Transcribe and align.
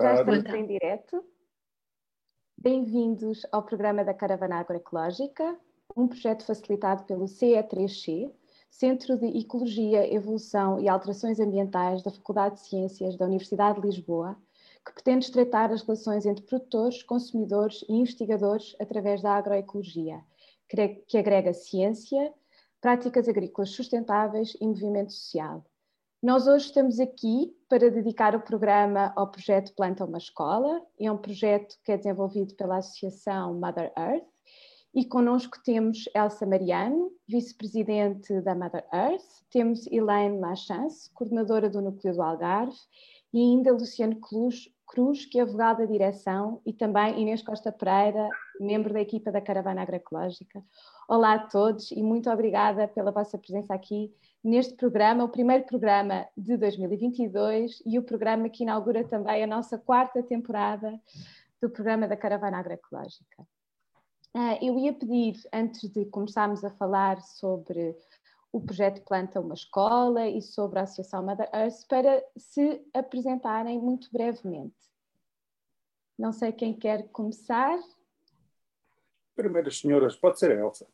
Já 0.00 0.14
estamos 0.14 0.44
em 0.54 0.66
direto. 0.66 1.22
Bem-vindos 2.56 3.46
ao 3.52 3.62
programa 3.62 4.02
da 4.02 4.14
Caravana 4.14 4.56
Agroecológica, 4.56 5.58
um 5.94 6.08
projeto 6.08 6.42
facilitado 6.42 7.04
pelo 7.04 7.26
CE3C, 7.26 8.32
Centro 8.70 9.18
de 9.18 9.26
Ecologia, 9.38 10.10
Evolução 10.10 10.80
e 10.80 10.88
Alterações 10.88 11.38
Ambientais 11.38 12.02
da 12.02 12.10
Faculdade 12.10 12.54
de 12.54 12.60
Ciências 12.62 13.16
da 13.18 13.26
Universidade 13.26 13.78
de 13.78 13.86
Lisboa, 13.86 14.38
que 14.86 14.94
pretende 14.94 15.26
estreitar 15.26 15.70
as 15.70 15.82
relações 15.82 16.24
entre 16.24 16.46
produtores, 16.46 17.02
consumidores 17.02 17.84
e 17.86 17.92
investigadores 17.92 18.74
através 18.80 19.20
da 19.20 19.32
agroecologia, 19.32 20.24
que 21.06 21.18
agrega 21.18 21.52
ciência, 21.52 22.32
práticas 22.80 23.28
agrícolas 23.28 23.70
sustentáveis 23.70 24.56
e 24.58 24.66
movimento 24.66 25.12
social. 25.12 25.62
Nós 26.22 26.46
hoje 26.46 26.66
estamos 26.66 27.00
aqui 27.00 27.50
para 27.66 27.90
dedicar 27.90 28.36
o 28.36 28.42
programa 28.42 29.10
ao 29.16 29.30
projeto 29.30 29.72
Planta 29.74 30.04
uma 30.04 30.18
Escola. 30.18 30.82
É 31.00 31.10
um 31.10 31.16
projeto 31.16 31.76
que 31.82 31.92
é 31.92 31.96
desenvolvido 31.96 32.54
pela 32.56 32.76
Associação 32.76 33.54
Mother 33.54 33.90
Earth 33.96 34.26
e 34.94 35.06
connosco 35.06 35.56
temos 35.64 36.04
Elsa 36.14 36.44
Mariano, 36.44 37.10
vice-presidente 37.26 38.38
da 38.42 38.54
Mother 38.54 38.84
Earth, 38.92 39.24
temos 39.50 39.86
Elaine 39.86 40.38
Lachance, 40.38 41.10
coordenadora 41.14 41.70
do 41.70 41.80
Núcleo 41.80 42.12
do 42.12 42.22
Algarve, 42.22 42.76
e 43.32 43.40
ainda 43.40 43.72
Luciano 43.72 44.18
Cruz, 44.20 45.24
que 45.24 45.38
é 45.38 45.42
advogado 45.42 45.78
da 45.78 45.86
direção, 45.86 46.60
e 46.66 46.72
também 46.74 47.18
Inês 47.18 47.40
Costa 47.40 47.72
Pereira, 47.72 48.28
membro 48.60 48.92
da 48.92 49.00
equipa 49.00 49.32
da 49.32 49.40
Caravana 49.40 49.80
Agroecológica. 49.80 50.62
Olá 51.08 51.34
a 51.34 51.46
todos 51.46 51.90
e 51.92 52.02
muito 52.02 52.28
obrigada 52.28 52.86
pela 52.88 53.10
vossa 53.10 53.38
presença 53.38 53.72
aqui 53.72 54.12
neste 54.42 54.74
programa, 54.74 55.24
o 55.24 55.28
primeiro 55.28 55.64
programa 55.64 56.26
de 56.36 56.56
2022 56.56 57.82
e 57.84 57.98
o 57.98 58.02
programa 58.02 58.48
que 58.48 58.62
inaugura 58.62 59.06
também 59.06 59.42
a 59.42 59.46
nossa 59.46 59.78
quarta 59.78 60.22
temporada 60.22 60.98
do 61.60 61.68
programa 61.68 62.08
da 62.08 62.16
Caravana 62.16 62.58
Agroecológica. 62.58 63.46
Ah, 64.34 64.58
eu 64.62 64.78
ia 64.78 64.92
pedir, 64.92 65.34
antes 65.52 65.90
de 65.90 66.04
começarmos 66.06 66.64
a 66.64 66.70
falar 66.70 67.20
sobre 67.20 67.96
o 68.52 68.60
projeto 68.60 69.02
Planta 69.04 69.40
uma 69.40 69.54
Escola 69.54 70.28
e 70.28 70.40
sobre 70.40 70.78
a 70.78 70.82
Associação 70.82 71.24
Mother 71.24 71.48
Earth, 71.52 71.86
para 71.88 72.24
se 72.36 72.84
apresentarem 72.94 73.78
muito 73.78 74.08
brevemente. 74.12 74.74
Não 76.18 76.32
sei 76.32 76.52
quem 76.52 76.72
quer 76.76 77.08
começar. 77.10 77.78
Primeiras 79.34 79.78
senhoras, 79.78 80.16
pode 80.16 80.38
ser 80.38 80.52
a 80.52 80.60
Elsa. 80.60 80.86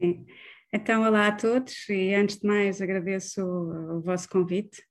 Então, 0.76 1.04
olá 1.04 1.28
a 1.28 1.32
todos 1.32 1.88
e 1.88 2.12
antes 2.16 2.40
de 2.40 2.48
mais 2.48 2.82
agradeço 2.82 3.40
o, 3.40 3.98
o 3.98 4.00
vosso 4.00 4.28
convite. 4.28 4.82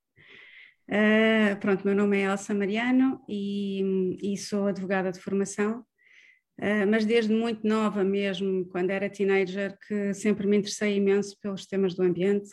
Uh, 0.88 1.60
pronto, 1.60 1.84
meu 1.84 1.94
nome 1.94 2.20
é 2.20 2.22
Elsa 2.22 2.54
Mariano 2.54 3.20
e, 3.28 4.32
e 4.32 4.34
sou 4.38 4.66
advogada 4.66 5.12
de 5.12 5.20
formação, 5.20 5.80
uh, 6.58 6.86
mas 6.88 7.04
desde 7.04 7.34
muito 7.34 7.68
nova 7.68 8.02
mesmo, 8.02 8.64
quando 8.70 8.88
era 8.92 9.10
teenager, 9.10 9.76
que 9.86 10.14
sempre 10.14 10.46
me 10.46 10.56
interessei 10.56 10.96
imenso 10.96 11.38
pelos 11.38 11.66
temas 11.66 11.92
do 11.94 12.02
ambiente 12.02 12.48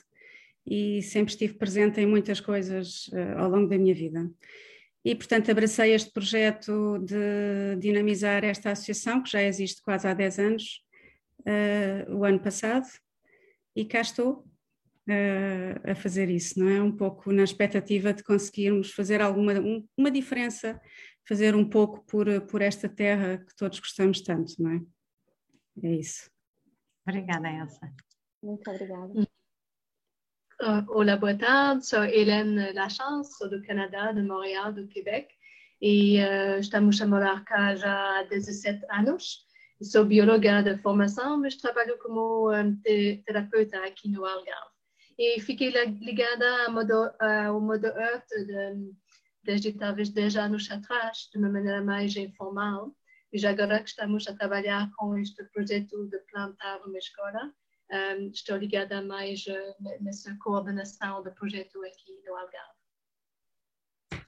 e 0.68 1.02
sempre 1.02 1.32
estive 1.32 1.54
presente 1.54 2.02
em 2.02 2.06
muitas 2.06 2.42
coisas 2.42 3.08
uh, 3.14 3.38
ao 3.38 3.50
longo 3.50 3.70
da 3.70 3.78
minha 3.78 3.96
vida. 3.96 4.30
E, 5.06 5.16
portanto, 5.16 5.50
abracei 5.50 5.94
este 5.94 6.12
projeto 6.12 7.00
de 7.00 7.78
dinamizar 7.80 8.44
esta 8.44 8.72
associação, 8.72 9.24
que 9.24 9.32
já 9.32 9.42
existe 9.42 9.82
quase 9.82 10.06
há 10.06 10.14
10 10.14 10.38
anos, 10.38 10.86
o 12.10 12.24
ano 12.24 12.40
passado, 12.40 12.86
e 13.76 13.86
cá 13.86 14.02
estou 14.02 14.46
uh, 15.10 15.92
a 15.92 15.96
fazer 15.96 16.30
isso, 16.30 16.60
não 16.60 16.70
é? 16.70 16.82
Um 16.82 16.96
pouco 16.96 17.32
na 17.32 17.44
expectativa 17.44 18.14
de 18.14 18.24
conseguirmos 18.24 18.92
fazer 18.92 19.22
alguma 19.22 19.54
um, 19.54 19.88
uma 19.98 20.12
diferença, 20.12 20.80
fazer 21.28 21.56
um 21.56 21.68
pouco 21.68 22.06
por, 22.06 22.42
por 22.48 22.62
esta 22.62 22.90
terra 22.90 23.38
que 23.38 23.56
todos 23.56 23.80
gostamos 23.80 24.22
tanto, 24.22 24.54
não 24.60 24.72
é? 24.72 24.82
É 25.84 25.96
isso. 25.96 26.30
Obrigada, 27.08 27.50
Elsa. 27.50 27.92
Muito 28.44 28.70
obrigada. 28.70 29.14
Uh, 30.62 30.86
olá, 30.90 31.18
boa 31.18 31.36
tarde. 31.36 31.88
Sou 31.88 32.04
Hélène 32.04 32.74
Lachance, 32.74 33.38
sou 33.38 33.50
do 33.50 33.64
Canadá, 33.64 34.12
de 34.12 34.22
Montréal, 34.22 34.72
do 34.72 34.88
Quebec, 34.88 35.34
e 35.82 36.20
uh, 36.20 36.60
estamos 36.60 37.02
a 37.02 37.08
morar 37.08 37.44
cá 37.46 37.76
já 37.76 38.20
há 38.20 38.24
17 38.24 38.86
anos 38.92 39.51
sou 39.84 40.06
bióloga 40.06 40.62
de 40.62 40.78
formação, 40.78 41.40
mas 41.40 41.56
trabalho 41.56 41.98
como 42.00 42.52
um, 42.52 42.76
terapeuta 43.26 43.84
aqui 43.86 44.10
no 44.10 44.26
Algarve. 44.26 44.72
E 45.18 45.40
fiquei 45.40 45.70
ligada 45.70 46.66
ao 46.66 46.72
modo, 46.72 47.12
ao 47.20 47.60
modo 47.60 47.88
Earth 47.88 48.28
de, 48.30 48.94
desde 49.44 49.74
talvez 49.74 50.10
10 50.10 50.36
anos 50.38 50.70
atrás, 50.72 51.30
de 51.32 51.38
uma 51.38 51.50
maneira 51.50 51.84
mais 51.84 52.16
informal. 52.16 52.96
E 53.34 53.38
já 53.38 53.52
agora 53.52 53.82
que 53.82 53.90
estamos 53.90 54.28
a 54.28 54.36
trabalhar 54.36 54.92
com 54.98 55.18
este 55.18 55.44
projeto 55.46 56.08
de 56.08 56.18
plantar 56.32 56.82
uma 56.86 56.98
escola, 56.98 57.54
um, 57.92 58.28
estou 58.30 58.58
ligada 58.58 59.02
mais 59.02 59.46
uh, 59.48 60.02
nessa 60.02 60.36
coordenação 60.42 61.24
do 61.24 61.32
projeto 61.34 61.84
aqui 61.84 62.22
no 62.26 62.36
Algarve. 62.36 62.82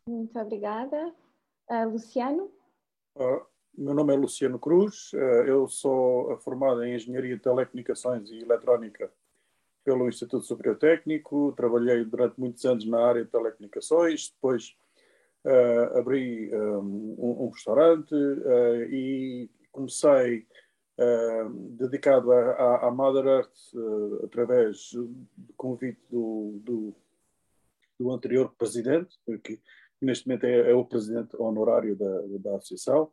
Muito 0.07 0.37
obrigada. 0.39 1.13
Uh, 1.69 1.89
Luciano? 1.89 2.51
Uh, 3.15 3.45
meu 3.75 3.93
nome 3.93 4.13
é 4.13 4.17
Luciano 4.17 4.59
Cruz, 4.59 5.11
eh, 5.13 5.49
eu 5.49 5.67
sou 5.67 6.37
formado 6.39 6.83
em 6.83 6.95
Engenharia 6.95 7.35
de 7.35 7.41
Telecomunicações 7.41 8.29
e 8.29 8.39
Eletrónica 8.39 9.11
pelo 9.83 10.07
Instituto 10.07 10.45
Superior 10.45 10.77
Técnico, 10.77 11.51
trabalhei 11.53 12.05
durante 12.05 12.39
muitos 12.39 12.63
anos 12.65 12.85
na 12.85 13.03
área 13.03 13.25
de 13.25 13.31
telecomunicações, 13.31 14.29
depois 14.29 14.75
uh, 15.43 15.97
abri 15.97 16.53
um, 16.53 16.57
eh, 16.57 16.77
um, 16.77 17.43
um 17.45 17.49
restaurante 17.49 18.13
uh, 18.13 18.83
e 18.89 19.49
comecei 19.71 20.47
uh, 20.99 21.49
dedicado 21.71 22.31
à, 22.31 22.89
Mother 22.91 23.25
Earth 23.25 24.23
através 24.23 24.93
do 24.93 25.27
convite 25.57 25.99
do, 26.09 26.61
do, 26.63 26.95
do, 27.99 28.11
anterior 28.11 28.53
presidente, 28.57 29.19
que 29.43 29.59
neste 29.99 30.27
momento 30.27 30.45
é, 30.45 30.71
é 30.71 30.73
o 30.73 30.85
presidente 30.85 31.35
honorário 31.37 31.95
da, 31.95 32.21
da 32.39 32.55
associação, 32.55 33.11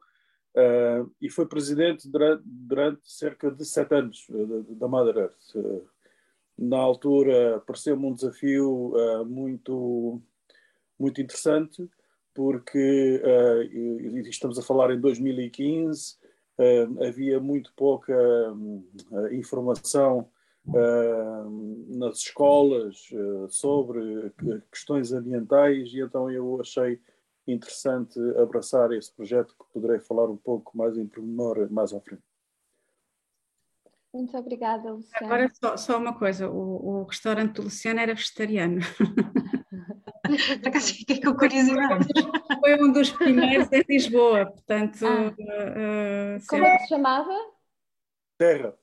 Uh, 0.57 1.09
e 1.21 1.31
foi 1.31 1.47
presidente 1.47 2.09
durante, 2.09 2.43
durante, 2.45 3.01
cerca 3.05 3.51
de 3.53 3.65
sete 3.65 3.95
anos 3.95 4.27
uh, 4.31 4.75
da 4.75 4.89
Mother 4.89 5.17
Earth. 5.17 5.55
Uh, 5.55 5.87
na 6.59 6.77
altura 6.77 7.63
pareceu-me 7.65 8.05
um 8.05 8.13
desafio 8.13 8.93
muito, 9.27 10.21
muito 10.99 11.19
interessante, 11.19 11.89
porque 12.35 13.23
estamos 14.29 14.59
a 14.59 14.63
falar 14.63 14.93
em 14.93 15.01
2015, 15.01 16.19
havia 17.09 17.41
muito 17.41 17.73
pouca 17.75 18.15
informação 19.33 20.29
nas 21.89 22.19
escolas 22.19 23.09
sobre 23.49 24.31
questões 24.71 25.15
ambientais, 25.15 25.95
e 25.95 26.01
então 26.01 26.31
eu 26.31 26.61
achei 26.61 27.01
interessante 27.47 28.19
abraçar 28.39 28.93
esse 28.93 29.13
projeto 29.13 29.55
que 29.59 29.73
poderei 29.73 29.99
falar 29.99 30.29
um 30.29 30.37
pouco 30.37 30.77
mais 30.77 30.97
em 30.97 31.07
pormenor 31.07 31.71
mais 31.71 31.93
à 31.93 32.01
frente. 32.01 32.23
Muito 34.13 34.37
obrigada, 34.37 34.93
Luciana. 34.93 35.27
Agora 35.27 35.51
só, 35.55 35.77
só 35.77 35.99
uma 35.99 36.19
coisa, 36.19 36.49
o, 36.51 37.01
o, 37.01 37.05
restaurante 37.05 37.55
do 37.55 37.63
Luciano 37.63 38.01
era 38.01 38.15
vegetariano. 38.15 38.81
Por 40.61 40.69
acaso 40.69 40.95
fiquei 40.95 41.21
com 41.21 41.35
curiosidade. 41.35 42.07
Foi 42.61 42.83
um 42.83 42.93
dos 42.93 43.11
primeiros 43.11 43.71
em 43.73 43.85
Lisboa, 43.89 44.47
portanto... 44.47 45.07
Ah. 45.07 46.39
Uh, 46.39 46.47
Como 46.49 46.65
é 46.65 46.77
que 46.77 46.83
se 46.83 46.89
chamava? 46.89 47.33
Terra. 48.37 48.77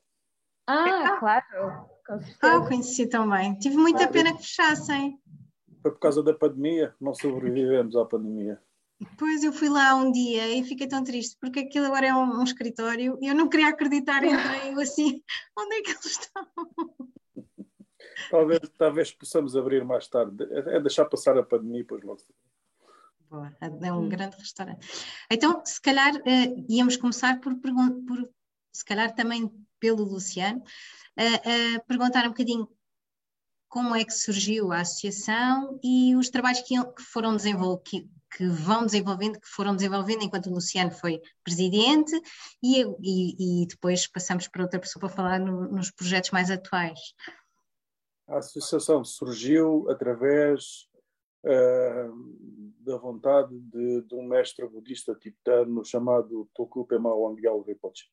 Ah, 0.66 1.18
claro. 1.20 1.90
Ah, 2.42 2.60
conheci 2.68 3.08
também. 3.08 3.58
Tive 3.60 3.76
muita 3.76 4.08
claro. 4.08 4.14
pena 4.14 4.34
que 4.34 4.44
fechassem 4.44 5.20
foi 5.88 5.92
por 5.92 6.00
causa 6.00 6.22
da 6.22 6.34
pandemia, 6.34 6.94
não 7.00 7.14
sobrevivemos 7.14 7.96
à 7.96 8.06
pandemia. 8.06 8.62
Pois 9.18 9.44
eu 9.44 9.54
fui 9.54 9.70
lá 9.70 9.96
um 9.96 10.12
dia 10.12 10.48
e 10.50 10.64
fiquei 10.64 10.88
tão 10.88 11.04
triste 11.04 11.38
porque 11.40 11.60
aquilo 11.60 11.86
agora 11.86 12.08
é 12.08 12.14
um, 12.14 12.40
um 12.40 12.44
escritório 12.44 13.18
e 13.22 13.28
eu 13.28 13.36
não 13.36 13.48
queria 13.48 13.70
acreditar, 13.70 14.24
entrei 14.24 14.74
eu 14.74 14.80
assim, 14.80 15.24
onde 15.58 15.76
é 15.76 15.82
que 15.82 15.92
eles 15.92 16.06
estão? 16.06 16.48
Talvez, 18.30 18.60
talvez 18.78 19.12
possamos 19.12 19.56
abrir 19.56 19.86
mais 19.86 20.08
tarde, 20.08 20.44
é, 20.52 20.78
é 20.78 20.82
deixar 20.82 21.06
passar 21.06 21.38
a 21.38 21.44
pandemia 21.44 21.82
depois 21.82 22.04
logo. 22.04 22.22
Boa, 23.30 23.56
é 23.62 23.94
um 23.94 24.00
hum. 24.00 24.10
grande 24.10 24.38
restaurante. 24.38 24.88
Então, 25.32 25.62
se 25.64 25.80
calhar 25.82 26.16
uh, 26.16 26.66
íamos 26.68 26.98
começar 26.98 27.40
por, 27.40 27.56
por, 27.56 27.72
se 28.74 28.84
calhar 28.84 29.14
também 29.14 29.52
pelo 29.80 30.04
Luciano, 30.04 30.60
uh, 30.60 31.78
uh, 31.78 31.86
perguntar 31.86 32.26
um 32.26 32.30
bocadinho 32.30 32.68
como 33.68 33.96
é 33.96 34.04
que 34.04 34.14
surgiu 34.14 34.72
a 34.72 34.82
associação 34.82 35.80
e 35.84 36.16
os 36.16 36.30
trabalhos 36.30 36.62
que, 36.62 36.76
foram 37.02 37.36
desenvolvidos, 37.36 38.10
que, 38.36 38.48
vão 38.48 38.86
desenvolvendo, 38.86 39.40
que 39.40 39.48
foram 39.48 39.76
desenvolvendo 39.76 40.24
enquanto 40.24 40.48
o 40.48 40.54
Luciano 40.54 40.92
foi 40.92 41.22
presidente 41.44 42.14
e, 42.64 42.84
e, 43.02 43.64
e 43.64 43.68
depois 43.68 44.08
passamos 44.08 44.48
para 44.48 44.64
outra 44.64 44.80
pessoa 44.80 45.02
para 45.02 45.16
falar 45.16 45.40
no, 45.40 45.68
nos 45.70 45.92
projetos 45.92 46.32
mais 46.32 46.50
atuais. 46.50 47.00
A 48.28 48.38
associação 48.38 49.04
surgiu 49.04 49.90
através 49.90 50.88
da 52.80 52.98
vontade 52.98 53.58
de, 53.58 54.02
de, 54.02 54.16
um 54.16 54.28
mestre 54.28 54.68
budista 54.68 55.16
tibetano 55.16 55.84
chamado 55.86 56.50
Toku 56.54 56.86
Pema 56.86 57.14
Wangyal 57.14 57.62
Rinpoche. 57.62 58.10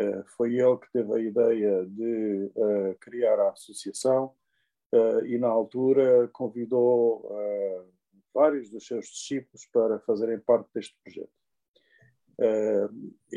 Uh, 0.00 0.22
foi 0.36 0.54
ele 0.56 0.76
que 0.76 0.92
teve 0.92 1.12
a 1.12 1.18
ideia 1.18 1.86
de 1.86 2.52
uh, 2.54 2.94
criar 3.00 3.40
a 3.40 3.50
associação 3.50 4.26
uh, 4.26 4.34
e, 5.26 5.38
na 5.38 5.48
altura, 5.48 6.28
convidou 6.28 7.28
vários 8.34 8.70
dos 8.70 8.86
seus 8.86 9.06
discípulos 9.06 9.66
para 9.72 9.98
fazerem 10.00 10.38
parte 10.38 10.68
deste 10.74 10.96
projeto. 11.02 11.30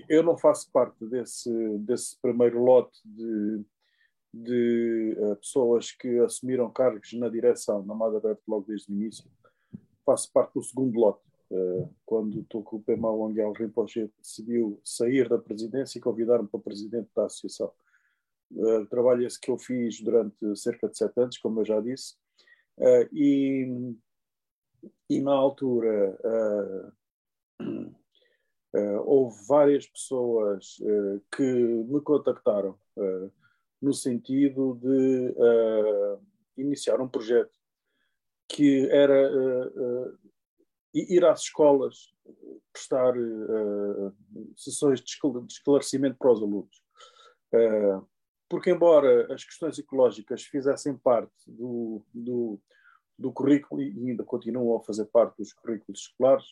eu 0.09 0.23
não 0.23 0.37
faço 0.37 0.69
parte 0.71 1.05
desse, 1.05 1.49
desse 1.79 2.17
primeiro 2.21 2.61
lote 2.61 2.99
de, 3.05 3.63
de 4.33 5.15
pessoas 5.39 5.91
que 5.91 6.19
assumiram 6.19 6.69
cargos 6.71 7.13
na 7.13 7.29
direção, 7.29 7.83
na 7.85 7.95
Mother 7.95 8.37
logo 8.47 8.65
desde 8.67 8.91
o 8.91 8.95
início 8.95 9.29
faço 10.09 10.31
parte 10.31 10.53
do 10.53 10.63
segundo 10.63 10.99
lote. 10.99 11.21
Quando 12.05 12.45
o 12.51 12.79
Pema 12.79 13.11
Wangyal 13.11 13.53
Rinpoche 13.53 14.11
decidiu 14.21 14.79
sair 14.83 15.29
da 15.29 15.37
presidência 15.37 15.97
e 15.97 16.01
convidar-me 16.01 16.47
para 16.47 16.59
presidente 16.59 17.09
da 17.15 17.25
associação. 17.25 17.71
Uh, 18.51 18.85
trabalho 18.87 19.25
esse 19.25 19.39
que 19.39 19.51
eu 19.51 19.57
fiz 19.57 20.01
durante 20.01 20.55
cerca 20.55 20.87
de 20.87 20.97
sete 20.97 21.19
anos, 21.19 21.37
como 21.37 21.61
eu 21.61 21.65
já 21.65 21.79
disse, 21.79 22.15
uh, 22.79 23.07
e, 23.13 23.95
e 25.09 25.21
na 25.21 25.33
altura 25.33 26.17
houve 29.03 29.35
várias 29.47 29.87
pessoas 29.87 30.77
que 31.35 31.43
me 31.43 31.99
contactaram 32.01 32.77
no 33.81 33.93
sentido 33.93 34.79
de 34.81 35.35
iniciar 36.55 37.01
um 37.01 37.07
projeto 37.07 37.59
que 38.49 38.89
era 38.89 39.31
uh, 39.31 40.11
uh, 40.11 40.19
ir 40.93 41.23
às 41.23 41.41
escolas 41.41 42.11
prestar 42.73 43.15
uh, 43.15 44.15
sessões 44.57 44.99
de 45.01 45.11
esclarecimento 45.47 46.17
para 46.17 46.31
os 46.31 46.41
alunos. 46.41 46.83
Porque, 48.49 48.71
embora 48.71 49.31
as 49.33 49.43
questões 49.43 49.77
ecológicas 49.77 50.43
fizessem 50.43 50.97
parte 50.97 51.31
do, 51.47 52.01
do, 52.13 52.59
do 53.17 53.31
currículo 53.31 53.81
e 53.81 54.09
ainda 54.09 54.23
continuam 54.23 54.75
a 54.77 54.83
fazer 54.83 55.05
parte 55.05 55.37
dos 55.37 55.53
currículos 55.53 56.01
escolares, 56.01 56.45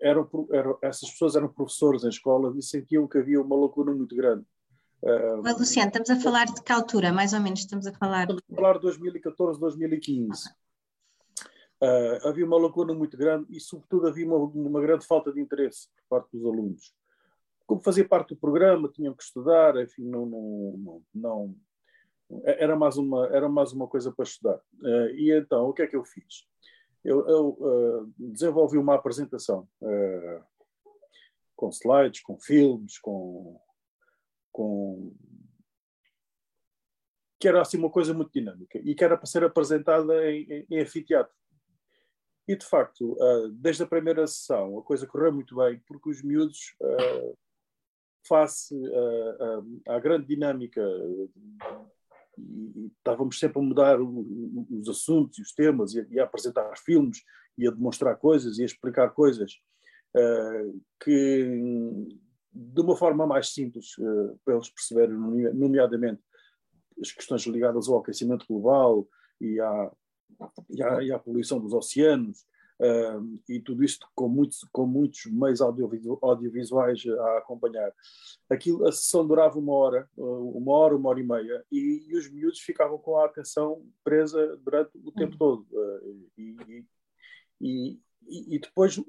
eram, 0.00 0.26
eram, 0.50 0.78
essas 0.82 1.10
pessoas 1.10 1.36
eram 1.36 1.48
professores 1.48 2.04
em 2.04 2.08
escolas 2.08 2.56
e 2.56 2.62
sentiam 2.62 3.06
que 3.06 3.18
havia 3.18 3.40
uma 3.40 3.56
lacuna 3.56 3.92
muito 3.92 4.14
grande 4.14 4.44
Uh, 5.02 5.58
Luciano, 5.58 5.88
estamos 5.88 6.10
a 6.10 6.20
falar 6.20 6.46
de 6.46 6.62
que 6.62 6.72
altura, 6.72 7.12
mais 7.12 7.32
ou 7.32 7.40
menos, 7.40 7.60
estamos 7.60 7.88
a 7.88 7.92
falar? 7.92 8.22
Estamos 8.22 8.42
a 8.52 8.54
falar 8.54 8.74
de 8.74 8.82
2014, 8.82 9.58
2015. 9.58 10.48
Uh, 11.82 12.28
havia 12.28 12.46
uma 12.46 12.56
lacuna 12.56 12.94
muito 12.94 13.16
grande 13.16 13.46
e, 13.50 13.58
sobretudo, 13.58 14.06
havia 14.06 14.24
uma, 14.24 14.36
uma, 14.36 14.80
grande 14.80 15.04
falta 15.04 15.32
de 15.32 15.40
interesse 15.40 15.88
por 15.88 16.04
parte 16.08 16.28
dos 16.32 16.46
alunos. 16.46 16.94
Como 17.66 17.82
fazia 17.82 18.06
parte 18.06 18.30
do 18.30 18.40
programa, 18.40 18.88
tinham 18.88 19.14
que 19.14 19.22
estudar, 19.22 19.76
enfim, 19.82 20.04
não, 20.04 20.26
não, 20.26 20.72
não, 20.76 21.02
não 21.14 22.42
era, 22.44 22.76
mais 22.76 22.96
uma, 22.96 23.26
era 23.28 23.48
mais 23.48 23.72
uma 23.72 23.86
coisa 23.86 24.12
para 24.12 24.24
estudar. 24.24 24.60
Uh, 24.80 25.10
e 25.14 25.32
então, 25.32 25.68
o 25.68 25.72
que 25.72 25.82
é 25.82 25.86
que 25.86 25.96
eu 25.96 26.04
fiz? 26.04 26.46
Eu, 27.04 27.26
eu 27.28 27.48
uh, 27.48 28.12
desenvolvi 28.16 28.78
uma 28.78 28.94
apresentação 28.94 29.68
com 31.56 31.68
slides, 31.68 32.20
com 32.22 32.38
filmes, 32.38 32.98
com 32.98 33.60
com 34.52 35.14
que 37.40 37.48
era 37.48 37.60
assim 37.60 37.76
uma 37.76 37.90
coisa 37.90 38.14
muito 38.14 38.30
dinâmica 38.32 38.78
e 38.84 38.94
que 38.94 39.02
era 39.02 39.16
para 39.16 39.26
ser 39.26 39.42
apresentada 39.42 40.30
em, 40.30 40.42
em, 40.44 40.66
em 40.70 40.80
anfiteatro. 40.80 41.34
E 42.46 42.54
de 42.54 42.64
facto, 42.64 43.14
uh, 43.14 43.48
desde 43.48 43.82
a 43.82 43.86
primeira 43.86 44.26
sessão, 44.28 44.78
a 44.78 44.82
coisa 44.82 45.06
correu 45.06 45.32
muito 45.32 45.56
bem, 45.56 45.82
porque 45.86 46.10
os 46.10 46.22
miúdos, 46.22 46.76
uh, 46.80 47.36
face 48.26 48.74
uh, 48.74 49.80
à 49.88 49.98
grande 49.98 50.26
dinâmica, 50.26 50.80
e, 52.38 52.90
estávamos 52.98 53.38
sempre 53.38 53.58
a 53.58 53.62
mudar 53.62 54.00
o, 54.00 54.08
o, 54.08 54.66
os 54.80 54.88
assuntos 54.88 55.38
e 55.38 55.42
os 55.42 55.52
temas, 55.52 55.94
e 55.94 56.00
a, 56.00 56.06
e 56.10 56.20
a, 56.20 56.24
apresentar 56.24 56.76
filmes, 56.78 57.22
e 57.58 57.68
a 57.68 57.70
demonstrar 57.70 58.16
coisas, 58.16 58.58
e 58.58 58.62
a 58.62 58.66
explicar 58.66 59.10
coisas 59.10 59.52
que 61.02 61.48
de 62.54 62.80
uma 62.82 62.94
forma 62.94 63.26
mais 63.26 63.52
simples, 63.52 63.96
uh, 63.98 64.38
para 64.44 64.54
eles 64.54 64.68
perceberem, 64.68 65.16
nomeadamente 65.54 66.22
as 67.00 67.10
questões 67.10 67.42
ligadas 67.46 67.88
ao 67.88 67.98
aquecimento 67.98 68.46
global 68.46 69.08
e 69.40 69.58
à, 69.58 69.92
e 70.68 70.82
à, 70.82 71.02
e 71.02 71.12
à 71.12 71.18
poluição 71.18 71.58
dos 71.58 71.72
oceanos, 71.72 72.44
uh, 72.82 73.40
e 73.48 73.60
tudo 73.60 73.84
isto 73.84 74.06
com 74.14 74.28
muitos, 74.28 74.66
com 74.72 74.86
muitos 74.86 75.26
meios 75.26 75.60
audiovisuais 75.60 77.02
a 77.06 77.38
acompanhar. 77.38 77.92
Aquilo, 78.50 78.86
a 78.86 78.92
sessão 78.92 79.26
durava 79.26 79.58
uma 79.58 79.72
hora, 79.72 80.08
uh, 80.16 80.58
uma 80.58 80.72
hora, 80.72 80.96
uma 80.96 81.08
hora 81.08 81.20
e 81.20 81.22
meia, 81.22 81.64
e, 81.70 82.04
e, 82.08 82.16
os 82.16 82.30
miúdos 82.30 82.60
ficavam 82.60 82.98
com 82.98 83.16
a 83.16 83.26
atenção 83.26 83.84
presa 84.02 84.56
durante 84.58 84.90
o 84.98 85.12
tempo 85.12 85.36
todo. 85.38 85.66
e, 86.36 86.80
e, 87.60 88.56
e 88.56 88.58
depois 88.58 89.00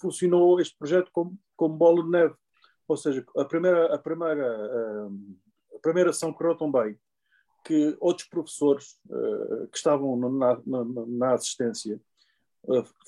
funcionou 0.00 0.60
este 0.60 0.76
projeto 0.76 1.10
como, 1.12 1.38
como 1.56 1.76
bola 1.76 2.02
de 2.02 2.10
neve. 2.10 2.34
Ou 2.88 2.96
seja, 2.96 3.24
a 3.36 3.44
primeira, 3.44 3.94
a 3.94 3.98
primeira, 3.98 5.08
a 5.74 5.78
primeira 5.80 6.10
ação 6.10 6.32
correu 6.32 6.56
tão 6.56 6.70
bem 6.70 6.96
que 7.64 7.96
outros 8.00 8.28
professores 8.28 8.96
uh, 9.10 9.66
que 9.68 9.76
estavam 9.76 10.16
na, 10.16 10.60
na, 10.64 10.84
na 11.08 11.34
assistência 11.34 11.96
uh, 11.96 12.15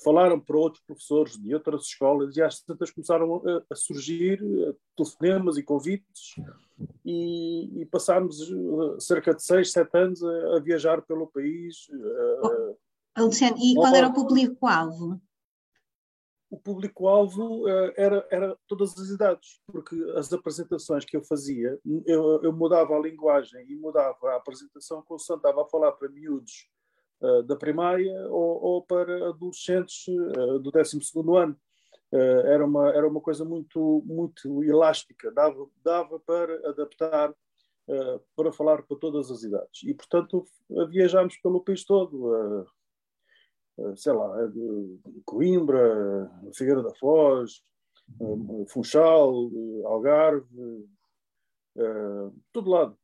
falaram 0.03 0.39
para 0.39 0.57
outros 0.57 0.83
professores 0.85 1.37
de 1.37 1.53
outras 1.53 1.83
escolas 1.83 2.35
e 2.35 2.41
às 2.41 2.61
tantas 2.61 2.91
começaram 2.91 3.41
a, 3.45 3.63
a 3.69 3.75
surgir 3.75 4.41
uh, 4.41 4.75
telefonemas 4.95 5.57
e 5.57 5.63
convites 5.63 6.35
e, 7.05 7.81
e 7.81 7.85
passámos 7.85 8.37
cerca 8.99 9.33
de 9.33 9.43
seis, 9.43 9.71
sete 9.71 9.97
anos 9.97 10.23
a, 10.23 10.57
a 10.57 10.59
viajar 10.59 11.01
pelo 11.01 11.27
país. 11.27 11.89
Oh, 13.17 13.23
Luciano, 13.23 13.57
e 13.57 13.75
qual 13.75 13.93
era 13.93 14.07
o 14.07 14.13
público-alvo? 14.13 15.19
o 16.49 16.57
público-alvo 16.57 17.67
era, 17.95 18.27
era 18.31 18.57
todas 18.67 18.97
as 18.97 19.09
idades, 19.09 19.61
porque 19.67 19.95
as 20.15 20.33
apresentações 20.33 21.05
que 21.05 21.15
eu 21.15 21.23
fazia, 21.23 21.79
eu, 22.05 22.41
eu 22.41 22.51
mudava 22.51 22.95
a 22.95 22.99
linguagem 22.99 23.63
e 23.69 23.75
mudava 23.75 24.31
a 24.31 24.37
apresentação 24.37 25.03
quando 25.03 25.19
estava 25.19 25.61
a 25.61 25.69
falar 25.69 25.91
para 25.91 26.09
miúdos 26.09 26.67
uh, 27.21 27.43
da 27.43 27.55
primária 27.55 28.13
ou, 28.29 28.63
ou 28.63 28.83
para 28.83 29.29
adolescentes 29.29 30.07
uh, 30.07 30.59
do 30.59 30.71
12 30.71 30.99
ano. 31.37 31.55
era, 32.11 32.65
uma, 32.65 32.89
era 32.89 33.07
uma 33.07 33.21
coisa 33.21 33.45
muito, 33.45 34.03
muito 34.05 34.63
elástica, 34.63 35.31
dava, 35.31 35.67
dava 35.83 36.19
para 36.19 36.69
adaptar 36.69 37.33
para 38.35 38.51
falar 38.51 38.83
para 38.83 38.97
todas 38.97 39.31
as 39.31 39.41
idades. 39.41 39.81
E, 39.83 39.95
portanto, 39.95 40.45
viajámos 40.89 41.37
pelo 41.37 41.63
país 41.63 41.83
todo, 41.83 42.67
sei 43.95 44.13
lá, 44.13 44.37
Coimbra, 45.25 46.29
Figueira 46.53 46.83
da 46.83 46.93
Foz, 46.93 47.63
Funchal, 48.67 49.49
Algarve, 49.85 50.87
todo 52.53 52.69
lado. 52.69 52.95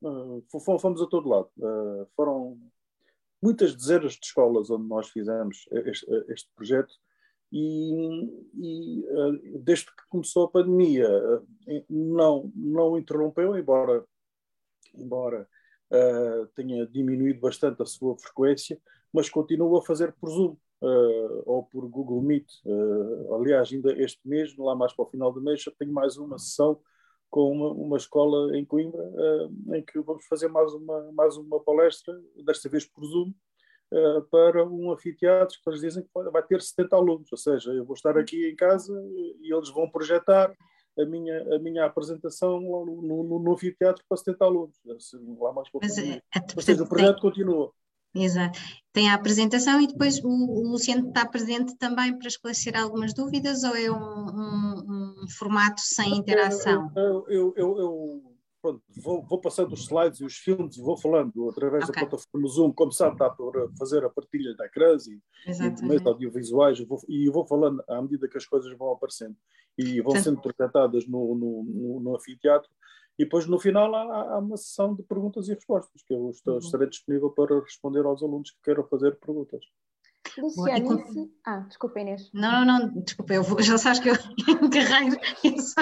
Fomos 0.80 1.02
a 1.02 1.08
todo 1.08 1.30
lado. 1.30 1.50
Foram 2.16 2.60
muitas 3.46 3.76
dezenas 3.76 4.14
de 4.14 4.26
escolas 4.26 4.72
onde 4.72 4.88
nós 4.88 5.10
fizemos 5.10 5.68
este, 5.72 6.06
este 6.30 6.50
projeto 6.56 6.92
e, 7.52 8.24
e, 8.56 9.06
desde 9.60 9.86
que 9.86 10.08
começou 10.10 10.46
a 10.46 10.50
pandemia 10.50 11.08
não, 11.88 12.52
não 12.56 12.98
interrompeu, 12.98 13.56
embora, 13.56 14.04
embora 14.96 15.48
uh, 15.92 16.48
tenha 16.56 16.88
diminuído 16.88 17.40
bastante 17.40 17.84
a 17.84 17.86
sua 17.86 18.18
frequência, 18.18 18.82
mas 19.14 19.30
continua 19.30 19.80
a 19.80 19.86
fazer 19.86 20.12
por 20.14 20.30
Zoom 20.30 20.58
uh, 20.82 21.44
ou 21.46 21.64
por 21.64 21.88
Google 21.88 22.24
Meet. 22.24 22.48
Uh, 22.66 23.36
aliás, 23.36 23.72
ainda 23.72 23.94
este 24.02 24.28
mês, 24.28 24.58
lá 24.58 24.76
mais 24.76 24.92
para 24.92 25.06
o 25.06 25.10
final 25.10 25.32
do 25.32 25.40
mês, 25.40 25.62
já 25.62 25.72
tenho 25.78 25.94
mais 25.94 26.18
uma 26.18 26.40
sessão 26.40 26.82
com 27.30 27.52
uma, 27.52 27.70
uma 27.72 27.98
escola 27.98 28.58
em 28.58 28.64
Coimbra, 28.64 29.04
uh, 29.04 29.76
em 29.76 29.84
que 29.84 30.00
vamos 30.00 30.26
fazer 30.26 30.48
mais 30.48 30.74
uma, 30.74 31.12
mais 31.12 31.38
uma 31.38 31.60
palestra, 31.60 32.14
desta 32.44 32.70
vez 32.70 32.86
por 32.86 33.04
Zoom, 33.04 33.34
para 34.32 34.68
um 34.68 34.92
anfiteatro 34.92 35.58
que 35.64 35.70
eles 35.70 35.80
dizem 35.80 36.04
que 36.04 36.10
vai 36.32 36.44
ter 36.44 36.62
70 36.62 36.96
alunos, 36.96 37.32
ou 37.32 37.38
seja, 37.38 37.72
eu 37.72 37.86
vou 37.86 37.94
estar 37.94 38.18
aqui 38.18 38.50
em 38.50 38.56
casa 38.56 38.94
e 39.40 39.54
eles 39.54 39.70
vão 39.70 39.90
projetar 39.90 40.54
a 40.98 41.06
minha, 41.06 41.56
a 41.56 41.60
minha 41.60 41.86
apresentação 41.86 42.60
no, 42.60 43.02
no, 43.02 43.40
no 43.40 43.54
anfiteatro 43.54 44.04
para 44.08 44.18
70 44.18 44.46
alunos, 44.46 44.76
lá 45.40 45.52
mais 45.54 45.70
Mas, 45.82 45.98
é, 45.98 46.16
é, 46.16 46.22
Ou 46.56 46.62
seja, 46.62 46.84
o 46.84 46.90
projeto 46.90 47.22
continua. 47.22 47.72
Exato. 48.16 48.58
Tem 48.94 49.10
a 49.10 49.16
apresentação 49.16 49.82
e 49.82 49.88
depois 49.88 50.24
o, 50.24 50.30
o, 50.30 50.70
Luciano 50.70 51.10
está 51.10 51.28
presente 51.28 51.76
também 51.78 52.18
para 52.18 52.30
esclarecer 52.30 52.80
algumas 52.80 53.14
dúvidas 53.14 53.64
ou 53.64 53.76
é 53.76 53.92
um, 53.92 53.96
um, 53.96 55.24
um 55.24 55.28
formato 55.38 55.82
sem 55.82 56.16
interação? 56.16 56.90
Eu, 56.96 57.26
eu, 57.28 57.54
eu, 57.58 57.78
eu 57.78 58.36
pronto, 58.62 58.82
vou, 59.04 59.22
vou, 59.24 59.42
passando 59.42 59.74
os 59.74 59.82
slides 59.82 60.22
e 60.22 60.26
os 60.26 60.38
filmes 60.38 60.78
e 60.78 60.82
vou 60.82 60.96
falando 60.96 61.50
através 61.50 61.90
okay. 61.90 62.04
da 62.04 62.08
plataforma 62.08 62.48
Zoom, 62.48 62.72
como 62.72 62.92
sabe, 62.94 63.16
está 63.16 63.30
para 63.30 63.68
fazer 63.78 64.04
a 64.06 64.10
partilha 64.10 64.56
da 64.56 64.66
ecrãs 64.66 65.08
e, 65.08 65.22
e 65.46 65.86
meios 65.86 66.06
audiovisuais 66.06 66.80
vou, 66.80 67.00
e 67.10 67.28
eu 67.28 67.34
vou 67.34 67.46
falando 67.46 67.84
à 67.90 68.02
medida 68.02 68.30
que 68.30 68.38
as 68.38 68.46
coisas 68.46 68.76
vão 68.78 68.94
aparecendo 68.94 69.36
e 69.78 70.00
vão 70.00 70.16
sendo 70.16 70.40
projetadas 70.42 71.06
no, 71.06 71.36
no, 71.36 71.64
no, 71.66 72.00
no 72.00 72.16
anfiteatro 72.16 72.70
e 73.18 73.24
depois 73.24 73.46
no 73.48 73.60
final 73.60 73.94
há, 73.96 74.36
há, 74.36 74.40
uma 74.40 74.58
sessão 74.58 74.94
de 74.94 75.04
perguntas 75.04 75.48
e 75.48 75.54
respostas 75.54 76.02
que 76.04 76.14
eu 76.14 76.30
estou, 76.30 76.54
uhum. 76.54 76.60
estarei 76.60 76.90
disponível 76.90 77.30
para 77.30 77.60
responder 77.60 78.06
aos 78.06 78.22
alunos 78.22 78.52
que 78.52 78.62
queiram 78.64 78.84
fazer 78.88 79.18
perguntas. 79.20 79.64
Luciane, 80.38 80.84
com... 80.84 81.30
ah, 81.46 81.60
desculpa 81.60 82.00
Inês. 82.00 82.30
Não, 82.34 82.66
não, 82.66 82.80
não, 82.80 83.02
desculpa, 83.02 83.34
eu 83.34 83.44
vou, 83.44 83.62
já 83.62 83.78
sabes 83.78 84.00
que 84.00 84.10
eu 84.10 84.16
encarreiro 84.62 85.18
isso. 85.44 85.76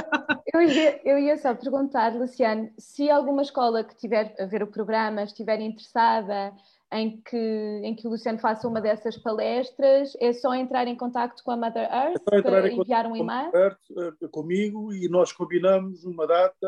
Eu 0.54 0.62
ia, 0.62 1.02
eu 1.04 1.18
ia 1.18 1.38
só 1.38 1.56
perguntar, 1.56 2.14
Luciane, 2.16 2.72
se 2.78 3.10
alguma 3.10 3.42
escola 3.42 3.84
que 3.84 3.96
tiver 3.96 4.36
a 4.40 4.46
ver 4.46 4.62
o 4.62 4.68
programa 4.68 5.24
estiver 5.24 5.60
interessada 5.60 6.54
em 6.94 7.22
que, 7.22 7.82
em 7.84 7.96
que 7.96 8.08
o 8.08 8.12
Luciano 8.12 8.40
faça 8.40 8.68
uma 8.68 8.82
dessas 8.82 9.18
palestras, 9.18 10.14
é 10.20 10.34
só 10.34 10.54
entrar 10.54 10.88
em 10.88 10.96
contato 10.96 11.42
com 11.44 11.52
a 11.52 11.58
Mother 11.58 11.90
Earth 11.92 12.22
é 12.32 12.42
para 12.42 12.72
enviar 12.72 13.08
um 13.08 13.16
e-mail? 13.16 13.52
Earth, 13.56 13.80
eh, 13.98 14.28
comigo 14.32 14.94
e 14.94 15.08
nós 15.10 15.32
combinamos 15.32 16.04
uma 16.06 16.28
data 16.28 16.68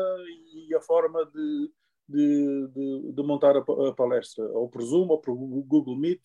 e 0.68 0.74
a 0.74 0.80
forma 0.80 1.24
de, 1.26 1.70
de, 2.08 2.68
de, 2.68 3.12
de 3.12 3.22
montar 3.22 3.56
a, 3.56 3.60
a 3.88 3.92
palestra, 3.94 4.44
ou 4.44 4.68
por 4.68 4.82
Zoom, 4.82 5.08
ou 5.08 5.20
por 5.20 5.34
Google 5.34 5.96
Meet, 5.96 6.22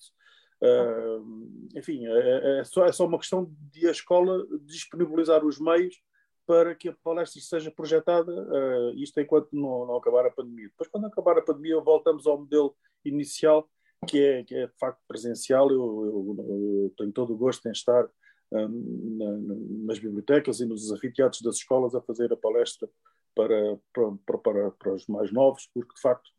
Uh, 0.61 1.67
enfim, 1.75 2.05
é, 2.05 2.11
é, 2.11 2.59
é, 2.59 2.63
só, 2.63 2.85
é 2.85 2.91
só 2.91 3.07
uma 3.07 3.17
questão 3.17 3.51
de 3.71 3.87
a 3.87 3.91
escola 3.91 4.45
disponibilizar 4.61 5.43
os 5.43 5.59
meios 5.59 5.99
para 6.45 6.75
que 6.75 6.89
a 6.89 6.95
palestra 7.03 7.41
seja 7.41 7.71
projetada, 7.71 8.31
uh, 8.31 8.93
isto 8.95 9.19
enquanto 9.19 9.49
não, 9.53 9.87
não, 9.87 9.95
acabar 9.95 10.25
a 10.25 10.31
pandemia. 10.31 10.67
Depois, 10.67 10.87
quando 10.89 11.07
acabar 11.07 11.37
a 11.37 11.41
pandemia, 11.41 11.79
voltamos 11.81 12.27
ao 12.27 12.37
modelo 12.37 12.75
inicial, 13.03 13.67
que 14.07 14.23
é, 14.23 14.43
que 14.43 14.55
é 14.55 14.67
de 14.67 14.77
facto 14.77 14.99
presencial. 15.07 15.69
Eu, 15.69 16.05
eu, 16.05 16.45
eu 16.83 16.93
tenho 16.97 17.11
todo 17.11 17.33
o 17.33 17.37
gosto 17.37 17.67
em 17.67 17.71
estar 17.71 18.07
um, 18.51 19.17
na, 19.17 19.85
nas 19.87 19.99
bibliotecas 19.99 20.59
e 20.59 20.65
nos 20.65 20.91
anfiteatros 20.91 21.41
das 21.41 21.55
escolas 21.55 21.95
a 21.95 22.01
fazer 22.01 22.31
a 22.33 22.37
palestra 22.37 22.89
para, 23.35 23.79
para, 23.93 24.39
para, 24.41 24.71
para 24.71 24.93
os 24.93 25.07
mais 25.07 25.31
novos, 25.31 25.69
porque 25.73 25.93
de 25.93 26.01
facto 26.01 26.29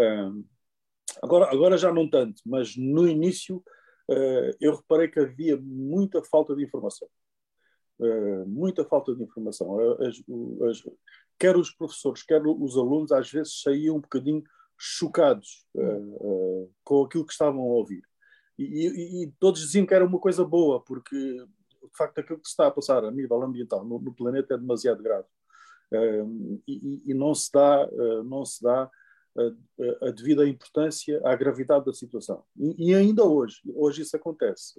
um, 0.00 0.44
Agora, 1.20 1.50
agora 1.50 1.76
já 1.76 1.92
não 1.92 2.08
tanto, 2.08 2.40
mas 2.46 2.76
no 2.76 3.08
início 3.08 3.56
uh, 4.08 4.56
eu 4.60 4.76
reparei 4.76 5.08
que 5.08 5.20
havia 5.20 5.56
muita 5.60 6.22
falta 6.22 6.54
de 6.54 6.62
informação. 6.62 7.08
Uh, 7.98 8.46
muita 8.46 8.84
falta 8.84 9.14
de 9.14 9.22
informação. 9.22 9.78
As, 10.00 10.16
as, 10.68 10.82
quer 11.38 11.56
os 11.56 11.70
professores, 11.72 12.22
quer 12.22 12.42
os 12.46 12.76
alunos, 12.76 13.12
às 13.12 13.30
vezes 13.30 13.60
saíam 13.60 13.96
um 13.96 14.00
bocadinho 14.00 14.42
chocados 14.84 15.64
uh, 15.76 16.68
com 16.82 17.04
aquilo 17.04 17.24
que 17.24 17.32
estavam 17.32 17.60
a 17.60 17.74
ouvir. 17.74 18.02
E, 18.58 18.64
e, 18.64 19.22
e, 19.22 19.32
todos 19.38 19.60
diziam 19.60 19.86
que 19.86 19.94
era 19.94 20.04
uma 20.04 20.18
coisa 20.18 20.44
boa, 20.44 20.82
porque 20.82 21.16
de 21.16 21.96
facto 21.96 22.18
aquilo 22.18 22.40
que 22.40 22.48
se 22.48 22.52
está 22.52 22.66
a 22.66 22.70
passar 22.70 23.04
a 23.04 23.10
nível 23.10 23.40
ambiental 23.42 23.84
no, 23.84 24.00
no 24.00 24.12
planeta 24.12 24.54
é 24.54 24.58
demasiado 24.58 25.02
grave. 25.02 25.26
E, 26.66 27.02
e, 27.06 27.14
não 27.14 27.34
se 27.34 27.50
dá, 27.52 27.88
não 28.24 28.44
se 28.44 28.62
dá 28.62 28.90
a, 29.36 30.08
a, 30.08 30.10
devida 30.10 30.48
importância 30.48 31.20
à 31.24 31.36
gravidade 31.36 31.84
da 31.84 31.92
situação. 31.92 32.44
E, 32.56 32.94
ainda 32.94 33.24
hoje, 33.24 33.60
hoje 33.74 34.02
isso 34.02 34.16
acontece. 34.16 34.74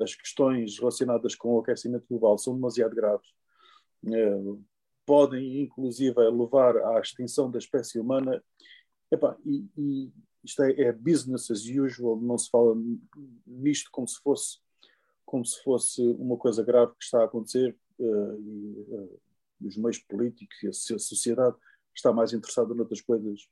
As 0.00 0.14
questões 0.14 0.78
relacionadas 0.78 1.34
com 1.34 1.54
o 1.54 1.60
aquecimento 1.60 2.06
global 2.08 2.36
são 2.38 2.54
demasiado 2.54 2.94
graves. 2.94 3.28
Podem, 5.08 5.62
inclusive, 5.62 6.14
levar 6.30 6.76
à 6.76 7.00
extinção 7.00 7.50
da 7.50 7.58
espécie 7.58 7.98
humana. 7.98 8.44
e, 9.46 9.64
e 9.78 10.12
isto 10.44 10.62
é, 10.62 10.72
é, 10.82 10.92
business 10.92 11.50
as 11.50 11.64
usual, 11.64 12.20
não 12.20 12.36
se 12.36 12.50
fala 12.50 12.76
nisto 13.46 13.90
como 13.90 14.06
se 14.06 14.20
fosse 14.20 14.58
como 15.24 15.44
se 15.44 15.62
fosse 15.62 16.00
uma 16.02 16.38
coisa 16.38 16.64
grave 16.64 16.92
que 16.92 17.04
está 17.04 17.20
a 17.20 17.24
acontecer 17.26 17.76
uh, 17.98 18.40
e 18.40 18.86
uh, 18.88 19.20
os 19.60 19.76
meios 19.76 19.98
políticos 19.98 20.56
e 20.62 20.68
a 20.68 20.98
sociedade 20.98 21.54
está 21.94 22.10
mais 22.14 22.32
interessada 22.32 22.74
noutras 22.74 23.02
coisas 23.02 23.46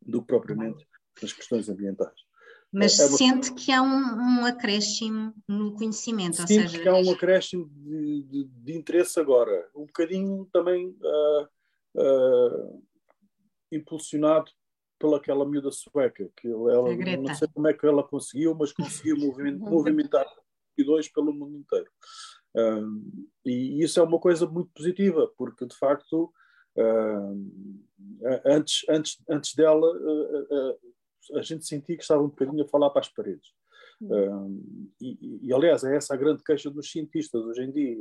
do 0.00 0.22
que 0.22 0.26
propriamente 0.26 0.86
nas 1.20 1.34
questões 1.34 1.68
ambientais. 1.68 2.25
Mas 2.78 2.98
é 2.98 3.06
uma... 3.06 3.16
sente 3.16 3.54
que 3.54 3.72
há 3.72 3.80
um, 3.80 3.88
um, 3.88 4.44
acréscimo 4.44 5.32
no 5.48 5.72
conhecimento, 5.72 6.36
Sinto 6.36 6.42
ou 6.42 6.68
seja... 6.68 6.82
que 6.82 6.86
há 6.86 6.94
um 6.94 7.10
acréscimo 7.10 7.70
de, 7.70 8.22
de, 8.24 8.44
de 8.44 8.76
interesse 8.76 9.18
agora, 9.18 9.66
um 9.74 9.86
bocadinho 9.86 10.46
também 10.52 10.88
uh, 10.88 11.48
uh, 11.96 12.82
impulsionado 13.72 14.50
pelaquela 14.98 15.48
miúda 15.48 15.70
sueca, 15.70 16.30
que 16.36 16.48
ela, 16.48 16.94
não 17.16 17.34
sei 17.34 17.48
como 17.48 17.66
é 17.66 17.72
que 17.72 17.86
ela 17.86 18.06
conseguiu, 18.06 18.54
mas 18.54 18.72
conseguiu 18.72 19.16
movimentar 19.58 20.26
e 20.76 20.84
dois 20.84 21.08
pelo 21.08 21.32
mundo 21.32 21.56
inteiro. 21.56 21.90
Uh, 22.54 23.24
e 23.46 23.82
isso 23.82 23.98
é 23.98 24.02
uma 24.02 24.20
coisa 24.20 24.46
muito 24.46 24.70
positiva, 24.74 25.32
porque 25.38 25.64
de 25.64 25.76
facto 25.76 26.30
antes, 28.44 28.84
antes, 28.86 29.16
antes 29.30 29.54
dela, 29.54 29.90
a 31.34 31.42
gente 31.42 31.66
sentia 31.66 31.96
que 31.96 32.02
estava 32.02 32.22
um 32.22 32.28
bocadinho 32.28 32.64
a 32.64 32.68
falar 32.68 32.90
para 32.90 33.00
as 33.00 33.08
paredes. 33.08 33.52
E, 35.00 35.40
e, 35.42 35.52
aliás, 35.52 35.82
é 35.84 35.96
essa 35.96 36.14
a 36.14 36.16
grande 36.16 36.42
queixa 36.42 36.70
dos 36.70 36.90
cientistas 36.90 37.44
hoje 37.44 37.62
em 37.62 37.72
dia. 37.72 37.96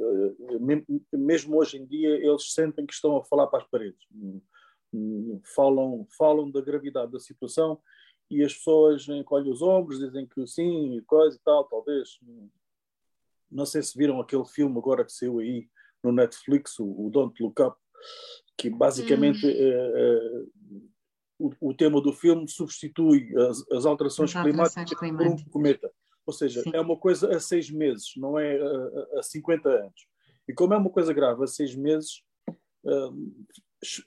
mesmo 1.14 1.58
hoje 1.58 1.78
em 1.78 1.86
dia, 1.86 2.10
eles 2.10 2.54
sentem 2.54 2.86
que 2.86 2.94
estão 2.94 3.18
a 3.18 3.24
falar 3.24 3.48
para 3.48 3.64
as 3.64 3.70
paredes. 3.70 4.06
Falam, 5.56 6.06
falam 6.18 6.52
da 6.52 6.62
gravidade 6.62 7.12
da 7.12 7.20
situação 7.20 7.80
e 8.30 8.44
as 8.44 8.54
pessoas 8.54 9.08
encolhem 9.08 9.52
os 9.52 9.62
ombros, 9.62 10.00
dizem 10.00 10.26
que 10.26 10.46
sim, 10.48 11.02
coisa 11.06 11.38
e 11.38 11.40
tal, 11.44 11.64
talvez. 11.66 12.20
Não 13.50 13.66
sei 13.66 13.82
se 13.82 13.98
viram 13.98 14.20
aquele 14.20 14.46
filme 14.46 14.78
agora 14.78 15.06
que 15.06 15.12
saiu 15.12 15.40
aí 15.40 15.70
no 16.04 16.12
Netflix, 16.12 16.80
o, 16.80 17.10
Don't 17.12 17.42
Look 17.42 17.62
Up, 17.62 17.78
que 18.58 18.70
basicamente 18.70 19.46
hum. 19.46 19.50
uh, 19.50 20.92
o, 21.38 21.52
o, 21.60 21.74
tema 21.74 22.02
do 22.02 22.14
filme 22.14 22.48
substitui 22.48 23.34
as, 23.38 23.72
as 23.72 23.86
alterações, 23.86 24.30
as 24.32 24.36
alterações 24.36 24.90
climáticas, 24.90 25.00
climáticas, 25.00 25.44
por 25.44 25.50
um 25.50 25.52
cometa. 25.52 25.92
Ou 26.26 26.34
seja, 26.34 26.62
Sim. 26.62 26.72
é 26.74 26.82
uma 26.82 26.98
coisa 26.98 27.36
a 27.36 27.40
seis 27.40 27.70
meses, 27.70 28.14
não 28.18 28.40
é 28.40 28.58
a, 28.60 29.20
a 29.20 29.24
50 29.24 29.70
anos. 29.70 30.08
E 30.48 30.54
como 30.54 30.74
é 30.74 30.78
uma 30.78 30.90
coisa 30.90 31.14
grave 31.14 31.44
a 31.44 31.48
seis 31.48 31.76
meses, 31.76 32.24
uh, 32.84 33.46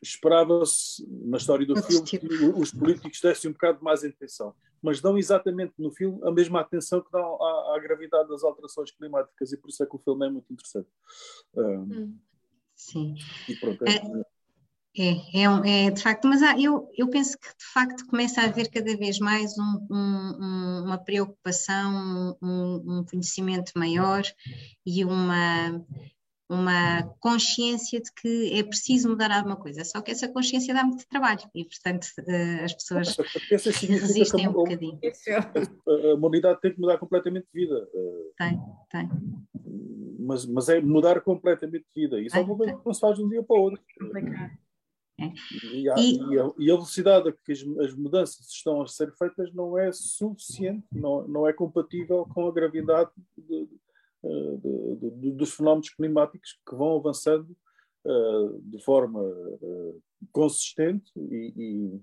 esperava-se, 0.02 1.06
na 1.08 1.36
história 1.36 1.66
do 1.66 1.80
filme, 1.82 2.04
que 2.06 2.18
os 2.56 2.72
políticos 2.72 3.20
dessem 3.20 3.50
um 3.50 3.52
bocado 3.52 3.82
mais 3.82 4.04
atenção. 4.04 4.54
Mas 4.82 5.00
dão 5.00 5.18
exatamente 5.18 5.74
no 5.78 5.90
filme 5.90 6.20
a 6.22 6.30
mesma 6.30 6.60
atenção 6.60 7.00
que 7.00 7.10
dão 7.10 7.42
à, 7.42 7.76
à 7.76 7.80
gravidade 7.80 8.28
das 8.28 8.42
alterações 8.42 8.90
climáticas, 8.90 9.52
e 9.52 9.56
por 9.56 9.70
isso 9.70 9.82
é 9.82 9.86
que 9.86 9.96
o 9.96 9.98
filme 9.98 10.26
é 10.26 10.30
muito 10.30 10.52
interessante. 10.52 10.88
hum. 11.56 12.16
Sim. 12.74 13.16
E 13.48 13.56
pronto, 13.56 13.84
é, 13.84 13.96
é, 13.96 14.24
é, 14.96 15.86
é, 15.86 15.90
de 15.90 16.02
facto, 16.02 16.26
mas 16.26 16.42
há, 16.42 16.58
eu, 16.58 16.88
eu 16.96 17.08
penso 17.08 17.38
que 17.38 17.48
de 17.48 17.64
facto 17.72 18.06
começa 18.06 18.40
a 18.40 18.44
haver 18.44 18.68
cada 18.70 18.96
vez 18.96 19.18
mais 19.18 19.56
um, 19.58 19.86
um, 19.90 20.82
uma 20.84 20.98
preocupação, 20.98 22.36
um, 22.42 22.82
um, 22.84 23.04
conhecimento 23.04 23.72
maior 23.76 24.22
e 24.84 25.04
uma, 25.04 25.84
uma 26.50 27.02
consciência 27.20 28.00
de 28.00 28.12
que 28.12 28.58
é 28.58 28.62
preciso 28.62 29.10
mudar 29.10 29.30
alguma 29.30 29.56
coisa, 29.56 29.84
só 29.84 30.00
que 30.00 30.10
essa 30.10 30.28
consciência 30.28 30.74
dá 30.74 30.82
muito 30.82 31.06
trabalho 31.08 31.48
e, 31.54 31.64
portanto, 31.64 32.06
uh, 32.18 32.64
as 32.64 32.72
pessoas 32.72 33.16
resistem 33.86 34.48
um 34.48 34.52
bocadinho. 34.52 34.98
A 35.86 36.14
humanidade 36.14 36.60
tem 36.60 36.72
que 36.72 36.80
mudar 36.80 36.98
completamente 36.98 37.46
de 37.54 37.60
vida. 37.60 37.88
Tem, 38.36 38.58
tem 38.90 39.08
mas, 40.28 40.44
mas 40.44 40.68
é 40.68 40.80
mudar 40.80 41.20
completamente 41.22 41.86
de 41.94 42.02
vida. 42.02 42.20
Isso 42.20 42.36
é 42.36 42.40
uma 42.40 42.56
coisa 42.56 42.74
que 42.74 42.84
não 42.84 42.92
se 42.92 43.00
faz 43.00 43.16
de 43.16 43.24
um 43.24 43.28
dia 43.28 43.42
para 43.42 43.56
o 43.56 43.60
outro. 43.60 43.80
É. 44.14 44.67
E, 45.18 45.90
a, 45.90 45.94
e... 45.98 46.38
a, 46.38 46.52
e, 46.58 46.70
a, 46.70 46.74
velocidade 46.74 47.28
a 47.28 47.32
que 47.32 47.52
as, 47.52 47.60
as, 47.60 47.94
mudanças 47.94 48.46
estão 48.48 48.80
a 48.80 48.86
ser 48.86 49.12
feitas 49.16 49.52
não 49.52 49.76
é 49.76 49.90
suficiente, 49.92 50.86
não, 50.92 51.26
não 51.26 51.48
é 51.48 51.52
compatível 51.52 52.24
com 52.26 52.46
a 52.46 52.52
gravidade 52.52 53.10
de, 53.36 53.68
de, 54.22 55.10
de, 55.10 55.32
dos 55.32 55.54
fenómenos 55.54 55.90
climáticos 55.90 56.58
que 56.66 56.76
vão 56.76 56.96
avançando 56.96 57.50
uh, 58.04 58.60
de 58.62 58.82
forma 58.84 59.20
uh, 59.20 60.02
consistente 60.30 61.10
e, 61.16 62.00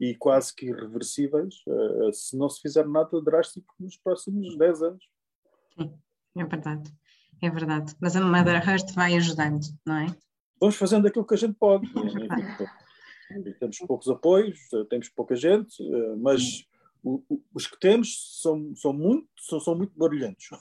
e, 0.00 0.08
e, 0.08 0.14
quase 0.16 0.52
que 0.52 0.66
irreversíveis 0.66 1.54
uh, 1.68 2.12
se 2.12 2.36
não 2.36 2.48
se 2.48 2.60
fizer 2.60 2.86
nada 2.88 3.20
drástico 3.22 3.72
nos 3.78 3.96
próximos 3.96 4.56
10 4.56 4.82
anos. 4.82 5.08
Sim, 5.78 5.94
é 6.36 6.44
verdade 6.44 6.92
é 7.42 7.50
verdade. 7.50 7.94
Mas 8.00 8.16
a 8.16 8.20
Mother 8.20 8.68
Earth 8.68 8.92
vai 8.94 9.16
ajudando, 9.16 9.60
não 9.86 9.96
é? 9.96 10.06
Vamos 10.60 10.76
fazendo 10.76 11.06
aquilo 11.06 11.26
que 11.26 11.34
a 11.34 11.38
gente 11.38 11.54
pode. 11.54 11.90
É 13.32 13.52
temos 13.52 13.78
poucos 13.78 14.08
apoios, 14.08 14.58
temos 14.88 15.08
pouca 15.08 15.36
gente, 15.36 15.80
eh, 15.80 16.16
mas 16.18 16.66
o, 17.02 17.22
o, 17.28 17.40
os 17.54 17.66
que 17.66 17.78
temos 17.78 18.40
são, 18.42 18.74
são, 18.74 18.92
muito, 18.92 19.28
são, 19.38 19.60
são 19.60 19.76
muito 19.76 19.96
barulhentos. 19.96 20.48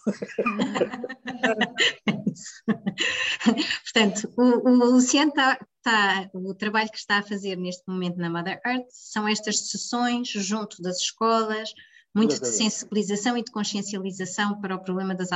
Portanto, 3.83 4.31
o, 4.37 4.69
o 4.69 4.75
Luciano 4.91 5.29
está, 5.29 5.59
está, 5.77 6.29
o 6.33 6.53
trabalho 6.53 6.91
que 6.91 6.97
está 6.97 7.17
a 7.17 7.23
fazer 7.23 7.55
neste 7.55 7.83
momento 7.87 8.17
na 8.17 8.29
Mother 8.29 8.61
Earth 8.65 8.85
são 8.89 9.27
estas 9.27 9.69
sessões 9.69 10.29
junto 10.29 10.81
das 10.81 10.97
escolas, 10.97 11.73
muito 12.15 12.39
de 12.39 12.47
sensibilização 12.47 13.35
e 13.37 13.43
de 13.43 13.51
consciencialização 13.51 14.61
para 14.61 14.75
o 14.75 14.83
problema 14.83 15.15
das 15.15 15.31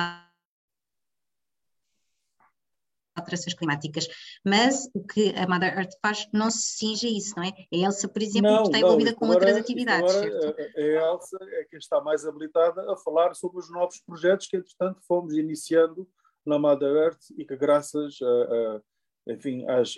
alterações 3.15 3.53
climáticas. 3.53 4.07
Mas 4.45 4.89
o 4.93 5.03
que 5.05 5.33
a 5.35 5.47
Mother 5.47 5.77
Earth 5.77 5.93
faz 6.01 6.27
não 6.33 6.49
se 6.49 6.77
cinge 6.77 7.07
a 7.07 7.11
isso, 7.11 7.33
não 7.37 7.43
é? 7.43 7.49
A 7.49 7.77
Elsa, 7.87 8.07
por 8.07 8.21
exemplo, 8.21 8.51
não, 8.51 8.63
está 8.63 8.79
envolvida 8.79 9.11
não, 9.11 9.17
com 9.17 9.25
agora, 9.25 9.39
outras 9.39 9.57
atividades. 9.57 10.15
Agora, 10.15 10.55
a 10.77 10.81
Elsa 10.81 11.37
é 11.41 11.63
quem 11.65 11.79
está 11.79 12.01
mais 12.01 12.25
habilitada 12.25 12.91
a 12.91 12.97
falar 12.97 13.33
sobre 13.35 13.59
os 13.59 13.71
novos 13.71 14.01
projetos 14.05 14.47
que, 14.47 14.57
entretanto, 14.57 14.99
fomos 15.07 15.33
iniciando 15.35 16.07
na 16.45 16.59
Mother 16.59 16.95
Earth 16.95 17.31
e 17.37 17.45
que, 17.45 17.55
graças 17.55 18.17
a, 18.21 18.25
a 18.25 18.81
enfim, 19.25 19.65
às, 19.69 19.93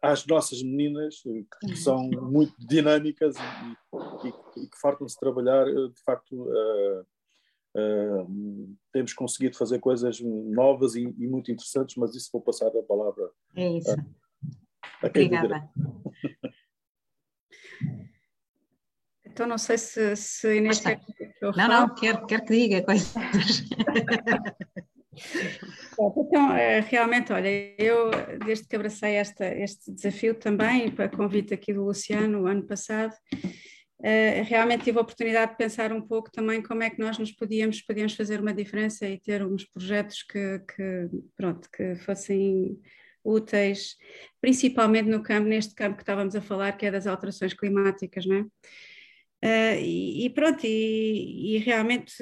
às, 0.00 0.26
nossas 0.26 0.62
meninas, 0.62 1.22
que 1.60 1.76
são 1.76 2.08
muito 2.08 2.54
dinâmicas 2.58 3.36
e, 3.36 4.26
e, 4.26 4.62
e 4.64 4.68
que 4.68 4.80
fartam-se 4.80 5.18
trabalhar, 5.18 5.66
de 5.66 6.02
facto, 6.02 6.44
uh, 6.44 7.06
Uh, 7.76 8.76
temos 8.92 9.12
conseguido 9.12 9.56
fazer 9.56 9.80
coisas 9.80 10.20
novas 10.20 10.94
e, 10.94 11.02
e, 11.02 11.26
muito 11.26 11.50
interessantes, 11.50 11.96
mas 11.96 12.14
isso 12.14 12.30
vou 12.32 12.40
passar 12.40 12.68
a 12.68 12.82
palavra. 12.82 13.30
É 13.56 13.68
isso. 13.68 13.90
A, 13.90 15.06
a 15.06 15.08
Obrigada. 15.08 15.68
Então, 19.34 19.48
não 19.48 19.58
sei 19.58 19.76
se, 19.76 20.14
se 20.14 20.58
Inês 20.58 20.78
quer 20.78 21.00
que 21.00 21.28
eu 21.42 21.50
Não, 21.56 21.66
não, 21.66 21.92
quero, 21.92 22.24
quero 22.24 22.44
que 22.44 22.54
diga 22.54 22.84
coisas. 22.84 23.12
Então, 26.16 26.52
é, 26.52 26.80
realmente, 26.80 27.32
olha, 27.32 27.48
eu 27.78 28.10
desde 28.44 28.66
que 28.66 28.74
abracei 28.74 29.14
esta, 29.14 29.46
este 29.46 29.92
desafio 29.92 30.34
também, 30.34 30.90
para 30.90 31.08
convite 31.08 31.54
aqui 31.54 31.72
do 31.72 31.84
Luciano, 31.84 32.42
o 32.42 32.46
ano 32.46 32.66
passado, 32.66 33.14
realmente 34.46 34.84
tive 34.84 34.98
a 34.98 35.02
oportunidade 35.02 35.52
de 35.52 35.56
pensar 35.56 35.92
um 35.92 36.02
pouco 36.02 36.30
também 36.30 36.62
como 36.62 36.82
é 36.82 36.90
que 36.90 37.00
nós 37.00 37.16
nos 37.16 37.32
podíamos, 37.32 37.80
podíamos 37.80 38.14
fazer 38.14 38.40
uma 38.40 38.52
diferença 38.52 39.08
e 39.08 39.18
ter 39.18 39.44
uns 39.44 39.64
projetos 39.64 40.22
que, 40.22 40.58
que, 40.60 41.08
pronto, 41.36 41.68
que 41.70 41.96
fossem 41.96 42.78
úteis, 43.24 43.96
principalmente 44.40 45.08
no 45.08 45.22
campo, 45.22 45.48
neste 45.48 45.74
campo 45.74 45.96
que 45.96 46.02
estávamos 46.02 46.36
a 46.36 46.42
falar, 46.42 46.72
que 46.72 46.84
é 46.84 46.90
das 46.90 47.06
alterações 47.06 47.54
climáticas, 47.54 48.26
não 48.26 48.36
é? 48.36 48.42
Uh, 49.44 49.78
e, 49.78 50.24
e, 50.24 50.30
pronto, 50.30 50.64
e, 50.64 51.56
e, 51.56 51.58
realmente 51.58 52.14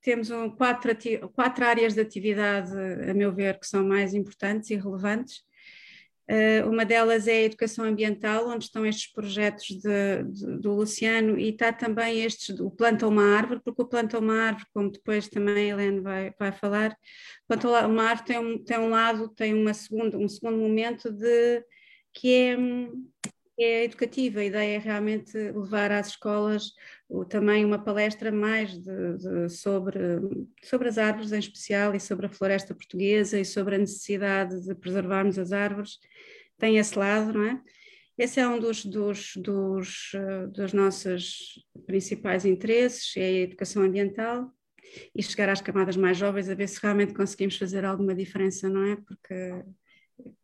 temos 0.00 0.30
um, 0.30 0.48
quatro, 0.48 0.90
quatro 1.34 1.66
áreas 1.66 1.92
de 1.92 2.00
atividade, 2.00 2.72
a 3.10 3.12
meu 3.12 3.30
ver, 3.30 3.58
que 3.60 3.66
são 3.66 3.84
mais 3.84 4.14
importantes 4.14 4.70
e 4.70 4.76
relevantes. 4.76 5.42
Uh, 6.30 6.68
uma 6.70 6.84
delas 6.84 7.26
é 7.26 7.32
a 7.32 7.42
educação 7.42 7.84
ambiental, 7.84 8.48
onde 8.48 8.64
estão 8.64 8.86
estes 8.86 9.12
projetos 9.12 9.66
de, 9.66 10.22
de, 10.24 10.58
do 10.58 10.72
Luciano 10.72 11.38
e 11.38 11.48
está 11.48 11.72
também 11.72 12.22
estes, 12.22 12.58
o 12.60 12.70
Planta 12.70 13.08
uma 13.08 13.24
Árvore, 13.36 13.60
porque 13.64 13.82
o 13.82 13.86
Planta 13.86 14.18
uma 14.18 14.34
Árvore, 14.34 14.66
como 14.72 14.90
depois 14.90 15.28
também 15.28 15.72
a 15.72 15.74
Helene 15.74 16.00
vai, 16.00 16.32
vai 16.38 16.52
falar, 16.52 16.96
Planta 17.48 17.86
uma 17.86 18.04
Árvore 18.04 18.26
tem 18.26 18.38
um, 18.38 18.58
tem 18.62 18.78
um 18.78 18.90
lado, 18.90 19.28
tem 19.30 19.52
uma 19.52 19.74
segunda, 19.74 20.16
um 20.16 20.28
segundo 20.28 20.56
momento 20.56 21.10
de, 21.10 21.64
que 22.12 22.32
é, 22.32 22.56
é 23.58 23.84
educativa, 23.84 24.40
a 24.40 24.44
ideia 24.44 24.76
é 24.76 24.78
realmente 24.78 25.36
levar 25.36 25.90
às 25.90 26.08
escolas 26.08 26.72
também 27.28 27.64
uma 27.64 27.78
palestra 27.78 28.32
mais 28.32 28.70
de, 28.78 29.16
de, 29.16 29.48
sobre, 29.50 29.98
sobre 30.62 30.88
as 30.88 30.96
árvores 30.96 31.32
em 31.32 31.38
especial 31.38 31.94
e 31.94 32.00
sobre 32.00 32.26
a 32.26 32.30
floresta 32.30 32.74
portuguesa 32.74 33.38
e 33.38 33.44
sobre 33.44 33.74
a 33.74 33.78
necessidade 33.78 34.64
de 34.64 34.74
preservarmos 34.74 35.38
as 35.38 35.52
árvores 35.52 35.98
tem 36.62 36.76
esse 36.76 36.96
lado, 36.96 37.32
não 37.32 37.44
é? 37.44 37.60
Esse 38.16 38.38
é 38.38 38.46
um 38.46 38.56
dos, 38.56 38.84
dos, 38.84 39.32
dos, 39.34 40.12
eh, 40.14 40.46
dos 40.46 40.72
nossos 40.72 41.60
principais 41.86 42.44
interesses, 42.44 43.16
é 43.16 43.20
a 43.20 43.40
educação 43.40 43.82
ambiental 43.82 44.48
e 45.12 45.20
chegar 45.24 45.48
às 45.48 45.60
camadas 45.60 45.96
mais 45.96 46.16
jovens 46.16 46.48
a 46.48 46.54
ver 46.54 46.68
se 46.68 46.80
realmente 46.80 47.14
conseguimos 47.14 47.56
fazer 47.56 47.84
alguma 47.84 48.14
diferença, 48.14 48.68
não 48.68 48.84
é? 48.84 48.94
Porque 48.94 49.64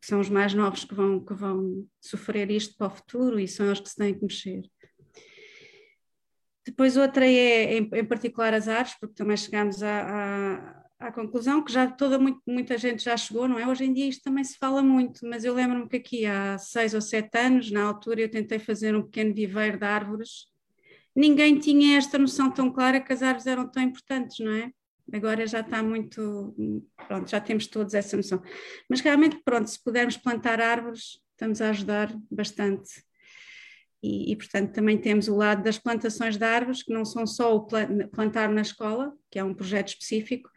são 0.00 0.18
os 0.18 0.28
mais 0.28 0.52
novos 0.54 0.84
que 0.84 0.92
vão, 0.92 1.24
que 1.24 1.34
vão 1.34 1.86
sofrer 2.00 2.50
isto 2.50 2.76
para 2.76 2.88
o 2.88 2.96
futuro 2.96 3.38
e 3.38 3.46
são 3.46 3.70
os 3.70 3.78
que 3.78 3.88
se 3.88 3.94
têm 3.94 4.12
que 4.12 4.24
mexer. 4.24 4.62
Depois 6.66 6.96
outra 6.96 7.24
é, 7.24 7.78
em, 7.78 7.88
em 7.92 8.04
particular, 8.04 8.52
as 8.54 8.66
árvores, 8.66 8.98
porque 8.98 9.14
também 9.14 9.36
chegamos 9.36 9.84
a 9.84 10.77
à 10.98 11.12
conclusão 11.12 11.62
que 11.62 11.72
já 11.72 11.86
toda 11.86 12.18
muita 12.46 12.76
gente 12.76 13.04
já 13.04 13.16
chegou, 13.16 13.46
não 13.46 13.58
é? 13.58 13.66
Hoje 13.66 13.84
em 13.84 13.92
dia 13.92 14.08
isto 14.08 14.22
também 14.22 14.42
se 14.42 14.58
fala 14.58 14.82
muito, 14.82 15.24
mas 15.26 15.44
eu 15.44 15.54
lembro-me 15.54 15.88
que 15.88 15.96
aqui 15.96 16.26
há 16.26 16.58
seis 16.58 16.92
ou 16.92 17.00
sete 17.00 17.38
anos, 17.38 17.70
na 17.70 17.84
altura, 17.84 18.22
eu 18.22 18.30
tentei 18.30 18.58
fazer 18.58 18.96
um 18.96 19.02
pequeno 19.02 19.32
viveiro 19.32 19.78
de 19.78 19.84
árvores. 19.84 20.46
Ninguém 21.14 21.58
tinha 21.58 21.96
esta 21.96 22.18
noção 22.18 22.50
tão 22.50 22.70
clara 22.72 23.00
que 23.00 23.12
as 23.12 23.22
árvores 23.22 23.46
eram 23.46 23.68
tão 23.68 23.82
importantes, 23.82 24.38
não 24.40 24.52
é? 24.52 24.72
Agora 25.12 25.46
já 25.46 25.60
está 25.60 25.82
muito, 25.82 26.54
pronto, 27.06 27.30
já 27.30 27.40
temos 27.40 27.66
todos 27.66 27.94
essa 27.94 28.16
noção. 28.16 28.42
Mas 28.88 29.00
realmente, 29.00 29.40
pronto, 29.44 29.68
se 29.68 29.82
pudermos 29.82 30.16
plantar 30.16 30.60
árvores, 30.60 31.20
estamos 31.30 31.62
a 31.62 31.70
ajudar 31.70 32.14
bastante. 32.30 33.02
E, 34.02 34.32
e, 34.32 34.36
portanto, 34.36 34.72
também 34.72 34.98
temos 34.98 35.26
o 35.28 35.36
lado 35.36 35.62
das 35.62 35.78
plantações 35.78 36.36
de 36.36 36.44
árvores, 36.44 36.82
que 36.82 36.92
não 36.92 37.04
são 37.04 37.26
só 37.26 37.56
o 37.56 37.66
plantar 38.12 38.48
na 38.50 38.60
escola, 38.60 39.12
que 39.30 39.38
é 39.38 39.44
um 39.44 39.54
projeto 39.54 39.88
específico, 39.88 40.50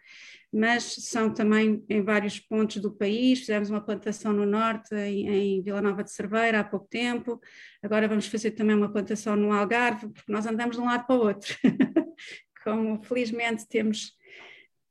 mas 0.51 0.83
são 0.83 1.33
também 1.33 1.83
em 1.87 2.01
vários 2.01 2.39
pontos 2.39 2.81
do 2.81 2.91
país. 2.91 3.39
Fizemos 3.39 3.69
uma 3.69 3.79
plantação 3.79 4.33
no 4.33 4.45
norte, 4.45 4.93
em, 4.95 5.27
em 5.29 5.61
Vila 5.61 5.81
Nova 5.81 6.03
de 6.03 6.11
Cerveira, 6.11 6.59
há 6.59 6.63
pouco 6.63 6.87
tempo. 6.89 7.39
Agora 7.81 8.07
vamos 8.07 8.27
fazer 8.27 8.51
também 8.51 8.75
uma 8.75 8.91
plantação 8.91 9.35
no 9.35 9.53
Algarve, 9.53 10.09
porque 10.09 10.31
nós 10.31 10.45
andamos 10.45 10.75
de 10.75 10.81
um 10.81 10.85
lado 10.85 11.05
para 11.07 11.15
o 11.15 11.25
outro. 11.25 11.55
Como 12.63 13.01
felizmente 13.03 13.67
temos 13.67 14.19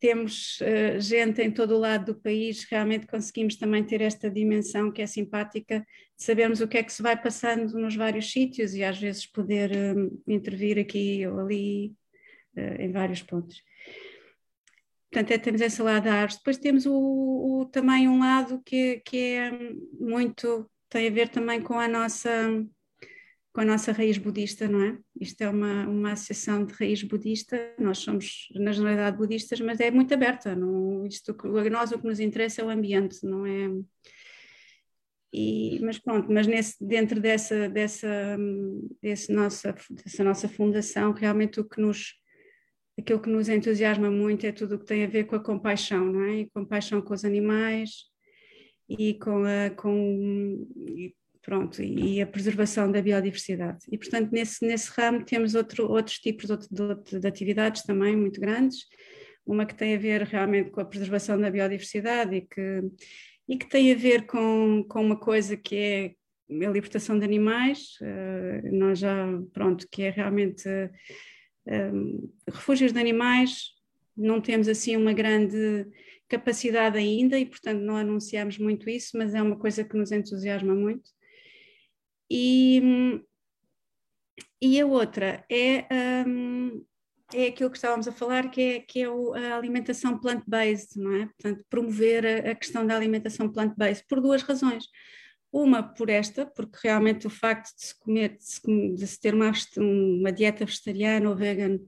temos 0.01 0.59
uh, 0.62 0.99
gente 0.99 1.42
em 1.42 1.51
todo 1.51 1.77
o 1.77 1.79
lado 1.79 2.14
do 2.14 2.20
país, 2.20 2.64
realmente 2.64 3.07
conseguimos 3.07 3.57
também 3.57 3.85
ter 3.85 4.01
esta 4.01 4.31
dimensão 4.31 4.90
que 4.90 5.03
é 5.03 5.07
simpática, 5.07 5.81
de 5.81 6.25
sabermos 6.25 6.62
o 6.62 6.66
que 6.66 6.79
é 6.79 6.83
que 6.83 6.90
se 6.90 7.03
vai 7.03 7.20
passando 7.20 7.79
nos 7.79 7.94
vários 7.94 8.33
sítios 8.33 8.75
e 8.75 8.83
às 8.83 8.99
vezes 8.99 9.27
poder 9.27 9.70
uh, 9.70 10.23
intervir 10.27 10.79
aqui 10.79 11.27
ou 11.27 11.38
ali 11.40 11.92
uh, 12.57 12.81
em 12.81 12.90
vários 12.90 13.23
pontos. 13.23 13.62
Portanto, 15.11 15.33
é, 15.33 15.38
temos 15.38 15.61
esse 15.61 15.83
lado 15.83 16.05
da 16.05 16.14
arte. 16.14 16.37
Depois 16.37 16.57
temos 16.57 16.87
o, 16.87 16.92
o, 16.92 17.66
também 17.66 18.09
um 18.09 18.20
lado 18.20 18.62
que, 18.64 19.01
que 19.05 19.16
é 19.16 19.51
muito, 19.99 20.70
tem 20.88 21.09
a 21.09 21.11
ver 21.11 21.29
também 21.29 21.61
com 21.61 21.79
a 21.79 21.88
nossa 21.88 22.31
com 23.53 23.62
a 23.62 23.64
nossa 23.64 23.90
raiz 23.92 24.16
budista, 24.16 24.68
não 24.68 24.83
é? 24.83 24.99
Isto 25.20 25.42
é 25.42 25.49
uma, 25.49 25.87
uma 25.88 26.12
associação 26.12 26.64
de 26.64 26.73
raiz 26.75 27.03
budista, 27.03 27.75
nós 27.79 27.99
somos 27.99 28.49
na 28.55 28.70
generalidade 28.70 29.16
budistas, 29.16 29.61
mas 29.61 29.81
é 29.81 29.90
muito 29.90 30.14
aberta, 30.14 30.55
não, 30.55 31.05
isto, 31.05 31.37
nós 31.70 31.90
o 31.90 31.99
que 31.99 32.07
nos 32.07 32.20
interessa 32.20 32.62
é 32.62 32.64
o 32.64 32.70
ambiente, 32.70 33.25
não 33.27 33.44
é? 33.44 33.68
E, 35.33 35.81
mas 35.83 35.99
pronto, 35.99 36.31
mas 36.33 36.46
nesse, 36.46 36.85
dentro 36.85 37.20
dessa, 37.20 37.68
dessa, 37.68 38.37
desse 39.03 39.33
nossa, 39.33 39.75
dessa 40.05 40.25
nossa 40.25 40.49
fundação, 40.49 41.12
realmente 41.12 41.61
o 41.61 41.64
que 41.64 41.81
nos 41.81 42.20
aquilo 43.01 43.21
que 43.21 43.29
nos 43.29 43.49
entusiasma 43.49 44.11
muito 44.11 44.47
é 44.47 44.53
tudo 44.53 44.77
o 44.77 44.79
que 44.79 44.87
tem 44.87 45.05
a 45.05 45.09
ver 45.09 45.25
com 45.25 45.37
a 45.37 45.43
compaixão, 45.43 46.05
não 46.07 46.25
é? 46.25 46.41
E 46.41 46.51
compaixão 46.51 47.01
com 47.03 47.15
os 47.15 47.25
animais 47.25 48.05
e 48.89 49.15
com 49.15 49.45
a 49.45 49.71
com 49.71 50.67
pronto 51.43 51.83
e 51.83 52.21
a 52.21 52.27
preservação 52.27 52.91
da 52.91 53.03
biodiversidade. 53.03 53.79
E 53.91 53.99
portanto 53.99 54.31
nesse 54.33 54.65
nesse 54.65 54.91
ramo 54.91 55.25
temos 55.25 55.55
outro, 55.55 55.91
outros 55.91 56.19
tipos 56.19 56.47
de, 56.47 56.57
de, 56.71 57.21
de 57.21 57.27
atividades 57.27 57.83
também 57.83 58.17
muito 58.17 58.41
grandes, 58.41 58.87
uma 59.47 59.67
que 59.67 59.75
tem 59.75 59.95
a 59.95 59.99
ver 59.99 60.23
realmente 60.23 60.71
com 60.71 60.81
a 60.81 60.85
preservação 60.85 61.41
da 61.41 61.51
biodiversidade 61.51 62.37
e 62.37 62.41
que 62.43 62.83
e 63.51 63.57
que 63.57 63.69
tem 63.69 63.93
a 63.93 63.97
ver 63.97 64.27
com, 64.27 64.85
com 64.89 65.05
uma 65.05 65.19
coisa 65.19 65.57
que 65.57 65.75
é 65.77 66.67
a 66.67 66.71
libertação 66.71 67.19
de 67.19 67.25
animais, 67.25 67.99
uh, 68.01 68.77
nós 68.77 69.01
já, 69.01 69.27
pronto, 69.53 69.89
que 69.91 70.03
é 70.03 70.11
realmente 70.11 70.69
refúgios 72.49 72.92
de 72.92 72.99
animais, 72.99 73.70
não 74.16 74.40
temos 74.40 74.68
assim 74.68 74.96
uma 74.96 75.12
grande 75.12 75.87
capacidade 76.29 76.96
ainda 76.96 77.38
e, 77.38 77.44
portanto, 77.44 77.81
não 77.81 77.96
anunciamos 77.96 78.57
muito 78.59 78.88
isso, 78.88 79.16
mas 79.18 79.35
é 79.35 79.42
uma 79.42 79.59
coisa 79.59 79.85
que 79.85 79.96
nos 79.96 80.12
entusiasma 80.12 80.75
muito. 80.75 81.11
E, 82.31 83.20
e 84.62 84.81
a 84.81 84.87
outra 84.87 85.44
é, 85.51 85.87
um, 86.27 86.85
é 87.35 87.49
aquilo 87.49 87.70
que 87.70 87.77
estávamos 87.77 88.07
a 88.07 88.12
falar, 88.12 88.49
que 88.51 88.61
é, 88.61 88.81
que 88.81 89.01
é 89.01 89.07
a 89.07 89.57
alimentação 89.57 90.18
plant-based, 90.18 90.96
não 91.01 91.12
é? 91.14 91.27
Portanto, 91.27 91.64
promover 91.68 92.25
a, 92.25 92.53
a 92.53 92.55
questão 92.55 92.87
da 92.87 92.94
alimentação 92.94 93.51
plant-based, 93.51 94.07
por 94.09 94.20
duas 94.20 94.42
razões. 94.42 94.85
Uma 95.53 95.83
por 95.83 96.09
esta, 96.09 96.47
porque 96.47 96.79
realmente 96.83 97.27
o 97.27 97.31
facto 97.31 97.75
de 97.75 97.85
se 97.87 97.99
comer, 97.99 98.37
de 98.37 98.45
se, 98.45 98.61
de 98.95 99.07
se 99.07 99.21
ter 99.21 99.35
uma, 99.35 99.53
uma, 99.79 100.33
dieta 100.33 100.65
vegetariana 100.65 101.29
ou 101.29 101.37
vegan 101.37 101.79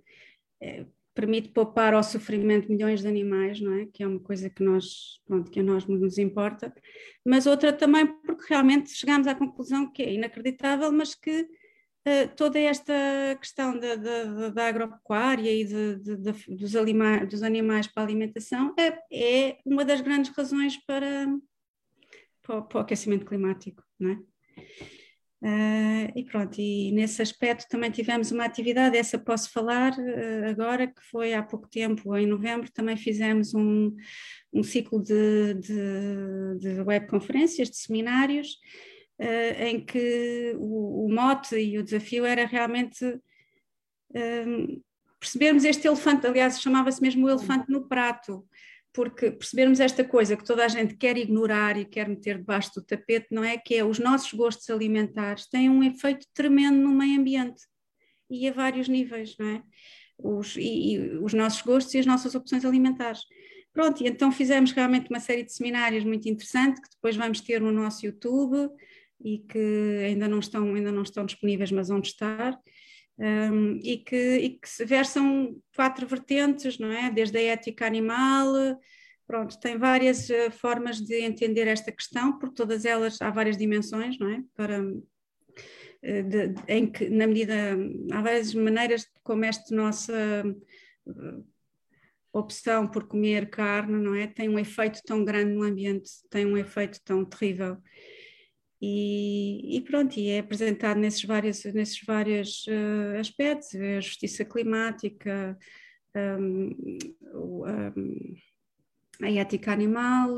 é, 0.60 0.84
permite 1.14 1.50
poupar 1.50 1.94
ao 1.94 2.02
sofrimento 2.02 2.70
milhões 2.70 3.02
de 3.02 3.08
animais, 3.08 3.60
não 3.60 3.74
é? 3.74 3.86
Que 3.86 4.02
é 4.02 4.06
uma 4.06 4.20
coisa 4.20 4.48
que 4.48 4.62
nós, 4.62 5.20
pronto, 5.26 5.50
que 5.50 5.60
a 5.60 5.62
nós 5.62 5.86
nos 5.86 6.18
importa. 6.18 6.72
Mas 7.24 7.46
outra 7.46 7.72
também 7.72 8.06
porque 8.06 8.46
realmente 8.48 8.90
chegamos 8.90 9.26
à 9.26 9.34
conclusão 9.34 9.90
que 9.92 10.02
é 10.02 10.12
inacreditável, 10.12 10.90
mas 10.90 11.14
que 11.14 11.42
uh, 11.42 12.34
toda 12.36 12.58
esta 12.58 12.94
questão 13.38 13.78
da, 13.78 13.94
da, 13.96 14.48
da 14.50 14.66
agropecuária 14.66 15.52
e 15.52 15.64
de, 15.64 15.96
de, 15.96 16.16
de, 16.16 16.56
dos, 16.56 16.74
anima, 16.74 17.26
dos 17.26 17.42
animais 17.42 17.86
para 17.86 18.02
a 18.02 18.06
alimentação 18.06 18.74
é, 18.78 18.98
é 19.12 19.58
uma 19.66 19.84
das 19.84 20.00
grandes 20.00 20.34
razões 20.34 20.78
para, 20.86 21.26
para, 22.42 22.62
para 22.62 22.78
o 22.78 22.80
aquecimento 22.82 23.24
climático, 23.24 23.82
não 23.98 24.10
é? 24.10 24.18
Uh, 25.44 26.06
e 26.14 26.24
pronto, 26.24 26.60
e 26.60 26.92
nesse 26.92 27.20
aspecto 27.20 27.66
também 27.68 27.90
tivemos 27.90 28.30
uma 28.30 28.44
atividade, 28.44 28.96
essa 28.96 29.18
posso 29.18 29.50
falar 29.50 29.90
uh, 29.90 30.48
agora, 30.48 30.86
que 30.86 31.02
foi 31.10 31.34
há 31.34 31.42
pouco 31.42 31.68
tempo, 31.68 32.16
em 32.16 32.26
novembro, 32.26 32.70
também 32.70 32.96
fizemos 32.96 33.52
um, 33.52 33.92
um 34.52 34.62
ciclo 34.62 35.02
de, 35.02 35.54
de, 35.54 36.58
de 36.60 36.80
webconferências, 36.82 37.68
de 37.68 37.76
seminários, 37.76 38.56
uh, 39.18 39.62
em 39.64 39.84
que 39.84 40.54
o, 40.60 41.06
o, 41.06 41.12
mote 41.12 41.56
e 41.56 41.76
o 41.76 41.82
desafio 41.82 42.24
era 42.24 42.46
realmente 42.46 43.20
percebermos 45.18 45.64
este 45.64 45.88
elefante, 45.88 46.26
aliás, 46.26 46.60
chamava-se 46.60 47.00
mesmo 47.00 47.26
o 47.26 47.30
elefante 47.30 47.70
no 47.70 47.88
prato, 47.88 48.46
porque 48.92 49.30
percebermos 49.30 49.80
esta 49.80 50.04
coisa 50.04 50.36
que 50.36 50.44
toda 50.44 50.64
a 50.64 50.68
gente 50.68 50.96
quer 50.96 51.16
ignorar 51.16 51.78
e 51.78 51.84
quer 51.84 52.08
meter 52.08 52.38
debaixo 52.38 52.72
do 52.74 52.84
tapete, 52.84 53.28
não 53.30 53.42
é? 53.42 53.56
Que 53.56 53.76
é 53.76 53.84
os 53.84 53.98
nossos 53.98 54.32
gostos 54.32 54.68
alimentares 54.68 55.46
têm 55.46 55.70
um 55.70 55.82
efeito 55.82 56.26
tremendo 56.34 56.76
no 56.76 56.90
meio 56.90 57.18
ambiente 57.18 57.62
e 58.28 58.48
a 58.48 58.52
vários 58.52 58.88
níveis, 58.88 59.34
não 59.38 59.48
é? 59.48 59.62
Os, 60.18 60.56
e, 60.56 60.94
e 60.94 60.98
os 61.18 61.32
nossos 61.32 61.62
gostos 61.62 61.94
e 61.94 61.98
as 61.98 62.06
nossas 62.06 62.34
opções 62.34 62.64
alimentares. 62.64 63.22
Pronto, 63.72 64.02
e 64.02 64.06
então 64.06 64.30
fizemos 64.30 64.72
realmente 64.72 65.08
uma 65.08 65.20
série 65.20 65.42
de 65.42 65.52
seminários 65.52 66.04
muito 66.04 66.28
interessante 66.28 66.80
que 66.80 66.90
depois 66.90 67.16
vamos 67.16 67.40
ter 67.40 67.60
no 67.60 67.72
nosso 67.72 68.04
YouTube 68.04 68.70
e 69.24 69.38
que 69.38 70.04
ainda 70.06 70.28
não 70.28 70.40
estão, 70.40 70.74
ainda 70.74 70.92
não 70.92 71.02
estão 71.02 71.24
disponíveis, 71.24 71.72
mas 71.72 71.88
vão 71.88 72.00
estar 72.00 72.58
um, 73.18 73.78
e, 73.82 73.98
que, 73.98 74.36
e 74.36 74.50
que 74.50 74.68
se 74.68 74.84
versam 74.84 75.56
quatro 75.74 76.06
vertentes, 76.06 76.78
não 76.78 76.90
é? 76.90 77.10
Desde 77.10 77.38
a 77.38 77.42
ética 77.42 77.86
animal, 77.86 78.78
pronto, 79.26 79.58
tem 79.60 79.78
várias 79.78 80.28
uh, 80.28 80.50
formas 80.50 81.00
de 81.00 81.20
entender 81.22 81.66
esta 81.66 81.92
questão, 81.92 82.38
por 82.38 82.50
todas 82.50 82.84
elas 82.84 83.20
há 83.20 83.30
várias 83.30 83.56
dimensões, 83.56 84.18
não 84.18 84.28
é? 84.28 84.42
Para, 84.54 84.82
uh, 84.82 85.02
de, 86.02 86.48
de, 86.48 86.62
em 86.68 86.86
que, 86.90 87.08
na 87.08 87.26
medida, 87.26 87.54
há 88.12 88.20
várias 88.20 88.54
maneiras 88.54 89.08
como 89.22 89.44
esta 89.44 89.74
nossa 89.74 90.12
uh, 91.06 91.46
opção 92.32 92.88
por 92.88 93.06
comer 93.06 93.50
carne, 93.50 94.02
não 94.02 94.14
é? 94.14 94.26
Tem 94.26 94.48
um 94.48 94.58
efeito 94.58 95.00
tão 95.04 95.24
grande 95.24 95.52
no 95.52 95.62
ambiente, 95.62 96.10
tem 96.30 96.46
um 96.46 96.56
efeito 96.56 96.98
tão 97.04 97.24
terrível. 97.24 97.76
E, 98.84 99.76
e, 99.76 99.80
pronto, 99.80 100.18
e 100.18 100.28
é 100.30 100.40
apresentado 100.40 100.98
nesses 100.98 101.22
vários, 101.22 101.62
nesses 101.66 102.00
vários 102.04 102.66
uh, 102.66 103.20
aspectos, 103.20 103.72
a 103.76 104.00
justiça 104.00 104.44
climática, 104.44 105.56
um, 106.16 106.98
um, 107.32 108.34
a 109.22 109.30
ética 109.30 109.70
animal, 109.72 110.34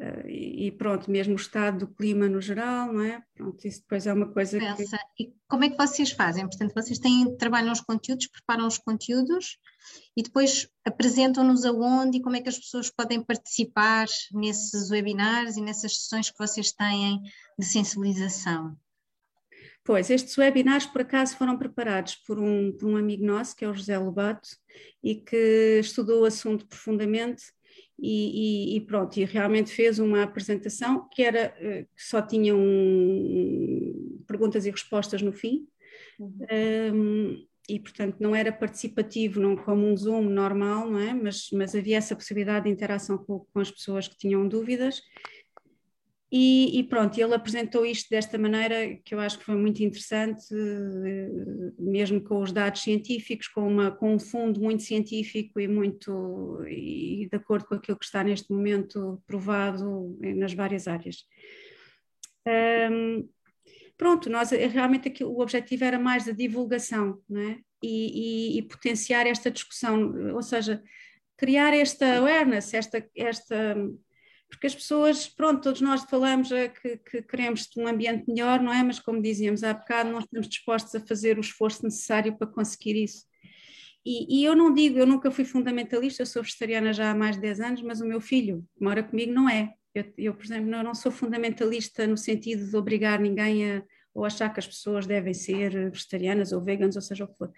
uh, 0.00 0.28
e 0.28 0.72
pronto, 0.72 1.10
mesmo 1.10 1.34
o 1.34 1.36
estado 1.36 1.80
do 1.80 1.88
clima 1.94 2.28
no 2.28 2.40
geral, 2.40 2.92
não 2.92 3.02
é? 3.02 3.22
Pronto, 3.34 3.66
isso 3.66 3.80
depois 3.80 4.06
é 4.06 4.12
uma 4.12 4.32
coisa 4.32 4.56
Elsa, 4.56 4.98
que... 5.16 5.24
E 5.24 5.34
como 5.46 5.64
é 5.64 5.70
que 5.70 5.76
vocês 5.76 6.10
fazem? 6.10 6.46
Portanto, 6.46 6.72
vocês 6.74 6.98
têm, 6.98 7.36
trabalham 7.36 7.72
os 7.72 7.80
conteúdos, 7.80 8.26
preparam 8.26 8.66
os 8.66 8.78
conteúdos 8.78 9.58
e 10.16 10.22
depois 10.22 10.68
apresentam-nos 10.84 11.64
aonde 11.64 12.18
e 12.18 12.22
como 12.22 12.36
é 12.36 12.40
que 12.40 12.48
as 12.48 12.58
pessoas 12.58 12.90
podem 12.90 13.22
participar 13.22 14.06
nesses 14.32 14.90
webinars 14.90 15.56
e 15.56 15.60
nessas 15.60 15.96
sessões 15.96 16.30
que 16.30 16.38
vocês 16.38 16.72
têm 16.72 17.20
de 17.58 17.66
sensibilização? 17.66 18.76
Pois, 19.82 20.10
estes 20.10 20.36
webinars 20.36 20.86
por 20.86 21.00
acaso 21.00 21.36
foram 21.36 21.58
preparados 21.58 22.14
por 22.14 22.38
um, 22.38 22.70
por 22.72 22.88
um 22.88 22.96
amigo 22.96 23.24
nosso, 23.24 23.56
que 23.56 23.64
é 23.64 23.68
o 23.68 23.74
José 23.74 23.98
Lobato, 23.98 24.48
e 25.02 25.14
que 25.14 25.78
estudou 25.80 26.22
o 26.22 26.24
assunto 26.26 26.66
profundamente 26.66 27.42
e, 28.02 28.76
e, 28.76 28.80
pronto, 28.80 29.16
e 29.18 29.24
realmente 29.24 29.72
fez 29.72 29.98
uma 29.98 30.22
apresentação 30.22 31.08
que 31.12 31.22
era 31.22 31.54
eh, 31.58 31.86
que 31.94 32.02
só 32.02 32.22
tinha 32.22 32.56
um, 32.56 34.22
perguntas 34.26 34.64
e 34.64 34.70
respostas 34.70 35.20
no 35.22 35.32
fim. 35.32 35.66
Uhum. 36.18 36.38
Um, 36.94 37.50
e 37.68 37.78
portanto 37.78 38.16
não 38.18 38.34
era 38.34 38.52
participativo 38.52 39.40
não 39.40 39.56
como 39.56 39.86
um 39.86 39.96
Zoom 39.96 40.22
normal, 40.22 40.90
não 40.90 40.98
é? 40.98 41.14
mas, 41.14 41.50
mas 41.52 41.74
havia 41.74 41.98
essa 41.98 42.16
possibilidade 42.16 42.64
de 42.64 42.70
interação 42.70 43.16
com, 43.16 43.40
com 43.40 43.60
as 43.60 43.70
pessoas 43.70 44.08
que 44.08 44.16
tinham 44.16 44.46
dúvidas 44.48 45.00
e, 46.32 46.78
e, 46.78 46.84
pronto, 46.84 47.18
ele 47.20 47.34
apresentou 47.34 47.84
isto 47.84 48.08
desta 48.08 48.38
maneira 48.38 48.94
que 49.04 49.12
eu 49.12 49.18
acho 49.18 49.36
que 49.38 49.44
foi 49.44 49.56
muito 49.56 49.82
interessante, 49.82 50.46
eh, 50.54 51.72
mesmo 51.76 52.20
com 52.20 52.40
os 52.40 52.52
dados 52.52 52.82
científicos, 52.82 53.48
com, 53.48 53.66
uma, 53.66 53.90
com 53.90 54.14
um 54.14 54.18
fundo 54.18 54.60
muito 54.60 54.84
científico 54.84 55.58
e 55.58 55.66
muito 55.66 56.64
e 56.68 57.26
de 57.28 57.36
acordo 57.36 57.66
com 57.66 57.74
aquilo 57.74 57.98
que 57.98 58.04
está 58.04 58.22
neste 58.22 58.52
momento 58.52 59.20
provado 59.26 60.16
nas 60.20 60.54
várias 60.54 60.86
áreas. 60.86 61.24
Um, 62.46 63.28
pronto, 63.96 64.30
nós 64.30 64.52
eh, 64.52 64.68
realmente 64.68 65.08
aqui, 65.08 65.24
o 65.24 65.40
objetivo 65.40 65.84
era 65.84 65.98
mais 65.98 66.28
a 66.28 66.32
divulgação, 66.32 67.20
é? 67.34 67.58
E, 67.82 68.54
e, 68.54 68.58
e 68.58 68.62
potenciar 68.62 69.26
esta 69.26 69.50
discussão, 69.50 70.32
ou 70.34 70.42
seja, 70.42 70.80
criar 71.36 71.74
esta 71.74 72.18
awareness, 72.18 72.72
esta, 72.72 73.04
esta 73.16 73.74
porque 74.50 74.66
as 74.66 74.74
pessoas, 74.74 75.28
pronto, 75.28 75.62
todos 75.62 75.80
nós 75.80 76.02
falamos 76.02 76.50
é, 76.50 76.68
que, 76.68 76.98
que, 76.98 77.22
queremos 77.22 77.68
um 77.78 77.86
ambiente 77.86 78.24
melhor, 78.28 78.60
não 78.60 78.72
é? 78.72 78.82
Mas 78.82 78.98
como 78.98 79.22
dizíamos 79.22 79.62
há 79.62 79.72
bocado, 79.72 80.10
não 80.10 80.18
estamos 80.18 80.48
dispostos 80.48 80.94
a 80.94 81.00
fazer 81.00 81.38
o 81.38 81.40
esforço 81.40 81.84
necessário 81.84 82.36
para 82.36 82.48
conseguir 82.48 83.02
isso. 83.02 83.24
E, 84.04 84.40
e, 84.40 84.44
eu 84.44 84.56
não 84.56 84.72
digo, 84.72 84.98
eu 84.98 85.06
nunca 85.06 85.30
fui 85.30 85.44
fundamentalista, 85.44 86.22
eu 86.22 86.26
sou 86.26 86.42
vegetariana 86.42 86.92
já 86.92 87.10
há 87.10 87.14
mais 87.14 87.36
de 87.36 87.42
10 87.42 87.60
anos, 87.60 87.82
mas 87.82 88.00
o 88.00 88.06
meu 88.06 88.20
filho, 88.20 88.64
que 88.76 88.84
mora 88.84 89.02
comigo, 89.02 89.32
não 89.32 89.48
é. 89.48 89.72
Eu, 89.94 90.12
eu 90.16 90.34
por 90.34 90.44
exemplo, 90.44 90.70
não, 90.70 90.82
não 90.82 90.94
sou 90.94 91.12
fundamentalista 91.12 92.06
no 92.06 92.16
sentido 92.16 92.68
de 92.68 92.76
obrigar 92.76 93.20
ninguém 93.20 93.70
a, 93.70 93.82
ou 94.14 94.24
achar 94.24 94.52
que 94.52 94.58
as 94.58 94.66
pessoas 94.66 95.06
devem 95.06 95.32
ser 95.32 95.90
vegetarianas 95.90 96.52
ou 96.52 96.60
veganas, 96.60 96.96
ou 96.96 97.02
seja 97.02 97.24
o 97.24 97.28
que 97.28 97.36
for. 97.36 97.52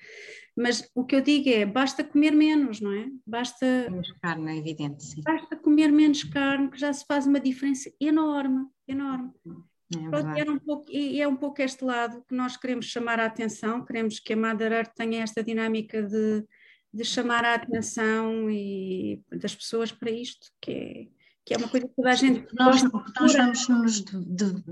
Mas 0.56 0.88
o 0.94 1.04
que 1.04 1.16
eu 1.16 1.20
digo 1.20 1.48
é, 1.48 1.64
basta 1.64 2.04
comer 2.04 2.32
menos, 2.32 2.80
não 2.80 2.92
é? 2.92 3.06
Basta... 3.26 3.66
Menos 3.90 4.12
carne, 4.20 4.52
é 4.52 4.58
evidente, 4.58 5.04
sim. 5.04 5.22
Basta 5.22 5.56
comer 5.72 5.90
menos 5.90 6.22
carne, 6.22 6.70
que 6.70 6.78
já 6.78 6.92
se 6.92 7.04
faz 7.06 7.26
uma 7.26 7.40
diferença 7.40 7.90
enorme, 7.98 8.66
enorme. 8.86 9.32
É, 9.46 10.08
Pronto, 10.08 10.38
é, 10.38 10.50
um 10.50 10.58
pouco, 10.58 10.90
e 10.90 11.20
é 11.20 11.26
um 11.26 11.36
pouco 11.36 11.62
este 11.62 11.84
lado 11.84 12.22
que 12.28 12.34
nós 12.34 12.56
queremos 12.56 12.86
chamar 12.86 13.18
a 13.18 13.26
atenção, 13.26 13.84
queremos 13.84 14.20
que 14.20 14.34
a 14.34 14.36
Mother 14.36 14.72
Earth 14.72 14.92
tenha 14.94 15.22
esta 15.22 15.42
dinâmica 15.42 16.02
de, 16.02 16.44
de 16.92 17.04
chamar 17.04 17.44
a 17.44 17.54
atenção 17.54 18.50
e 18.50 19.22
das 19.30 19.54
pessoas 19.54 19.90
para 19.90 20.10
isto, 20.10 20.48
que 20.60 20.70
é, 20.70 21.08
que 21.44 21.54
é 21.54 21.56
uma 21.56 21.68
coisa 21.68 21.88
que 21.88 21.94
toda 21.94 22.10
a 22.10 22.14
gente. 22.14 22.46
Nós, 22.54 22.82
nós 22.82 23.34
vamos 23.34 23.68
nos 23.68 24.04
de, 24.04 24.24
de, 24.24 24.62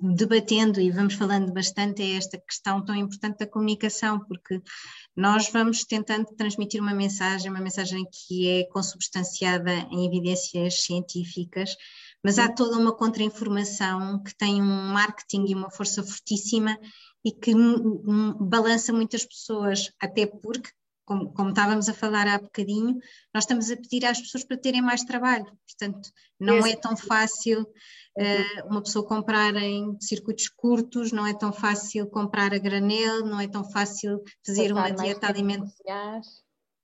debatendo 0.00 0.80
e 0.80 0.90
vamos 0.90 1.14
falando 1.14 1.52
bastante 1.52 2.02
é 2.02 2.16
esta 2.16 2.38
questão 2.38 2.84
tão 2.84 2.94
importante 2.94 3.38
da 3.38 3.46
comunicação, 3.46 4.20
porque 4.20 4.62
nós 5.16 5.50
vamos 5.50 5.84
tentando 5.84 6.26
transmitir 6.36 6.80
uma 6.80 6.94
mensagem, 6.94 7.50
uma 7.50 7.60
mensagem 7.60 8.04
que 8.10 8.48
é 8.48 8.64
consubstanciada 8.68 9.72
em 9.90 10.06
evidências 10.06 10.82
científicas, 10.84 11.74
mas 12.22 12.38
há 12.38 12.52
toda 12.52 12.78
uma 12.78 12.94
contra-informação 12.96 14.22
que 14.22 14.36
tem 14.36 14.62
um 14.62 14.92
marketing 14.92 15.46
e 15.48 15.54
uma 15.54 15.70
força 15.70 16.02
fortíssima 16.02 16.78
e 17.24 17.32
que 17.32 17.52
balança 18.40 18.92
muitas 18.92 19.24
pessoas, 19.24 19.92
até 20.00 20.26
porque 20.26 20.70
como, 21.08 21.32
como, 21.32 21.48
estávamos 21.48 21.88
a 21.88 21.94
falar 21.94 22.28
há 22.28 22.38
bocadinho, 22.38 22.98
nós 23.32 23.44
estamos 23.44 23.70
a 23.70 23.76
pedir 23.76 24.04
às 24.04 24.20
pessoas 24.20 24.44
para 24.44 24.58
terem 24.58 24.82
mais 24.82 25.02
trabalho, 25.02 25.46
portanto, 25.66 26.10
não 26.38 26.66
é 26.66 26.76
tão 26.76 26.94
fácil 26.94 27.62
uh, 27.62 28.68
uma 28.68 28.82
pessoa 28.82 29.06
comprar 29.06 29.56
em 29.56 29.98
circuitos 30.02 30.48
curtos, 30.48 31.10
não 31.10 31.26
é 31.26 31.32
tão 31.32 31.50
fácil 31.50 32.06
comprar 32.08 32.52
a 32.52 32.58
granel, 32.58 33.24
não 33.24 33.40
é 33.40 33.48
tão 33.48 33.64
fácil 33.64 34.22
fazer 34.46 34.70
uma 34.70 34.90
dieta 34.90 35.26
alimentar. 35.26 36.20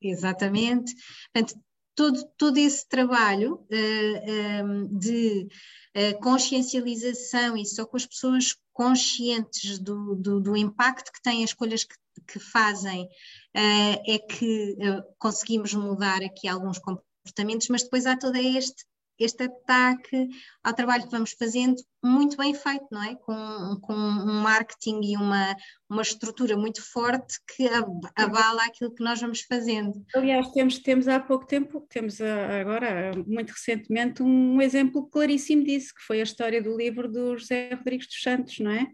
Exatamente. 0.00 0.94
Portanto, 1.32 1.60
todo, 1.94 2.24
todo 2.38 2.56
esse 2.56 2.88
trabalho 2.88 3.56
uh, 3.56 3.66
eh, 3.70 4.64
um, 4.64 4.84
ehm, 4.84 4.98
de 4.98 5.48
uh, 5.96 6.18
consciencialização 6.20 7.56
e 7.58 7.66
só 7.66 7.84
com 7.84 7.96
as 7.96 8.06
pessoas 8.06 8.56
conscientes 8.72 9.78
do, 9.78 10.14
do, 10.16 10.40
do 10.40 10.56
impacto 10.56 11.12
que 11.12 11.22
têm 11.22 11.44
as 11.44 11.50
escolhas 11.50 11.84
que, 11.84 11.94
que 12.26 12.38
fazem 12.38 13.08
é 13.54 14.18
que 14.18 14.76
conseguimos 15.18 15.72
mudar 15.74 16.22
aqui 16.22 16.48
alguns 16.48 16.78
comportamentos, 16.78 17.68
mas 17.68 17.82
depois 17.82 18.06
há 18.06 18.16
todo 18.16 18.36
este 18.36 18.84
este 19.18 19.44
ataque 19.44 20.28
ao 20.62 20.74
trabalho 20.74 21.04
que 21.04 21.10
vamos 21.10 21.32
fazendo, 21.32 21.76
muito 22.02 22.36
bem 22.36 22.54
feito, 22.54 22.86
não 22.90 23.02
é? 23.02 23.14
Com, 23.14 23.78
com 23.80 23.94
um 23.94 24.42
marketing 24.42 25.00
e 25.02 25.16
uma, 25.16 25.54
uma 25.88 26.02
estrutura 26.02 26.56
muito 26.56 26.82
forte 26.82 27.38
que 27.54 27.68
avala 28.16 28.64
aquilo 28.64 28.94
que 28.94 29.04
nós 29.04 29.20
vamos 29.20 29.42
fazendo. 29.42 30.04
Aliás, 30.14 30.48
temos, 30.50 30.78
temos 30.78 31.08
há 31.08 31.20
pouco 31.20 31.46
tempo, 31.46 31.86
temos 31.88 32.20
agora, 32.20 33.12
muito 33.26 33.50
recentemente, 33.52 34.22
um 34.22 34.60
exemplo 34.60 35.08
claríssimo 35.08 35.64
disso, 35.64 35.94
que 35.94 36.02
foi 36.02 36.20
a 36.20 36.24
história 36.24 36.62
do 36.62 36.76
livro 36.76 37.10
do 37.10 37.36
José 37.36 37.72
Rodrigues 37.74 38.08
dos 38.08 38.20
Santos, 38.20 38.58
não 38.58 38.70
é? 38.70 38.86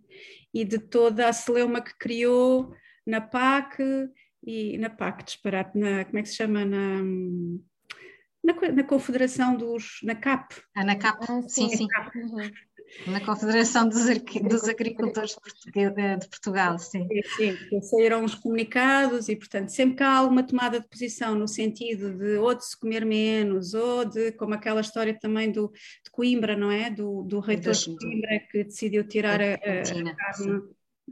E 0.52 0.64
de 0.64 0.78
toda 0.78 1.28
a 1.28 1.32
celeuma 1.32 1.80
que 1.80 1.96
criou 1.96 2.74
na 3.06 3.20
PAC 3.20 3.82
e 4.42 4.78
na 4.78 4.90
PAC, 4.90 5.24
disparate, 5.24 5.78
na, 5.78 6.04
como 6.04 6.18
é 6.18 6.22
que 6.22 6.28
se 6.28 6.36
chama? 6.36 6.64
Na, 6.64 7.02
na, 8.42 8.72
na 8.72 8.84
Confederação 8.84 9.56
dos. 9.56 10.00
na 10.02 10.14
CAP. 10.14 10.54
Ah, 10.74 10.84
na 10.84 10.96
CAP, 10.96 11.18
ah, 11.28 11.42
sim, 11.42 11.68
sim. 11.68 11.86
Uhum. 12.14 12.50
Na 13.06 13.20
Confederação 13.24 13.88
dos, 13.88 14.04
dos 14.04 14.68
Agricultores 14.68 15.36
de 15.72 16.28
Portugal, 16.28 16.78
sim. 16.78 17.06
Sim, 17.36 17.56
sim, 17.68 17.80
saíram 17.82 18.24
os 18.24 18.34
comunicados 18.34 19.28
e, 19.28 19.36
portanto, 19.36 19.68
sempre 19.68 19.96
que 19.96 20.02
há 20.02 20.16
alguma 20.16 20.42
tomada 20.42 20.80
de 20.80 20.88
posição 20.88 21.34
no 21.36 21.46
sentido 21.46 22.16
de 22.18 22.36
ou 22.38 22.52
de 22.52 22.64
se 22.64 22.78
comer 22.78 23.06
menos, 23.06 23.74
ou 23.74 24.04
de, 24.04 24.32
como 24.32 24.54
aquela 24.54 24.80
história 24.80 25.16
também 25.16 25.52
do, 25.52 25.70
de 26.04 26.10
Coimbra, 26.10 26.56
não 26.56 26.70
é? 26.70 26.90
Do, 26.90 27.22
do 27.22 27.38
reitor 27.38 27.74
de 27.74 27.96
Coimbra 27.96 28.40
que 28.50 28.64
decidiu 28.64 29.06
tirar 29.06 29.40
a, 29.40 29.54
a, 29.54 30.10
a 30.10 30.16
carne 30.16 30.62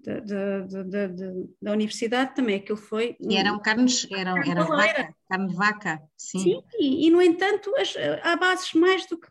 da, 0.05 0.21
da, 0.21 0.83
da, 0.83 1.07
da, 1.63 1.73
universidade 1.73 2.35
também, 2.35 2.57
aquilo 2.57 2.79
foi. 2.79 3.17
E 3.21 3.37
eram 3.37 3.61
carnes, 3.61 4.07
eram, 4.11 4.37
era 4.39 4.65
vaca, 4.65 5.15
carne 5.29 5.49
de 5.49 5.55
vaca, 5.57 6.03
sim. 6.17 6.39
Sim, 6.39 6.63
e, 6.79 7.07
e 7.07 7.11
no 7.11 7.21
entanto 7.21 7.75
as, 7.77 7.95
há 8.23 8.37
bases 8.37 8.73
mais 8.75 9.07
do 9.07 9.19
que. 9.19 9.29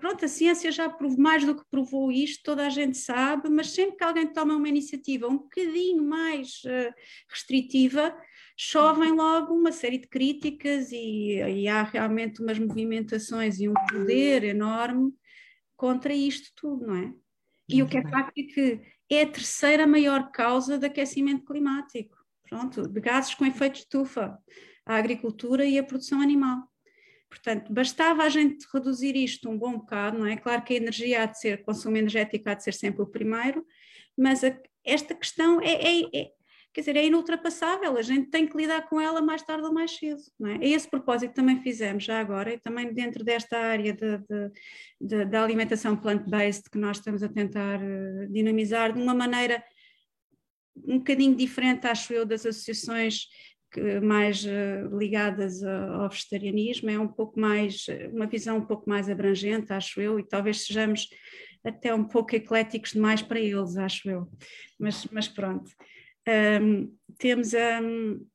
Pronto, 0.00 0.24
a 0.24 0.28
ciência 0.28 0.72
já 0.72 0.88
provou 0.88 1.18
mais 1.18 1.44
do 1.44 1.54
que 1.54 1.62
provou 1.70 2.10
isto, 2.10 2.42
toda 2.42 2.66
a 2.66 2.70
gente 2.70 2.96
sabe, 2.96 3.50
mas 3.50 3.68
sempre 3.70 3.96
que 3.98 4.04
alguém 4.04 4.26
toma 4.26 4.56
uma 4.56 4.68
iniciativa 4.68 5.28
um 5.28 5.36
bocadinho 5.36 6.02
mais 6.02 6.62
uh, 6.64 6.94
restritiva, 7.28 8.16
chovem 8.56 9.12
logo 9.12 9.52
uma 9.52 9.72
série 9.72 9.98
de 9.98 10.08
críticas 10.08 10.90
e, 10.90 11.36
e 11.36 11.68
há 11.68 11.82
realmente 11.82 12.40
umas 12.40 12.58
movimentações 12.58 13.60
e 13.60 13.68
um 13.68 13.74
poder 13.90 14.44
enorme 14.44 15.12
contra 15.76 16.14
isto 16.14 16.50
tudo, 16.56 16.86
não 16.86 16.96
é? 16.96 17.12
E 17.68 17.82
o 17.82 17.86
que 17.86 17.98
é 17.98 18.02
facto 18.02 18.38
é 18.38 18.42
que 18.42 18.80
é 19.10 19.22
a 19.22 19.26
terceira 19.26 19.86
maior 19.86 20.30
causa 20.30 20.78
de 20.78 20.86
aquecimento 20.86 21.44
climático. 21.44 22.16
Pronto, 22.48 22.88
de 22.88 23.00
gases 23.00 23.34
com 23.34 23.44
efeito 23.44 23.80
estufa, 23.80 24.38
a 24.86 24.96
agricultura 24.96 25.64
e 25.64 25.78
a 25.78 25.84
produção 25.84 26.20
animal. 26.20 26.62
Portanto, 27.28 27.72
bastava 27.72 28.22
a 28.22 28.28
gente 28.28 28.64
reduzir 28.72 29.16
isto 29.16 29.50
um 29.50 29.58
bom 29.58 29.78
bocado, 29.78 30.18
não 30.18 30.26
é? 30.26 30.36
Claro 30.36 30.62
que 30.62 30.74
a 30.74 30.76
energia 30.76 31.22
há 31.22 31.26
de 31.26 31.38
ser, 31.38 31.64
consumo 31.64 31.96
energético 31.96 32.48
há 32.48 32.54
de 32.54 32.62
ser 32.62 32.74
sempre 32.74 33.02
o 33.02 33.06
primeiro, 33.06 33.66
mas 34.16 34.44
a, 34.44 34.56
esta 34.84 35.14
questão 35.14 35.60
é, 35.60 35.72
é, 35.72 36.02
é, 36.14 36.30
quer 36.74 36.80
dizer, 36.80 36.96
é 36.96 37.06
inultrapassável, 37.06 37.96
a 37.96 38.02
gente 38.02 38.30
tem 38.30 38.48
que 38.48 38.56
lidar 38.56 38.88
com 38.88 39.00
ela 39.00 39.22
mais 39.22 39.42
tarde 39.42 39.64
ou 39.64 39.72
mais 39.72 39.92
cedo. 39.92 40.20
Não 40.38 40.50
é? 40.50 40.58
Esse 40.60 40.90
propósito 40.90 41.32
também 41.32 41.62
fizemos 41.62 42.02
já 42.02 42.18
agora, 42.18 42.52
e 42.52 42.58
também 42.58 42.92
dentro 42.92 43.24
desta 43.24 43.56
área 43.56 43.92
de, 43.92 44.18
de, 44.18 44.50
de, 45.00 45.24
da 45.24 45.42
alimentação 45.42 45.96
plant-based 45.96 46.68
que 46.68 46.76
nós 46.76 46.96
estamos 46.96 47.22
a 47.22 47.28
tentar 47.28 47.80
uh, 47.80 48.26
dinamizar 48.28 48.92
de 48.92 49.00
uma 49.00 49.14
maneira 49.14 49.62
um 50.84 50.98
bocadinho 50.98 51.36
diferente, 51.36 51.86
acho 51.86 52.12
eu, 52.12 52.26
das 52.26 52.44
associações 52.44 53.28
que, 53.70 54.00
mais 54.00 54.44
uh, 54.44 54.98
ligadas 54.98 55.62
ao 55.62 56.08
vegetarianismo, 56.10 56.90
é 56.90 56.98
um 56.98 57.06
pouco 57.06 57.38
mais, 57.38 57.86
uma 58.12 58.26
visão 58.26 58.56
um 58.56 58.66
pouco 58.66 58.90
mais 58.90 59.08
abrangente, 59.08 59.72
acho 59.72 60.00
eu, 60.00 60.18
e 60.18 60.26
talvez 60.26 60.66
sejamos 60.66 61.08
até 61.64 61.94
um 61.94 62.04
pouco 62.04 62.34
ecléticos 62.34 62.90
demais 62.90 63.22
para 63.22 63.38
eles, 63.38 63.76
acho 63.76 64.10
eu. 64.10 64.28
Mas, 64.76 65.06
mas 65.12 65.28
pronto. 65.28 65.70
Um, 66.26 66.96
temos 67.18 67.52
um, 67.52 68.26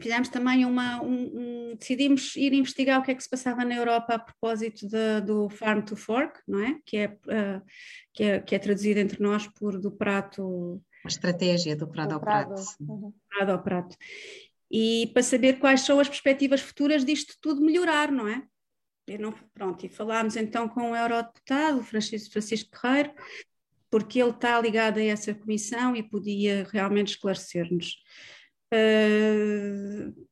fizemos 0.00 0.28
também 0.28 0.64
uma 0.64 1.02
um, 1.02 1.70
um, 1.70 1.76
decidimos 1.76 2.34
ir 2.36 2.52
investigar 2.52 2.98
o 2.98 3.02
que 3.02 3.10
é 3.10 3.14
que 3.14 3.22
se 3.22 3.28
passava 3.28 3.64
na 3.64 3.74
Europa 3.74 4.14
a 4.14 4.18
propósito 4.18 4.88
de, 4.88 5.20
do 5.20 5.48
farm 5.50 5.82
to 5.82 5.96
fork 5.96 6.40
não 6.46 6.60
é? 6.60 6.80
Que 6.84 6.96
é, 6.96 7.06
uh, 7.08 7.62
que 8.14 8.24
é 8.24 8.40
que 8.40 8.54
é 8.54 8.58
traduzido 8.58 9.00
entre 9.00 9.22
nós 9.22 9.46
por 9.46 9.78
do 9.78 9.90
prato. 9.90 10.82
A 11.04 11.08
estratégia 11.08 11.76
do 11.76 11.86
prato 11.86 12.14
ao 12.14 12.20
prato 12.20 12.62
uhum. 12.80 13.12
prato 13.28 13.52
ao 13.52 13.62
prato. 13.62 13.96
E 14.70 15.10
para 15.12 15.22
saber 15.22 15.58
quais 15.58 15.82
são 15.82 16.00
as 16.00 16.08
perspectivas 16.08 16.60
futuras 16.60 17.04
disto 17.04 17.34
tudo 17.40 17.60
melhorar 17.60 18.10
não 18.10 18.28
é? 18.28 18.42
E 19.06 19.16
não, 19.16 19.32
pronto, 19.54 19.86
e 19.86 19.88
falámos 19.88 20.36
então 20.36 20.68
com 20.68 20.90
o 20.90 20.96
eurodeputado 20.96 21.82
Francisco, 21.82 22.30
Francisco 22.30 22.70
Guerreiro 22.70 23.14
porque 23.90 24.20
ele 24.20 24.30
está 24.30 24.60
ligado 24.60 24.98
a 24.98 25.02
essa 25.02 25.34
comissão 25.34 25.96
e 25.96 26.02
podia 26.02 26.66
realmente 26.70 27.08
esclarecer-nos. 27.08 27.96
Uh, 28.72 30.28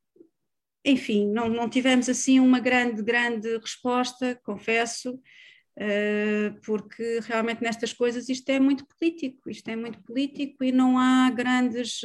enfim, 0.85 1.31
não, 1.33 1.49
não, 1.49 1.69
tivemos 1.69 2.09
assim 2.09 2.39
uma 2.39 2.61
grande, 2.61 3.03
grande 3.03 3.57
resposta, 3.59 4.39
confesso, 4.45 5.15
uh, 5.15 6.61
porque 6.65 7.21
realmente 7.23 7.63
nestas 7.63 7.93
coisas 7.93 8.29
isto 8.29 8.49
é 8.51 8.61
muito 8.61 8.87
político, 8.87 9.51
isto 9.51 9.69
é 9.69 9.77
muito 9.77 10.03
político 10.03 10.63
e 10.63 10.71
não 10.71 10.99
há 10.99 11.31
grandes. 11.31 12.01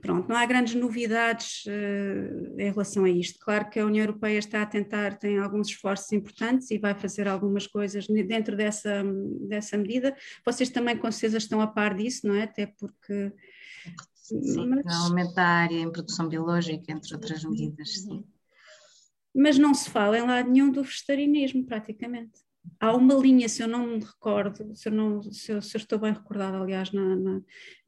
Pronto, 0.00 0.28
não 0.28 0.34
há 0.34 0.44
grandes 0.44 0.74
novidades 0.74 1.64
uh, 1.66 2.60
em 2.60 2.70
relação 2.70 3.04
a 3.04 3.10
isto. 3.10 3.38
Claro 3.38 3.70
que 3.70 3.78
a 3.78 3.86
União 3.86 4.02
Europeia 4.02 4.38
está 4.38 4.62
a 4.62 4.66
tentar, 4.66 5.16
tem 5.18 5.38
alguns 5.38 5.68
esforços 5.68 6.10
importantes 6.10 6.70
e 6.72 6.78
vai 6.78 6.94
fazer 6.96 7.28
algumas 7.28 7.66
coisas 7.66 8.08
dentro 8.08 8.56
dessa, 8.56 9.04
dessa 9.48 9.78
medida. 9.78 10.16
Vocês 10.44 10.68
também 10.68 10.96
com 10.96 11.10
certeza 11.12 11.38
estão 11.38 11.60
a 11.60 11.66
par 11.68 11.94
disso, 11.94 12.26
não 12.26 12.34
é? 12.34 12.42
Até 12.42 12.66
porque... 12.66 13.32
Sim, 14.14 14.66
mas... 14.66 14.94
aumentar 15.04 15.42
a 15.42 15.62
área 15.62 15.78
em 15.78 15.92
produção 15.92 16.28
biológica, 16.28 16.92
entre 16.92 17.14
outras 17.14 17.44
medidas, 17.44 18.00
sim. 18.00 18.24
Mas 19.34 19.56
não 19.56 19.72
se 19.72 19.88
fala 19.88 20.18
em 20.18 20.22
lado 20.22 20.50
nenhum 20.50 20.72
do 20.72 20.82
vegetarianismo, 20.82 21.64
praticamente 21.64 22.47
há 22.80 22.94
uma 22.94 23.14
linha, 23.14 23.48
se 23.48 23.62
eu 23.62 23.68
não 23.68 23.86
me 23.86 24.04
recordo, 24.04 24.74
se 24.76 24.88
eu, 24.88 24.92
não, 24.92 25.22
se 25.22 25.52
eu, 25.52 25.62
se 25.62 25.76
eu 25.76 25.78
estou 25.78 25.98
bem 25.98 26.12
recordada, 26.12 26.58
aliás, 26.58 26.92
na, 26.92 27.16
na, 27.16 27.40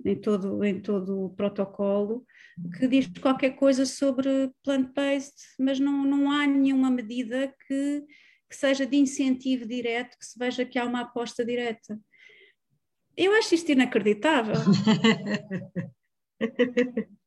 em, 0.04 0.20
todo, 0.20 0.64
em 0.64 0.80
todo 0.80 1.24
o 1.24 1.30
protocolo, 1.30 2.24
que 2.78 2.88
diz 2.88 3.08
qualquer 3.20 3.50
coisa 3.50 3.86
sobre 3.86 4.50
plant-based, 4.62 5.34
mas 5.58 5.78
não, 5.78 6.04
não 6.04 6.30
há 6.30 6.46
nenhuma 6.46 6.90
medida 6.90 7.54
que, 7.66 8.04
que 8.48 8.56
seja 8.56 8.86
de 8.86 8.96
incentivo 8.96 9.66
direto, 9.66 10.16
que 10.18 10.24
se 10.24 10.38
veja 10.38 10.64
que 10.64 10.78
há 10.78 10.84
uma 10.84 11.02
aposta 11.02 11.44
direta. 11.44 11.98
Eu 13.16 13.32
acho 13.34 13.54
isto 13.54 13.72
inacreditável. 13.72 14.54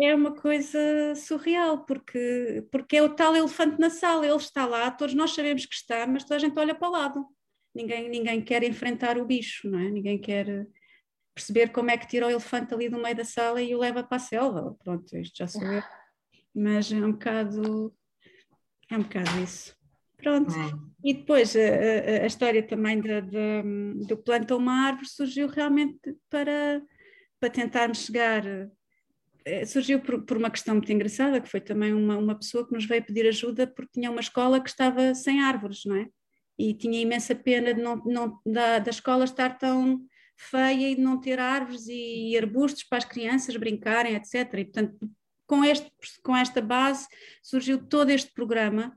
É 0.00 0.14
uma 0.14 0.34
coisa 0.34 1.14
surreal, 1.14 1.84
porque, 1.84 2.66
porque 2.70 2.96
é 2.96 3.02
o 3.02 3.14
tal 3.14 3.34
elefante 3.36 3.78
na 3.78 3.90
sala, 3.90 4.26
ele 4.26 4.36
está 4.36 4.66
lá, 4.66 4.90
todos 4.90 5.14
nós 5.14 5.32
sabemos 5.32 5.66
que 5.66 5.74
está, 5.74 6.06
mas 6.06 6.22
toda 6.22 6.36
a 6.36 6.38
gente 6.38 6.58
olha 6.58 6.74
para 6.74 6.88
o 6.88 6.92
lado. 6.92 7.26
Ninguém, 7.74 8.08
ninguém 8.08 8.42
quer 8.42 8.62
enfrentar 8.62 9.18
o 9.18 9.24
bicho, 9.26 9.68
não 9.68 9.78
é? 9.78 9.90
Ninguém 9.90 10.18
quer 10.18 10.66
perceber 11.34 11.68
como 11.68 11.90
é 11.90 11.98
que 11.98 12.06
tira 12.06 12.26
o 12.26 12.30
elefante 12.30 12.72
ali 12.72 12.88
do 12.88 12.98
meio 12.98 13.14
da 13.14 13.24
sala 13.24 13.60
e 13.60 13.74
o 13.74 13.78
leva 13.78 14.02
para 14.02 14.16
a 14.16 14.20
selva. 14.20 14.74
Pronto, 14.82 15.14
isto 15.18 15.36
já 15.36 15.46
sou 15.46 15.62
eu. 15.62 15.82
Mas 16.54 16.90
é 16.90 16.96
um 16.96 17.12
bocado. 17.12 17.94
É 18.90 18.96
um 18.96 19.02
bocado 19.02 19.38
isso. 19.40 19.76
Pronto. 20.16 20.54
E 21.04 21.12
depois 21.12 21.54
a, 21.54 21.60
a, 21.60 22.22
a 22.22 22.26
história 22.26 22.66
também 22.66 23.00
de, 23.00 23.20
de, 23.20 24.06
do 24.06 24.16
planta 24.16 24.56
uma 24.56 24.86
árvore 24.86 25.06
surgiu 25.06 25.46
realmente 25.46 26.16
para, 26.30 26.82
para 27.38 27.50
tentarmos 27.50 27.98
chegar 27.98 28.42
surgiu 29.66 30.00
por, 30.00 30.22
por, 30.22 30.36
uma 30.36 30.50
questão 30.50 30.74
muito 30.74 30.90
engraçada, 30.92 31.40
que 31.40 31.48
foi 31.48 31.60
também 31.60 31.94
uma, 31.94 32.16
uma 32.16 32.34
pessoa 32.34 32.66
que 32.66 32.74
nos 32.74 32.84
veio 32.84 33.04
pedir 33.04 33.26
ajuda 33.28 33.66
porque 33.66 33.92
tinha 33.94 34.10
uma 34.10 34.20
escola 34.20 34.60
que 34.60 34.68
estava 34.68 35.14
sem 35.14 35.40
árvores, 35.40 35.84
não 35.84 35.96
é? 35.96 36.08
E 36.58 36.74
tinha 36.74 37.00
imensa 37.00 37.34
pena 37.34 37.72
de 37.72 37.80
não, 37.80 37.96
não, 38.04 38.40
da, 38.44 38.78
da 38.78 38.90
escola 38.90 39.24
estar 39.24 39.58
tão 39.58 40.00
feia 40.36 40.90
e 40.90 40.94
de 40.96 41.00
não 41.00 41.20
ter 41.20 41.38
árvores 41.38 41.86
e 41.88 42.36
arbustos 42.36 42.84
para 42.84 42.98
as 42.98 43.04
crianças 43.04 43.56
brincarem, 43.56 44.14
etc. 44.14 44.34
E, 44.54 44.64
portanto, 44.64 45.10
com, 45.46 45.64
este, 45.64 45.90
com 46.22 46.36
esta 46.36 46.60
base 46.60 47.06
surgiu 47.42 47.78
todo 47.78 48.10
este 48.10 48.32
programa 48.32 48.96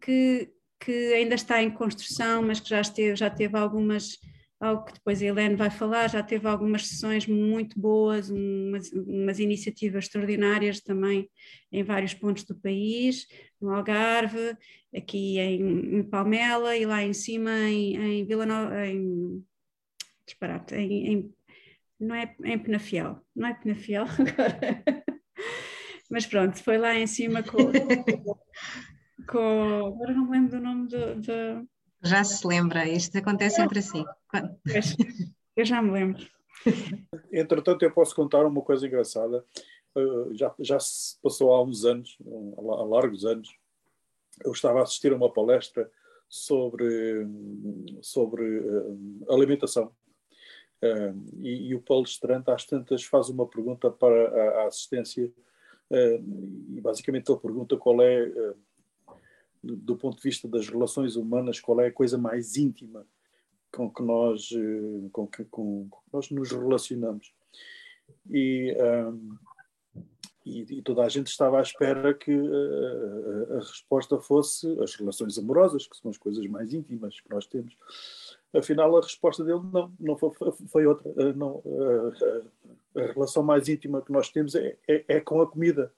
que, 0.00 0.50
que 0.80 1.14
ainda 1.14 1.34
está 1.34 1.62
em 1.62 1.70
construção, 1.70 2.42
mas 2.42 2.60
que 2.60 2.68
já, 2.68 2.80
esteve, 2.80 3.16
já 3.16 3.30
teve 3.30 3.56
algumas 3.56 4.18
algo 4.64 4.84
que 4.84 4.94
depois 4.94 5.22
a 5.22 5.26
Helene 5.26 5.56
vai 5.56 5.70
falar, 5.70 6.08
já 6.08 6.22
teve 6.22 6.48
algumas 6.48 6.86
sessões 6.86 7.26
muito 7.26 7.78
boas, 7.78 8.30
umas, 8.30 8.92
umas, 8.92 9.38
iniciativas 9.38 10.04
extraordinárias 10.04 10.80
também 10.80 11.28
em 11.70 11.82
vários 11.82 12.14
pontos 12.14 12.44
do 12.44 12.54
país, 12.54 13.26
no 13.60 13.70
Algarve, 13.70 14.56
aqui 14.94 15.38
em, 15.38 15.98
em 15.98 16.02
Palmela 16.02 16.76
e 16.76 16.86
lá 16.86 17.02
em 17.02 17.12
cima 17.12 17.50
em, 17.50 18.20
em 18.20 18.24
Vila 18.24 18.46
Nova, 18.46 18.86
em, 18.86 19.44
disparate, 20.26 20.74
em, 20.74 21.12
em, 21.12 21.34
não 22.00 22.14
é 22.14 22.34
em 22.44 22.58
Penafiel, 22.58 23.20
não 23.34 23.48
é 23.48 23.54
Penafiel 23.54 24.04
agora, 24.18 24.82
mas 26.10 26.26
pronto, 26.26 26.62
foi 26.62 26.78
lá 26.78 26.94
em 26.94 27.06
cima 27.06 27.42
com 27.42 27.70
com. 29.26 29.86
Agora 29.86 30.14
não 30.14 30.26
me 30.26 30.30
lembro 30.30 30.58
do 30.58 30.60
nome 30.62 30.88
do. 30.88 31.20
do... 31.20 31.68
Já 32.04 32.22
se 32.22 32.46
lembra, 32.46 32.86
isto 32.86 33.16
acontece 33.16 33.56
sempre 33.56 33.78
assim. 33.78 34.04
Eu 35.56 35.64
já 35.64 35.80
me 35.80 35.90
lembro. 35.90 36.22
Entretanto, 37.32 37.82
eu 37.82 37.90
posso 37.90 38.14
contar 38.14 38.44
uma 38.44 38.60
coisa 38.60 38.86
engraçada. 38.86 39.44
Uh, 39.96 40.34
já, 40.34 40.52
já 40.58 40.78
se 40.78 41.18
passou 41.22 41.52
há 41.52 41.62
uns 41.62 41.84
anos, 41.84 42.18
há 42.58 42.84
largos 42.84 43.24
anos, 43.24 43.48
eu 44.44 44.52
estava 44.52 44.80
a 44.80 44.82
assistir 44.82 45.12
a 45.12 45.16
uma 45.16 45.32
palestra 45.32 45.90
sobre, 46.28 47.26
sobre 48.02 48.58
uh, 48.58 49.26
alimentação. 49.30 49.90
Uh, 50.82 51.40
e, 51.40 51.68
e, 51.68 51.74
o 51.74 51.80
palestrante, 51.80 52.50
às 52.50 52.66
tantas, 52.66 53.04
faz 53.04 53.28
uma 53.30 53.46
pergunta 53.46 53.90
para 53.90 54.28
a, 54.28 54.62
a 54.62 54.66
assistência, 54.66 55.32
e 55.90 56.80
basicamente 56.80 57.30
ele 57.30 57.38
pergunta 57.38 57.76
qual 57.76 58.02
é, 58.02 58.32
do 59.64 59.96
ponto 59.96 60.16
de 60.16 60.22
vista 60.22 60.46
das 60.46 60.68
relações 60.68 61.16
humanas, 61.16 61.60
qual 61.60 61.80
é 61.80 61.86
a 61.86 61.92
coisa 61.92 62.18
mais 62.18 62.56
íntima 62.56 63.06
com 63.74 63.90
que 63.90 64.02
nós, 64.02 64.50
eh, 64.52 65.08
com 65.12 65.26
que, 65.26 65.44
com, 65.44 65.88
com 65.88 65.98
que 65.98 66.12
nós 66.12 66.30
nos 66.30 66.52
relacionamos. 66.52 67.32
E, 68.30 68.76
um, 68.80 69.36
e, 70.46 70.60
e, 70.78 70.82
toda 70.82 71.02
a 71.02 71.08
gente 71.08 71.28
estava 71.28 71.58
à 71.58 71.62
espera 71.62 72.12
que 72.14 72.30
a, 72.30 72.34
eh, 72.34 73.54
a, 73.54 73.56
a, 73.56 73.58
resposta 73.60 74.18
fosse 74.20 74.66
as 74.80 74.94
relações 74.94 75.38
amorosas, 75.38 75.86
que 75.86 75.96
são 75.96 76.10
as 76.10 76.18
coisas 76.18 76.46
mais 76.46 76.72
íntimas 76.72 77.20
que 77.20 77.30
nós 77.30 77.46
temos. 77.46 77.76
Afinal, 78.52 78.96
a 78.96 79.00
resposta 79.00 79.42
dele 79.42 79.62
não, 79.72 79.92
não 79.98 80.16
foi, 80.16 80.30
foi 80.68 80.86
outra. 80.86 81.10
Eh, 81.16 81.32
não, 81.32 81.62
a, 82.94 83.00
a, 83.00 83.06
relação 83.12 83.42
mais 83.42 83.68
íntima 83.68 84.02
que 84.02 84.12
nós 84.12 84.28
temos 84.30 84.54
é, 84.54 84.76
é, 84.86 85.04
é 85.08 85.20
com 85.20 85.40
a 85.40 85.50
comida. 85.50 85.92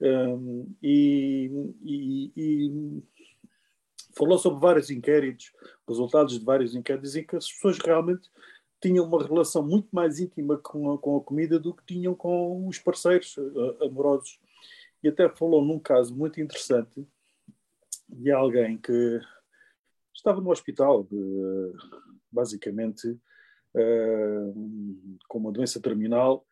Um, 0.00 0.74
e, 0.82 1.50
e 2.36 3.02
falou 4.16 4.38
sobre 4.38 4.60
vários 4.60 4.90
inquéritos, 4.90 5.52
resultados 5.86 6.38
de 6.38 6.44
vários 6.44 6.74
inquéritos, 6.74 7.16
em 7.16 7.24
que 7.24 7.36
as 7.36 7.50
pessoas 7.50 7.78
realmente 7.78 8.30
tinham 8.80 9.04
uma 9.04 9.22
relação 9.22 9.62
muito 9.62 9.88
mais 9.92 10.18
íntima 10.18 10.56
com 10.56 10.92
a, 10.92 10.98
com 10.98 11.16
a 11.18 11.20
comida 11.20 11.58
do 11.58 11.74
que 11.74 11.84
tinham 11.84 12.14
com 12.14 12.66
os 12.66 12.78
parceiros 12.78 13.36
uh, 13.36 13.84
amorosos. 13.84 14.40
E 15.02 15.08
até 15.08 15.28
falou 15.28 15.64
num 15.64 15.78
caso 15.78 16.14
muito 16.14 16.40
interessante 16.40 17.06
de 18.08 18.30
alguém 18.30 18.78
que 18.78 19.20
estava 20.14 20.40
no 20.40 20.50
hospital, 20.50 21.04
de, 21.04 21.72
basicamente 22.30 23.08
uh, 23.74 25.18
com 25.28 25.38
uma 25.38 25.52
doença 25.52 25.80
terminal, 25.80 26.46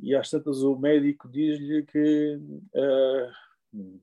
e 0.00 0.14
às 0.14 0.30
tantas 0.30 0.62
o 0.62 0.76
médico 0.76 1.28
diz-lhe 1.28 1.84
que 1.84 2.40
uh, 2.74 4.00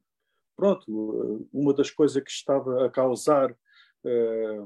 pronto, 0.55 1.47
uma 1.53 1.73
das 1.73 1.89
coisas 1.91 2.21
que 2.21 2.31
estava 2.31 2.85
a 2.85 2.89
causar 2.89 3.51
uh, 3.51 4.63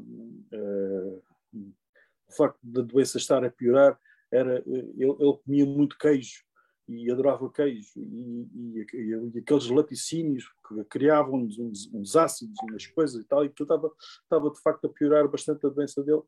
uh, 0.54 1.24
o 1.54 2.34
facto 2.36 2.60
da 2.62 2.82
doença 2.82 3.18
estar 3.18 3.44
a 3.44 3.50
piorar 3.50 4.00
era 4.32 4.64
ele, 4.66 4.94
ele 4.98 5.40
comia 5.44 5.66
muito 5.66 5.98
queijo 5.98 6.44
e 6.88 7.12
adorava 7.12 7.52
queijo 7.52 7.92
e, 7.98 8.48
e, 8.56 9.34
e, 9.36 9.40
aqueles 9.40 9.70
laticínios 9.70 10.46
que 10.68 10.84
criavam 10.86 11.42
uns, 11.42 11.88
uns, 11.94 12.16
ácidos 12.16 12.58
umas 12.64 12.86
coisas 12.88 13.22
e 13.22 13.28
tal 13.28 13.46
e 13.46 13.50
que 13.50 13.62
estava, 13.62 13.92
estava 14.24 14.50
de 14.50 14.60
facto 14.62 14.86
a 14.86 14.90
piorar 14.90 15.28
bastante 15.28 15.66
a 15.66 15.70
doença 15.70 16.04
dele 16.04 16.24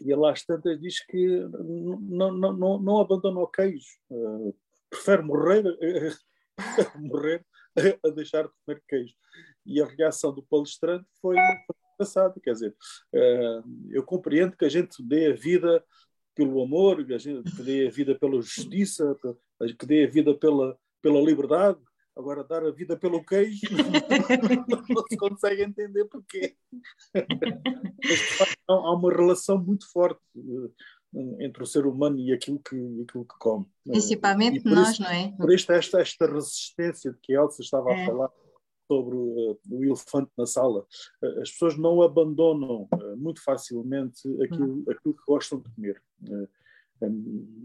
e 0.00 0.12
ele 0.12 0.26
às 0.26 0.44
tantas 0.44 0.80
diz 0.80 1.04
que 1.04 1.26
não, 1.50 2.32
não, 2.32 2.52
não, 2.52 2.78
não 2.78 3.00
abandona 3.00 3.40
o 3.40 3.46
queijo 3.46 3.86
uh, 4.10 4.54
prefere 4.90 5.22
morrer 5.22 5.62
morrer 6.98 7.44
a 8.04 8.08
deixar 8.10 8.44
de 8.44 8.50
comer 8.64 8.82
queijo. 8.88 9.14
E 9.66 9.80
a 9.80 9.86
reação 9.86 10.32
do 10.32 10.42
palestrante 10.42 11.06
foi, 11.20 11.36
engraçada, 11.94 12.38
quer 12.40 12.52
dizer, 12.52 12.76
uh, 13.12 13.90
eu 13.90 14.02
compreendo 14.04 14.56
que 14.56 14.64
a 14.64 14.68
gente 14.68 15.02
dê 15.02 15.32
a 15.32 15.34
vida 15.34 15.84
pelo 16.34 16.62
amor, 16.62 17.04
que 17.04 17.14
a 17.14 17.18
gente 17.18 17.50
dê 17.62 17.86
a 17.86 17.90
vida 17.90 18.14
pela 18.14 18.40
justiça, 18.40 19.16
que 19.78 19.86
dê 19.86 20.04
a 20.04 20.10
vida 20.10 20.34
pela, 20.34 20.76
pela 21.00 21.20
liberdade, 21.20 21.78
Agora, 22.16 22.44
dar 22.44 22.64
a 22.64 22.70
vida 22.70 22.96
pelo 22.96 23.24
queijo, 23.24 23.66
não 24.88 25.04
se 25.08 25.16
consegue 25.16 25.62
entender 25.62 26.04
porquê. 26.04 26.56
Mas, 27.12 28.54
há 28.68 28.92
uma 28.92 29.12
relação 29.12 29.58
muito 29.58 29.90
forte 29.90 30.20
entre 31.40 31.62
o 31.62 31.66
ser 31.66 31.86
humano 31.86 32.18
e 32.18 32.32
aquilo 32.32 32.58
que, 32.60 32.76
aquilo 32.76 33.24
que 33.24 33.38
come. 33.38 33.66
Principalmente 33.84 34.64
nós, 34.64 34.90
isso, 34.90 35.02
não 35.02 35.10
é? 35.10 35.32
Por 35.36 35.52
isto, 35.52 35.72
esta, 35.72 36.00
esta 36.00 36.26
resistência 36.26 37.12
de 37.12 37.18
que 37.20 37.36
a 37.36 37.40
Elsa 37.40 37.62
estava 37.62 37.90
é. 37.90 38.02
a 38.02 38.06
falar 38.06 38.30
sobre 38.86 39.16
uh, 39.16 39.58
o 39.70 39.84
elefante 39.84 40.30
na 40.36 40.46
sala, 40.46 40.80
uh, 41.22 41.40
as 41.40 41.50
pessoas 41.50 41.76
não 41.78 42.02
abandonam 42.02 42.88
uh, 42.92 43.16
muito 43.16 43.42
facilmente 43.42 44.28
aquilo, 44.42 44.84
aquilo 44.90 45.14
que 45.14 45.24
gostam 45.26 45.60
de 45.60 45.70
comer. 45.74 46.02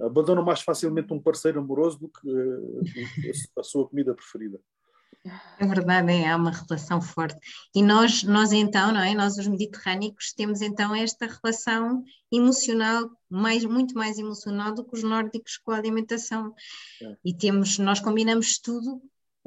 Abandonam 0.02 0.43
mais 0.43 0.62
facilmente 0.62 1.13
um 1.13 1.21
parceiro 1.21 1.60
amoroso 1.60 1.99
do 1.99 2.10
que 2.10 3.49
a, 3.58 3.63
sua 3.63 3.88
comida 3.88 4.13
preferida. 4.13 4.60
É 5.60 5.67
verdade, 5.67 6.12
é, 6.13 6.30
há 6.30 6.36
uma 6.38 6.52
relação 6.52 7.02
forte. 7.02 7.38
E 7.75 7.84
nós, 7.84 8.23
nós 8.23 8.54
então, 8.54 8.93
não 8.93 9.02
é? 9.02 9.13
Nós 9.13 9.38
os 9.38 9.47
mediterrâneos 9.47 10.34
temos 10.34 10.62
então 10.62 10.95
esta 10.95 11.28
relação 11.28 12.04
emocional, 12.32 13.10
mais, 13.30 13.65
muito 13.65 13.95
mais 13.95 14.17
emocional 14.17 14.73
do 14.73 14.86
que 14.86 14.95
os 14.95 15.04
nórdicos 15.04 15.58
com 15.58 15.71
a 15.71 15.78
alimentação. 15.78 16.54
É. 17.02 17.17
E 17.25 17.34
temos, 17.34 17.78
nós 17.78 17.99
combinamos 17.99 18.60
tudo 18.60 19.02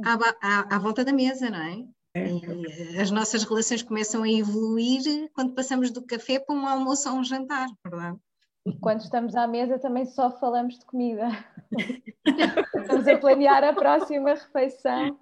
à, 0.05 0.19
à, 0.43 0.77
à 0.77 0.79
volta 0.79 1.05
da 1.05 1.13
mesa, 1.13 1.49
não 1.49 1.59
é? 1.59 1.87
é? 2.15 3.01
as 3.01 3.11
nossas 3.11 3.43
relações 3.43 3.83
começam 3.83 4.23
a 4.23 4.31
evoluir 4.31 5.31
quando 5.33 5.55
passamos 5.55 5.91
do 5.91 6.03
café 6.03 6.39
para 6.39 6.55
um 6.55 6.67
almoço 6.67 7.09
ou 7.11 7.17
um 7.17 7.25
jantar, 7.25 7.69
verdade? 7.83 8.19
E 8.65 8.73
quando 8.79 9.01
estamos 9.01 9.35
à 9.35 9.47
mesa 9.47 9.79
também 9.79 10.05
só 10.05 10.31
falamos 10.31 10.79
de 10.79 10.85
comida. 10.85 11.29
Estamos 12.77 13.09
a 13.09 13.19
planear 13.19 13.65
a 13.65 13.73
próxima 13.73 14.31
refeição 14.31 15.19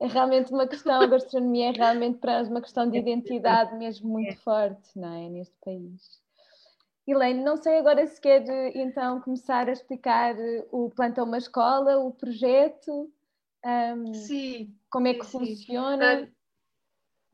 é 0.00 0.06
realmente 0.06 0.50
uma 0.50 0.66
questão, 0.66 1.02
a 1.02 1.06
gastronomia 1.06 1.68
é 1.68 1.72
realmente 1.72 2.18
para 2.18 2.38
nós 2.38 2.48
uma 2.48 2.62
questão 2.62 2.88
de 2.88 2.96
identidade 2.96 3.76
mesmo 3.76 4.08
muito 4.08 4.34
forte, 4.38 4.98
não 4.98 5.12
é? 5.12 5.28
Neste 5.28 5.54
país. 5.62 6.18
Elaine, 7.06 7.44
não 7.44 7.56
sei 7.58 7.78
agora 7.78 8.06
se 8.06 8.18
quer 8.18 8.42
então 8.74 9.20
começar 9.20 9.68
a 9.68 9.72
explicar 9.72 10.34
o 10.72 10.90
Planta 10.90 11.22
uma 11.22 11.36
Escola, 11.36 11.98
o 11.98 12.12
projeto, 12.12 13.12
um, 13.64 14.14
sim, 14.14 14.74
como 14.88 15.06
é 15.06 15.14
que 15.14 15.26
sim, 15.26 15.38
funciona. 15.38 16.20
Sim. 16.20 16.32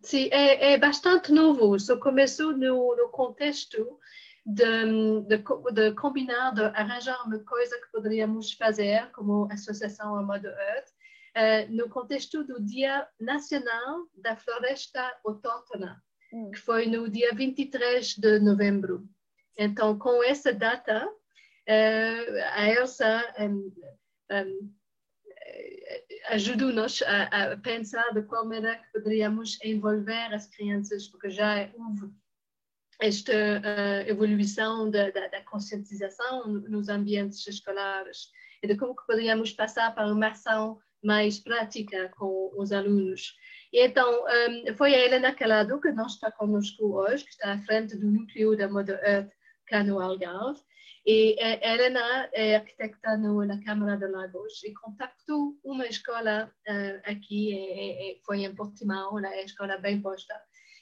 sim, 0.03 0.29
é, 0.33 0.73
é, 0.73 0.79
bastante 0.79 1.31
novo, 1.31 1.79
só 1.79 1.97
começou 1.97 2.53
no, 2.53 2.97
no 2.97 3.09
contexto 3.11 4.01
de, 4.47 5.23
de, 5.27 5.43
de, 5.73 5.93
combinar, 5.97 6.55
de 6.55 6.63
arranjar 6.63 7.21
uma 7.27 7.39
coisa 7.41 7.77
que 7.81 7.91
poderíamos 7.91 8.53
fazer 8.53 9.11
como 9.11 9.49
associação 9.51 10.15
Amado 10.17 10.47
Earth, 10.47 10.89
uh, 11.37 11.75
no 11.75 11.89
contexto 11.89 12.45
do 12.45 12.63
Dia 12.65 13.09
Nacional 13.19 14.07
da 14.15 14.37
Floresta 14.37 15.19
Autóctona, 15.25 16.01
hum. 16.33 16.53
que 16.53 16.61
foi 16.61 16.87
no 16.87 17.11
dia 17.11 17.35
23 17.35 18.15
de 18.15 18.39
novembro. 18.39 19.09
Então, 19.59 19.99
com 19.99 20.23
essa 20.23 20.53
data, 20.53 21.09
uh, 21.09 22.43
a 22.55 22.69
Elsa 22.69 23.35
um, 23.41 23.73
um, 24.31 24.75
ajudou-nos 26.29 27.03
a, 27.03 27.25
a, 27.25 27.57
pensar 27.57 28.13
de 28.13 28.23
qual 28.23 28.45
maneira 28.45 28.77
que 28.77 28.93
poderíamos 28.93 29.59
envolver 29.65 30.33
as 30.33 30.47
crianças, 30.47 31.09
porque 31.09 31.31
já 31.31 31.69
houve 31.75 32.13
esta 33.01 33.33
uh, 33.33 34.09
evolução 34.09 34.91
da, 34.91 35.11
da, 35.11 35.29
da, 35.29 35.43
conscientização 35.43 36.47
nos 36.49 36.89
ambientes 36.89 37.47
escolares 37.47 38.31
e 38.63 38.67
de 38.67 38.77
como 38.77 38.97
que 38.97 39.07
poderíamos 39.07 39.53
passar 39.53 39.95
para 39.95 40.13
uma 40.13 40.29
ação 40.29 40.79
mais 41.03 41.39
prática 41.39 42.11
com 42.17 42.53
os 42.57 42.73
alunos. 42.73 43.35
E 43.73 43.85
então, 43.85 44.25
um, 44.25 44.75
foi 44.75 44.95
a 44.95 45.05
Helena 45.05 45.35
Calado, 45.35 45.81
que 45.81 45.93
não 45.93 46.07
está 46.07 46.31
conosco 46.33 46.97
hoje, 46.97 47.25
que 47.25 47.31
está 47.31 47.53
à 47.53 47.59
frente 47.59 47.97
do 47.97 48.11
núcleo 48.11 48.57
da 48.57 48.69
Mother 48.69 48.99
Earth 49.05 49.31
cá 49.67 49.85
no 49.85 50.01
Algarve. 50.01 50.61
E 51.05 51.39
a 51.41 51.75
Helena 51.75 52.29
é 52.33 52.57
arquitecta 52.57 53.17
no, 53.17 53.45
na 53.45 53.63
Câmara 53.63 53.97
de 53.97 54.09
Lagos 54.09 54.65
e 54.65 54.75
contactou 54.75 55.57
uma 55.63 55.87
escola 55.87 56.53
uh, 56.69 57.11
aqui, 57.11 57.53
e, 57.53 58.15
e, 58.15 58.21
foi 58.25 58.43
em 58.43 58.53
Portimão, 58.53 59.17
a 59.17 59.43
escola 59.43 59.77
bem 59.79 60.03
posta. 60.03 60.35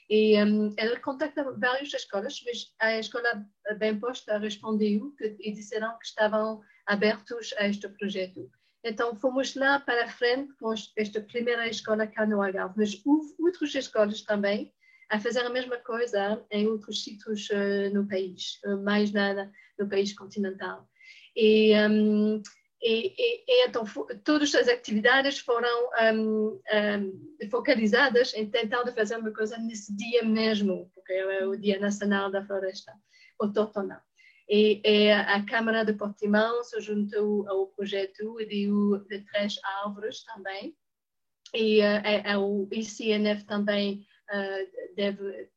E 0.08 0.42
um, 0.42 0.74
ela 0.76 1.00
contacta 1.00 1.50
várias 1.52 1.92
escolas, 1.92 2.40
mas 2.44 2.74
a 2.80 2.98
escola 2.98 3.46
bem 3.78 3.98
posta 3.98 4.38
respondeu 4.38 5.12
que, 5.16 5.36
e 5.40 5.52
disseram 5.52 5.98
que 5.98 6.06
estavam 6.06 6.60
abertos 6.86 7.54
a 7.58 7.66
este 7.66 7.88
projeto. 7.88 8.50
Então, 8.84 9.16
fomos 9.16 9.54
lá 9.54 9.80
para 9.80 10.08
frente 10.08 10.52
com 10.56 10.74
esta 10.96 11.20
primeira 11.22 11.66
escola 11.68 12.06
cá 12.06 12.26
no 12.26 12.42
Algarve, 12.42 12.74
mas 12.76 13.00
houve 13.06 13.34
outras 13.38 13.74
escolas 13.74 14.20
também 14.22 14.72
a 15.10 15.18
fazer 15.18 15.40
a 15.40 15.50
mesma 15.50 15.78
coisa 15.78 16.44
em 16.50 16.66
outros 16.66 17.02
sítios 17.02 17.48
uh, 17.50 17.94
no 17.94 18.06
país, 18.06 18.60
uh, 18.66 18.82
mais 18.82 19.10
nada 19.10 19.50
no 19.78 19.88
país 19.88 20.12
continental. 20.12 20.86
E, 21.34 21.74
um, 21.88 22.42
E, 22.86 23.14
e, 23.16 23.44
e, 23.48 23.66
então 23.66 23.82
todas 24.22 24.54
as 24.54 24.68
atividades 24.68 25.38
foram 25.38 25.88
um, 26.12 26.60
um, 26.60 27.48
focalizadas 27.50 28.34
em 28.34 28.50
tentar 28.50 28.86
fazer 28.92 29.16
uma 29.16 29.32
coisa 29.32 29.56
nesse 29.56 29.96
dia 29.96 30.22
mesmo, 30.22 30.90
porque 30.94 31.14
é 31.14 31.46
o 31.46 31.56
Dia 31.56 31.80
Nacional 31.80 32.30
da 32.30 32.44
Floresta 32.44 32.92
Autóctona. 33.40 34.02
E, 34.46 34.82
e, 34.84 35.10
a 35.10 35.42
Câmara 35.46 35.82
de 35.82 35.94
Portimão 35.94 36.62
se 36.62 36.78
juntou 36.82 37.48
ao 37.48 37.68
projeto 37.68 38.38
e 38.38 38.44
deu 38.44 38.98
de 39.08 39.20
três 39.32 39.58
árvores 39.82 40.22
também. 40.24 40.76
E 41.54 41.80
uh, 41.80 42.38
o 42.38 42.68
ICNF 42.70 43.44
também 43.44 44.06
uh, 44.30 44.94
deve 44.94 45.48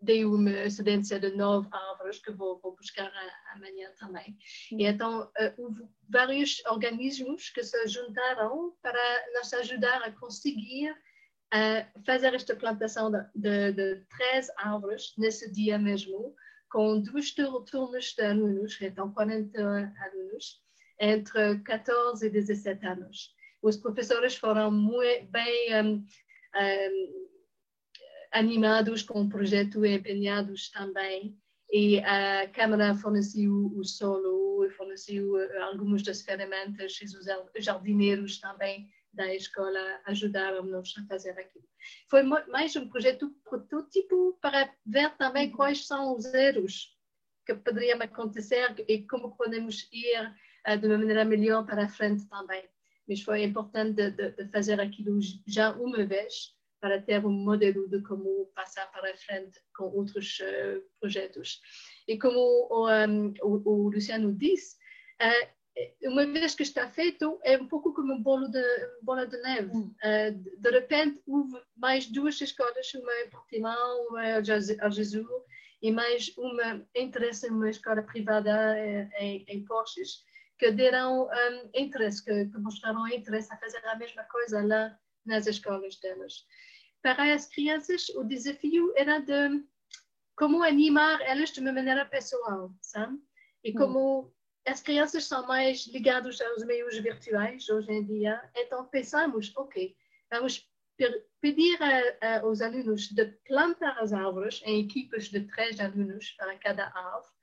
deu 0.00 0.34
uma 0.34 0.50
excedência 0.50 1.20
de 1.20 1.30
nove 1.36 1.68
árvores 1.70 2.18
que 2.18 2.32
vou, 2.32 2.58
vou 2.60 2.74
buscar 2.74 3.12
amanhã 3.54 3.90
também. 3.98 4.36
E 4.72 4.84
então, 4.84 5.24
uh, 5.24 5.62
houve 5.62 5.82
vários 6.08 6.62
organismos 6.66 7.50
que 7.50 7.62
se 7.62 7.86
juntaram 7.88 8.74
para 8.82 9.24
nos 9.34 9.52
ajudar 9.52 10.02
a 10.02 10.12
conseguir 10.12 10.90
uh, 10.92 12.04
fazer 12.04 12.34
esta 12.34 12.56
plantação 12.56 13.10
de, 13.10 13.18
de, 13.34 13.72
de, 13.72 14.06
três 14.16 14.48
árvores 14.56 15.12
nesse 15.18 15.50
dia 15.52 15.78
mesmo, 15.78 16.34
com 16.70 17.00
duas 17.00 17.32
turmas 17.32 18.14
de 18.16 18.24
alunos, 18.24 18.80
então 18.80 19.12
40 19.12 19.60
alunos, 19.60 20.62
entre 21.00 21.58
14 21.60 22.26
e 22.26 22.30
17 22.30 22.86
anos. 22.86 23.34
Os 23.62 23.76
professores 23.76 24.36
foram 24.36 24.70
muito 24.70 25.30
bem 25.30 25.82
um, 25.82 26.06
um, 26.56 27.29
animados 28.32 29.02
com 29.02 29.22
o 29.22 29.28
projeto 29.28 29.84
e 29.84 29.94
empenhados 29.94 30.70
também. 30.70 31.36
E 31.72 32.00
a 32.00 32.48
Câmara 32.48 32.94
forneceu 32.94 33.72
o 33.76 33.84
solo, 33.84 34.68
forneceu 34.70 35.38
eh, 35.38 35.58
algumas 35.58 36.02
das 36.02 36.22
ferramentas 36.22 36.98
e 37.00 37.04
os 37.04 37.64
jardineiros 37.64 38.40
também 38.40 38.88
da 39.12 39.34
escola 39.34 40.00
ajudaram-nos 40.06 40.94
a 40.98 41.06
fazer 41.06 41.30
aquilo. 41.38 41.64
Foi 42.08 42.22
mais 42.22 42.74
um 42.76 42.88
projeto 42.88 43.30
protótipo 43.44 44.38
para 44.40 44.72
ver 44.86 45.16
também 45.16 45.50
quais 45.50 45.86
são 45.86 46.16
os 46.16 46.24
erros 46.26 46.96
que 47.46 47.54
poderiam 47.54 48.00
acontecer 48.00 48.74
e 48.88 49.02
como 49.06 49.36
podemos 49.36 49.88
ir 49.92 50.34
uh, 50.68 50.78
de 50.78 50.86
uma 50.86 50.98
maneira 50.98 51.24
melhor 51.24 51.66
para 51.66 51.84
a 51.84 51.88
frente 51.88 52.28
também. 52.28 52.68
Mas 53.08 53.22
foi 53.22 53.42
importante 53.42 53.94
de, 53.94 54.10
de, 54.10 54.30
de 54.32 54.48
fazer 54.50 54.80
aquilo 54.80 55.18
já 55.46 55.72
uma 55.72 56.04
vez 56.04 56.54
para 56.80 57.00
ter 57.00 57.24
um 57.24 57.30
modelo 57.30 57.88
de 57.88 58.02
como 58.02 58.46
passar 58.54 58.90
para 58.90 59.16
frente 59.16 59.60
com 59.76 59.84
outros 59.84 60.40
uh, 60.40 60.82
projetos. 60.98 61.60
E 62.08 62.18
como 62.18 62.38
o, 62.70 62.88
um, 62.88 63.34
o, 63.42 63.70
o 63.70 63.88
Luciano 63.90 64.32
disse, 64.32 64.76
uh, 65.20 65.60
uma 66.08 66.26
vez 66.26 66.54
que 66.54 66.62
está 66.62 66.88
feito, 66.88 67.38
é 67.44 67.56
um 67.56 67.68
pouco 67.68 67.92
como 67.92 68.14
um 68.14 68.22
bolo 68.22 68.48
de, 68.48 68.62
bola 69.02 69.26
de 69.26 69.36
neve. 69.42 69.70
Uh, 69.76 70.32
de 70.58 70.70
repente, 70.70 71.22
houve 71.26 71.60
mais 71.76 72.06
duas 72.06 72.40
escolas, 72.40 72.92
uma 72.94 73.14
em 73.20 73.30
Portimão, 73.30 74.06
uma 74.08 74.26
em 74.26 74.32
Algesur, 74.80 75.44
e 75.82 75.90
mais 75.90 76.36
uma 76.36 76.86
interesse 76.94 77.46
em 77.46 77.50
uma 77.50 77.70
escola 77.70 78.02
privada 78.02 78.74
em, 79.18 79.44
em 79.48 79.64
Porches, 79.64 80.24
que 80.58 80.70
deram 80.72 81.24
um, 81.24 81.70
interesse, 81.74 82.22
que, 82.22 82.46
que 82.46 82.58
mostraram 82.58 83.08
interesse 83.08 83.52
a 83.52 83.56
fazer 83.56 83.82
a 83.86 83.96
mesma 83.96 84.24
coisa 84.24 84.62
lá 84.62 84.98
nas 85.24 85.46
escolas 85.46 85.98
delas 86.00 86.44
para 87.02 87.34
as 87.34 87.46
crianças, 87.46 88.08
o 88.10 88.24
desafio 88.24 88.92
era 88.96 89.18
de 89.18 89.64
como 90.36 90.62
animar 90.62 91.20
elas 91.20 91.50
de 91.50 91.60
uma 91.60 91.72
maneira 91.72 92.04
pessoal, 92.06 92.72
sabe? 92.80 93.18
E 93.62 93.72
hum. 93.72 93.74
como 93.74 94.20
hum. 94.20 94.32
as 94.66 94.80
crianças 94.80 95.24
são 95.24 95.46
mais 95.46 95.86
ligadas 95.86 96.40
aos 96.40 96.64
meios 96.64 96.96
virtuais 96.98 97.68
hoje 97.68 97.92
em 97.92 98.04
dia, 98.04 98.50
então 98.56 98.86
pensamos, 98.86 99.52
ok, 99.56 99.94
vamos 100.30 100.66
pedir 101.40 101.78
a, 101.82 102.26
a, 102.26 102.40
aos 102.40 102.60
alunos 102.60 103.08
de 103.08 103.26
plantar 103.46 103.98
as 103.98 104.12
árvores 104.12 104.62
em 104.64 104.84
equipes 104.84 105.30
de 105.30 105.40
três 105.48 105.80
alunos 105.80 106.32
para 106.32 106.58
cada 106.58 106.86
árvore. 106.88 107.34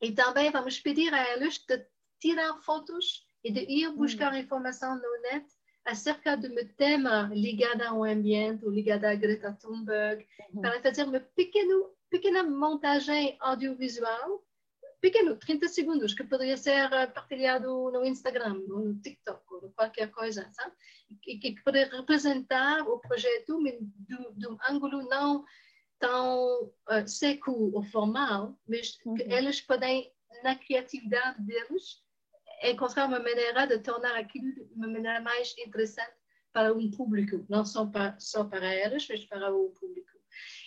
E 0.00 0.12
também 0.12 0.50
vamos 0.50 0.80
pedir 0.80 1.14
a 1.14 1.32
eles 1.32 1.58
de 1.58 1.86
tirar 2.20 2.60
fotos 2.62 3.24
e 3.44 3.52
de 3.52 3.60
ir 3.60 3.88
hum. 3.88 3.96
buscar 3.96 4.32
hum. 4.32 4.38
informação 4.38 4.96
no 4.96 5.22
net 5.22 5.46
acerca 5.84 6.36
de 6.36 6.48
um 6.48 6.68
tema 6.76 7.30
ligado 7.32 7.82
ao 7.82 8.04
ambiente 8.04 8.66
ligado 8.68 9.04
à 9.04 9.14
Greta 9.14 9.56
Thunberg, 9.60 10.26
uhum. 10.52 10.60
para 10.60 10.80
fazer 10.80 11.04
uma 11.04 11.20
pequeno, 11.20 11.90
pequena 12.10 12.42
montagem 12.42 13.36
audiovisual, 13.40 14.44
pequeno, 15.00 15.36
30 15.36 15.68
segundos, 15.68 16.14
que 16.14 16.22
poderia 16.22 16.56
ser 16.56 16.88
partilhado 17.12 17.90
no 17.90 18.04
Instagram, 18.04 18.62
ou 18.70 18.80
no 18.80 19.00
TikTok, 19.00 19.42
ou 19.50 19.72
qualquer 19.72 20.10
coisa, 20.12 20.48
sabe? 20.52 20.72
E 21.26 21.38
que 21.38 21.60
poderia 21.62 21.96
representar 21.96 22.82
o 22.88 23.00
projeto, 23.00 23.60
mas 23.60 23.74
de, 23.80 24.48
um 24.48 24.56
ângulo 24.68 25.02
não 25.08 25.44
tão 25.98 26.64
uh, 26.64 27.06
seco 27.06 27.70
ou 27.72 27.82
formal, 27.84 28.56
mas 28.66 28.98
uhum. 29.04 29.14
que 29.14 29.22
eles 29.22 29.60
podem, 29.60 30.12
na 30.42 30.56
criatividade 30.56 31.40
deles, 31.42 32.02
encontrar 32.62 33.06
uma 33.06 33.18
maneira 33.18 33.66
de 33.66 33.78
tornar 33.78 34.16
aquilo 34.16 34.52
de 34.54 34.62
uma 34.74 34.86
maneira 34.86 35.20
mais 35.20 35.54
interessante 35.58 36.12
para 36.52 36.72
um 36.72 36.90
público, 36.90 37.44
não 37.48 37.64
só 37.64 37.86
para, 37.86 38.14
só 38.18 38.44
para 38.44 38.72
elas, 38.72 39.06
mas 39.08 39.24
para 39.24 39.52
o 39.52 39.70
público. 39.70 40.10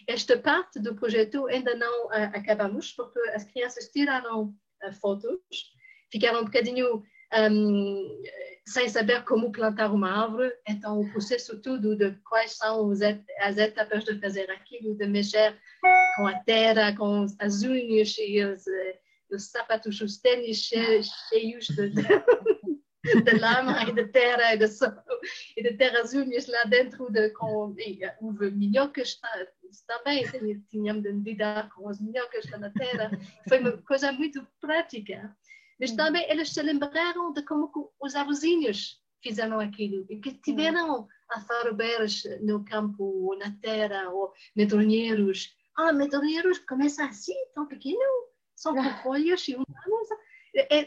Esta 0.07 0.37
parte 0.37 0.79
do 0.79 0.95
projeto 0.95 1.47
ainda 1.47 1.75
não 1.75 2.07
uh, 2.07 2.31
acabamos, 2.33 2.91
porque 2.91 3.19
as 3.29 3.43
crianças 3.43 3.89
tiraram 3.89 4.53
uh, 4.83 4.93
fotos, 4.99 5.39
ficaram 6.11 6.41
um 6.41 6.45
bocadinho 6.45 7.03
um, 7.51 8.23
sem 8.67 8.87
saber 8.89 9.23
como 9.23 9.51
plantar 9.51 9.91
uma 9.91 10.23
árvore, 10.23 10.53
então 10.67 11.01
o 11.01 11.11
processo 11.11 11.61
todo 11.61 11.95
de 11.95 12.11
quais 12.27 12.53
são 12.53 12.91
as 13.39 13.57
etapas 13.57 14.03
de 14.03 14.19
fazer 14.19 14.49
aquilo, 14.51 14.95
de 14.95 15.07
mexer 15.07 15.59
com 16.15 16.27
a 16.27 16.39
terra, 16.39 16.95
com 16.95 17.25
as 17.39 17.63
unhas 17.63 18.15
e 18.17 18.41
as, 18.41 18.65
uh, 18.65 19.04
os 19.31 19.49
sapatos, 19.49 19.99
os 20.01 20.17
tênis 20.17 20.57
cheios, 20.57 21.07
cheios 21.29 21.67
de, 21.67 21.89
de, 21.89 23.21
de, 23.21 23.37
lama 23.39 23.83
e 23.83 23.93
de 23.93 24.05
terra 24.07 24.53
e 24.53 24.57
de, 24.57 24.65
e 25.57 25.63
de 25.63 25.73
terras 25.77 26.13
unhas 26.13 26.47
lá 26.47 26.63
dentro 26.65 27.11
de, 27.11 27.29
com, 27.31 27.75
e, 27.77 27.99
houve 28.21 28.51
minhocas 28.51 29.19
também, 29.87 30.23
tínhamos 30.69 31.03
de 31.03 31.11
lidar 31.11 31.69
com 31.73 31.89
as 31.89 31.99
minhocas 31.99 32.45
na 32.51 32.69
terra, 32.71 33.11
foi 33.47 33.59
uma 33.59 33.77
coisa 33.83 34.11
muito 34.11 34.45
prática. 34.59 35.35
Mas 35.79 35.91
hum. 35.91 35.95
também 35.97 36.29
eles 36.29 36.53
se 36.53 36.61
lembraram 36.61 37.33
de 37.33 37.43
como 37.43 37.71
os 37.99 38.15
avôzinhos 38.15 39.01
fizeram 39.21 39.59
aquilo, 39.59 40.05
e 40.09 40.19
que 40.19 40.33
tiveram 40.35 41.01
hum. 41.01 41.07
alfarobeiras 41.29 42.23
no 42.41 42.63
campo, 42.63 43.03
ou 43.03 43.37
na 43.37 43.51
terra, 43.59 44.09
ou 44.09 44.31
medronheiros. 44.55 45.55
Ah, 45.75 45.91
medronheiros 45.91 46.59
começa 46.59 47.05
assim, 47.05 47.35
tão 47.53 47.67
pequeno, 47.67 47.99
são 48.65 49.03
folhas 49.03 49.47
e 49.47 49.53
humanas, 49.53 50.09
é, 50.55 50.85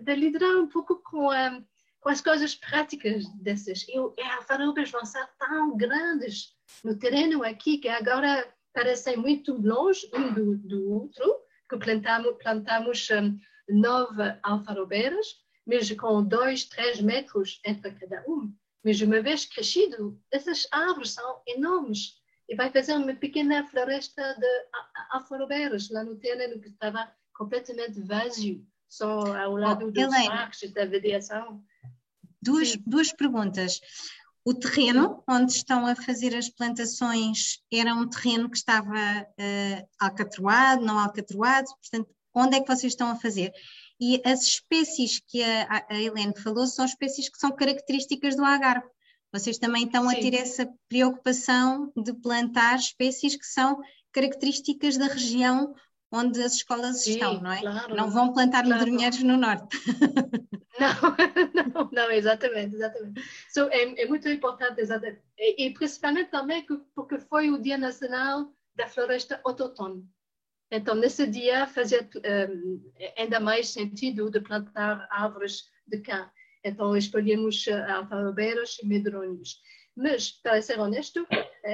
de, 0.00 0.30
de, 0.30 0.44
um 0.46 0.68
pouco 0.68 0.96
com, 1.02 1.30
um, 1.30 1.66
com 2.00 2.08
as 2.08 2.22
coisas 2.22 2.54
práticas 2.54 3.26
dessas. 3.42 3.86
E, 3.88 3.96
e 3.96 4.22
as 4.22 4.46
farofas 4.46 4.90
vão 4.90 5.04
ser 5.04 5.28
tão 5.38 5.76
grandes 5.76 6.54
no 6.82 6.98
terreno 6.98 7.44
aqui 7.44 7.76
que 7.76 7.88
agora 7.88 8.48
parecem 8.72 9.16
muito 9.16 9.52
longe 9.60 10.08
um 10.14 10.32
do, 10.32 10.56
do 10.56 10.90
outro, 10.90 11.36
que 11.68 11.76
plantamos, 11.76 12.36
plantamos 12.40 13.08
um, 13.10 13.38
nove 13.68 14.22
alfarobeiras, 14.42 15.26
mas 15.66 15.90
com 15.92 16.24
dois, 16.24 16.64
três 16.64 17.00
metros 17.00 17.60
entre 17.66 17.92
cada 17.92 18.24
um. 18.26 18.52
Mas 18.82 19.00
uma 19.02 19.20
vez 19.20 19.44
crescido, 19.44 20.18
essas 20.32 20.66
árvores 20.72 21.10
são 21.10 21.42
enormes 21.46 22.19
e 22.50 22.56
vai 22.56 22.68
fazer 22.72 22.94
uma 22.94 23.14
pequena 23.14 23.64
floresta 23.68 24.34
de 24.34 24.46
alfarrobeiras 25.10 25.88
lá 25.88 26.02
no 26.02 26.16
terreno 26.16 26.60
que 26.60 26.68
estava 26.68 27.08
completamente 27.32 28.00
vazio, 28.02 28.66
só 28.88 29.34
ao 29.36 29.56
lado 29.56 29.86
oh, 29.86 29.90
dos 29.92 30.02
Helena, 30.02 30.30
parques 30.30 30.72
da 30.72 30.84
vedação. 30.84 31.62
Duas, 32.42 32.76
duas 32.78 33.12
perguntas. 33.12 33.80
O 34.44 34.52
terreno 34.52 35.22
onde 35.28 35.52
estão 35.52 35.86
a 35.86 35.94
fazer 35.94 36.34
as 36.34 36.48
plantações 36.48 37.62
era 37.72 37.94
um 37.94 38.08
terreno 38.08 38.50
que 38.50 38.56
estava 38.56 38.96
uh, 38.96 39.88
alcatroado, 40.00 40.84
não 40.84 40.98
alcatroado, 40.98 41.68
portanto, 41.80 42.10
onde 42.34 42.56
é 42.56 42.60
que 42.60 42.66
vocês 42.66 42.92
estão 42.92 43.10
a 43.10 43.16
fazer? 43.16 43.52
E 44.00 44.20
as 44.24 44.42
espécies 44.42 45.20
que 45.20 45.40
a, 45.44 45.86
a 45.88 45.94
Helene 45.94 46.36
falou 46.36 46.66
são 46.66 46.84
espécies 46.84 47.28
que 47.28 47.38
são 47.38 47.54
características 47.54 48.34
do 48.34 48.44
Algarve. 48.44 48.88
Vocês 49.32 49.58
também 49.58 49.84
estão 49.84 50.08
Sim. 50.08 50.16
a 50.16 50.20
ter 50.20 50.34
essa 50.34 50.72
preocupação 50.88 51.92
de 51.96 52.12
plantar 52.12 52.76
espécies 52.76 53.36
que 53.36 53.46
são 53.46 53.80
características 54.12 54.96
da 54.96 55.06
região 55.06 55.74
onde 56.12 56.42
as 56.42 56.54
escolas 56.54 57.04
Sim, 57.04 57.12
estão, 57.12 57.40
não 57.40 57.52
é? 57.52 57.60
Claro, 57.60 57.94
não 57.94 58.10
vão 58.10 58.32
plantar 58.32 58.64
claro. 58.64 58.84
medronheiros 58.84 59.22
no 59.22 59.36
norte. 59.36 59.76
Não, 60.80 61.74
não, 61.74 61.90
não, 61.92 62.10
exatamente, 62.10 62.74
exatamente. 62.74 63.22
So, 63.50 63.68
é, 63.68 64.02
é 64.02 64.06
muito 64.06 64.26
importante, 64.30 64.80
exatamente. 64.80 65.20
E, 65.36 65.66
e, 65.66 65.74
principalmente 65.74 66.30
também 66.30 66.64
porque 66.94 67.18
foi 67.18 67.50
o 67.50 67.60
Dia 67.60 67.76
Nacional 67.76 68.50
da 68.74 68.86
Floresta 68.86 69.38
Autóctone. 69.44 70.08
Então, 70.70 70.94
nesse 70.94 71.26
dia, 71.26 71.66
fazia 71.66 72.08
um, 72.48 72.80
ainda 73.18 73.38
mais 73.38 73.68
sentido 73.68 74.30
de 74.30 74.40
plantar 74.40 75.06
árvores 75.10 75.64
de 75.86 76.00
cá. 76.00 76.32
Então, 76.64 76.96
escolhemos 76.96 77.66
alfarrobeiros 77.68 78.78
e 78.82 78.86
medronhos. 78.86 79.60
Mas, 79.96 80.30
para 80.30 80.62
ser 80.62 80.78
honesto, 80.78 81.26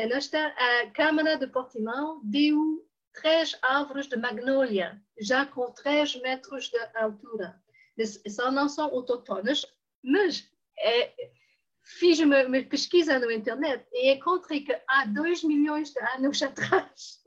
nesta, 0.09 0.47
a 0.47 0.91
Câmara 0.91 1.37
de 1.37 1.47
Portimão 1.47 2.21
deu 2.25 2.87
três 3.13 3.57
árvores 3.63 4.07
de 4.07 4.17
magnólia, 4.17 5.01
já 5.21 5.47
com 5.47 5.73
três 5.73 6.15
metros 6.23 6.69
de 6.69 6.79
altura. 6.95 7.61
Só 8.29 8.51
não 8.51 8.69
são 8.69 8.87
autóctones, 8.87 9.65
mas 10.03 10.49
é, 10.79 11.13
fiz 11.99 12.19
uma, 12.19 12.43
uma, 12.45 12.63
pesquisa 12.63 13.19
na 13.19 13.33
internet 13.33 13.87
e 13.93 14.13
encontrei 14.13 14.61
que 14.63 14.79
há 14.89 15.07
dois 15.07 15.43
milhões 15.43 15.91
de 15.93 16.01
anos 16.01 16.43
atrás 16.43 17.23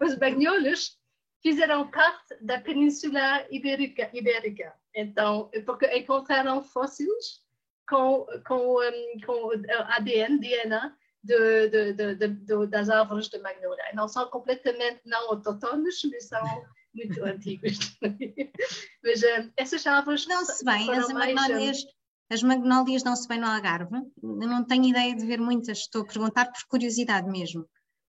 os 0.00 0.14
banholos 0.14 0.96
fizeram 1.42 1.90
parte 1.90 2.36
da 2.40 2.60
Península 2.60 3.46
Ibérica. 3.50 4.10
Ibérica. 4.12 4.74
Então, 4.94 5.50
porque 5.64 5.86
encontraram 5.96 6.62
fósseis 6.62 7.42
com, 7.88 8.26
com, 8.46 8.76
com 9.24 9.50
ADN, 9.96 10.38
DNA 10.38 10.96
de, 11.22 11.68
de, 11.68 12.18
de, 12.18 12.66
das 12.66 12.88
árvores 12.88 13.28
de 13.28 13.38
magnolia. 13.38 13.92
Não 13.94 14.08
são 14.08 14.28
completamente 14.28 15.00
não 15.04 15.30
autóctones, 15.30 16.00
mas 16.10 16.28
são 16.28 16.64
muito 16.94 17.24
antigos. 17.24 17.78
mas 19.04 19.22
um, 19.22 19.52
essas 19.56 19.86
árvores. 19.86 20.26
Não 20.26 20.44
se 20.44 20.64
bem, 20.64 20.90
as 20.90 21.08
magnólias. 21.08 21.84
As 22.30 22.42
magnólias 22.42 23.02
dão-se 23.02 23.26
bem 23.26 23.40
no 23.40 23.46
Algarve? 23.46 23.96
Eu 24.22 24.36
não 24.36 24.62
tenho 24.62 24.84
ideia 24.84 25.16
de 25.16 25.24
ver 25.24 25.40
muitas, 25.40 25.78
estou 25.78 26.02
a 26.02 26.06
perguntar 26.06 26.44
por 26.52 26.62
curiosidade 26.68 27.26
mesmo. 27.26 27.66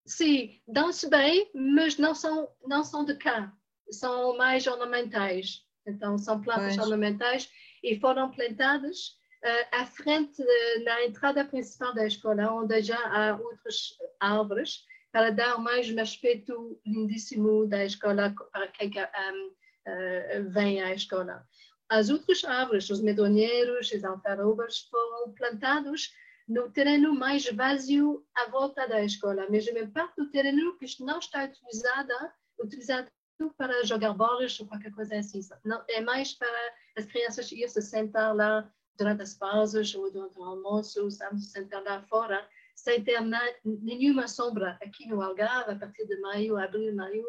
Sim, 0.10 0.60
dão-se 0.68 1.08
bem, 1.08 1.52
mas 1.54 1.98
não 2.00 2.16
são, 2.16 2.50
não 2.66 2.84
são 2.84 3.06
de 3.06 3.14
cá, 3.14 3.54
são 3.92 4.36
mais 4.36 4.66
ornamentais. 4.66 5.64
Então, 5.86 6.18
são 6.18 6.42
plantas 6.42 6.76
pois. 6.76 6.88
ornamentais 6.88 7.48
e 7.84 8.00
foram 8.00 8.32
plantadas 8.32 9.10
uh, 9.44 9.68
à 9.72 9.86
frente, 9.86 10.42
uh, 10.42 10.84
na 10.84 11.06
entrada 11.06 11.46
principal 11.46 11.94
da 11.94 12.08
escola, 12.08 12.52
onde 12.52 12.82
já 12.82 12.98
há 12.98 13.38
outras 13.38 13.90
árvores, 14.20 14.84
para 15.12 15.30
dar 15.30 15.60
mais 15.60 15.92
um 15.92 16.00
aspecto 16.00 16.82
lindíssimo 16.84 17.68
da 17.68 17.86
escola 17.86 18.34
para 18.52 18.68
quem 18.70 18.90
um, 18.90 19.48
uh, 19.48 20.50
vem 20.50 20.82
à 20.82 20.92
escola. 20.92 21.46
As 21.88 22.10
outras 22.10 22.44
árvores, 22.44 22.90
os 22.90 23.00
medonheiros, 23.00 23.92
as 23.94 24.04
alfarrobas, 24.04 24.80
foram 24.90 25.34
plantados 25.34 26.12
no 26.50 26.72
terreno 26.72 27.14
mais 27.14 27.46
vazio 27.52 28.26
à 28.36 28.50
volta 28.50 28.88
da 28.88 29.04
escola, 29.04 29.48
mesmo 29.50 29.78
em 29.78 29.90
parte 29.90 30.16
do 30.18 30.30
terreno 30.32 30.76
que 30.78 30.86
não 31.04 31.20
está 31.20 31.46
utilizada, 31.46 32.34
utilizado 32.60 33.12
para 33.56 33.86
jogar 33.86 34.14
bolas 34.14 34.60
ou 34.60 34.68
qualquer 34.68 34.92
coisa 34.92 35.16
assim. 35.16 35.40
Não, 35.64 35.84
é 35.88 36.02
mais 36.02 36.34
para 36.34 36.74
as 36.98 37.06
crianças 37.06 37.52
ir 37.52 37.70
se 37.70 37.82
sentar 37.82 38.36
lá 38.36 38.70
durante 38.98 39.22
as 39.22 39.36
pausas 39.36 39.94
ou 39.94 40.12
durante 40.12 40.38
o 40.40 40.44
almoço, 40.44 41.10
se 41.12 41.42
sentar 41.42 41.84
lá 41.84 42.02
fora, 42.02 42.46
sem 42.76 43.04
ter 43.04 43.22
na, 43.22 43.42
nenhuma 43.64 44.28
sombra. 44.28 44.78
Aqui 44.82 45.08
no 45.08 45.22
Algarve, 45.22 45.72
a 45.72 45.76
partir 45.76 46.06
de 46.08 46.20
maio, 46.20 46.58
abril, 46.58 46.96
maio, 46.96 47.26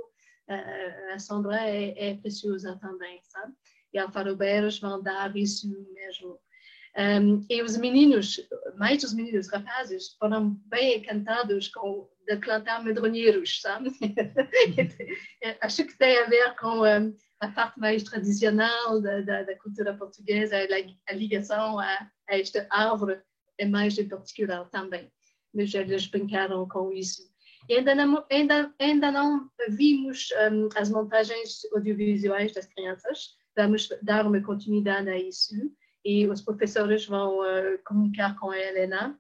a, 0.49 1.15
a 1.15 1.19
sombra 1.19 1.61
é, 1.61 2.11
é 2.11 2.17
preciosa 2.17 2.77
também, 2.81 3.21
sabe? 3.25 3.55
e 3.93 3.99
alfarrobeiros 3.99 4.79
vão 4.79 5.03
dar 5.03 5.37
isso 5.37 5.69
mesmo. 5.93 6.39
Um, 6.97 7.45
e 7.49 7.63
os 7.63 7.77
meninos, 7.77 8.41
mais 8.77 9.05
os 9.05 9.15
meninos 9.15 9.49
rapazes, 9.49 10.17
foram 10.19 10.61
bem 10.67 10.99
encantados 10.99 11.69
com 11.69 12.09
de 12.27 12.37
plantar 12.37 12.85
medronheiros, 12.85 13.61
sabe? 13.61 13.91
Acho 15.61 15.85
que 15.85 15.99
tem 15.99 16.19
a 16.19 16.27
ver 16.27 16.55
com 16.57 16.83
um, 16.83 17.15
a 17.41 17.49
parte 17.49 17.79
mais 17.81 18.03
tradicional 18.05 19.01
da, 19.01 19.21
da, 19.23 19.43
da 19.43 19.59
cultura 19.59 19.95
portuguesa, 19.95 20.57
a, 20.57 21.13
a 21.13 21.15
ligação 21.15 21.79
a, 21.79 22.09
a, 22.29 22.39
esta 22.39 22.67
árvore 22.71 23.21
é 23.59 23.67
mais 23.67 23.99
em 23.99 24.09
particular 24.09 24.69
também. 24.71 25.11
Mas 25.53 25.75
eles 25.75 26.07
brincaram 26.07 26.69
com 26.69 26.93
isso. 26.93 27.23
E 27.69 27.75
ainda 27.75 27.95
não, 27.95 28.25
ainda, 28.31 28.73
ainda 28.79 29.11
não 29.11 29.51
vimos 29.71 30.29
um, 30.53 30.69
as 30.77 30.89
montagens 30.89 31.63
audiovisuais 31.75 32.53
das 32.53 32.67
crianças, 32.67 33.37
vamos 33.57 33.89
dar 34.03 34.27
uma 34.27 34.41
continuidade 34.41 35.09
a 35.09 35.19
isso 35.19 35.55
e 36.05 36.27
os 36.27 36.41
professores 36.41 37.07
vão 37.07 37.41
uh, 37.41 37.79
comunicar 37.85 38.39
com 38.39 38.51
a 38.51 38.59
Helena 38.59 39.19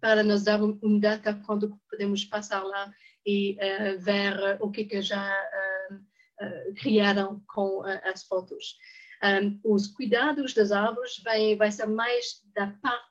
para 0.00 0.22
nos 0.22 0.44
dar 0.44 0.62
uma 0.62 1.00
data 1.00 1.34
quando 1.46 1.78
podemos 1.88 2.24
passar 2.24 2.62
lá 2.62 2.92
e 3.26 3.52
uh, 3.54 4.00
ver 4.00 4.58
o 4.60 4.70
que, 4.70 4.84
que 4.84 5.02
já 5.02 5.30
uh, 5.30 6.74
criaram 6.80 7.42
com 7.48 7.82
as 8.04 8.24
fotos. 8.24 8.76
Um, 9.22 9.60
os 9.62 9.88
cuidados 9.88 10.54
das 10.54 10.72
árvores 10.72 11.20
vai, 11.22 11.54
vai 11.54 11.70
ser 11.70 11.86
mais 11.86 12.40
da 12.54 12.68
parte 12.82 13.10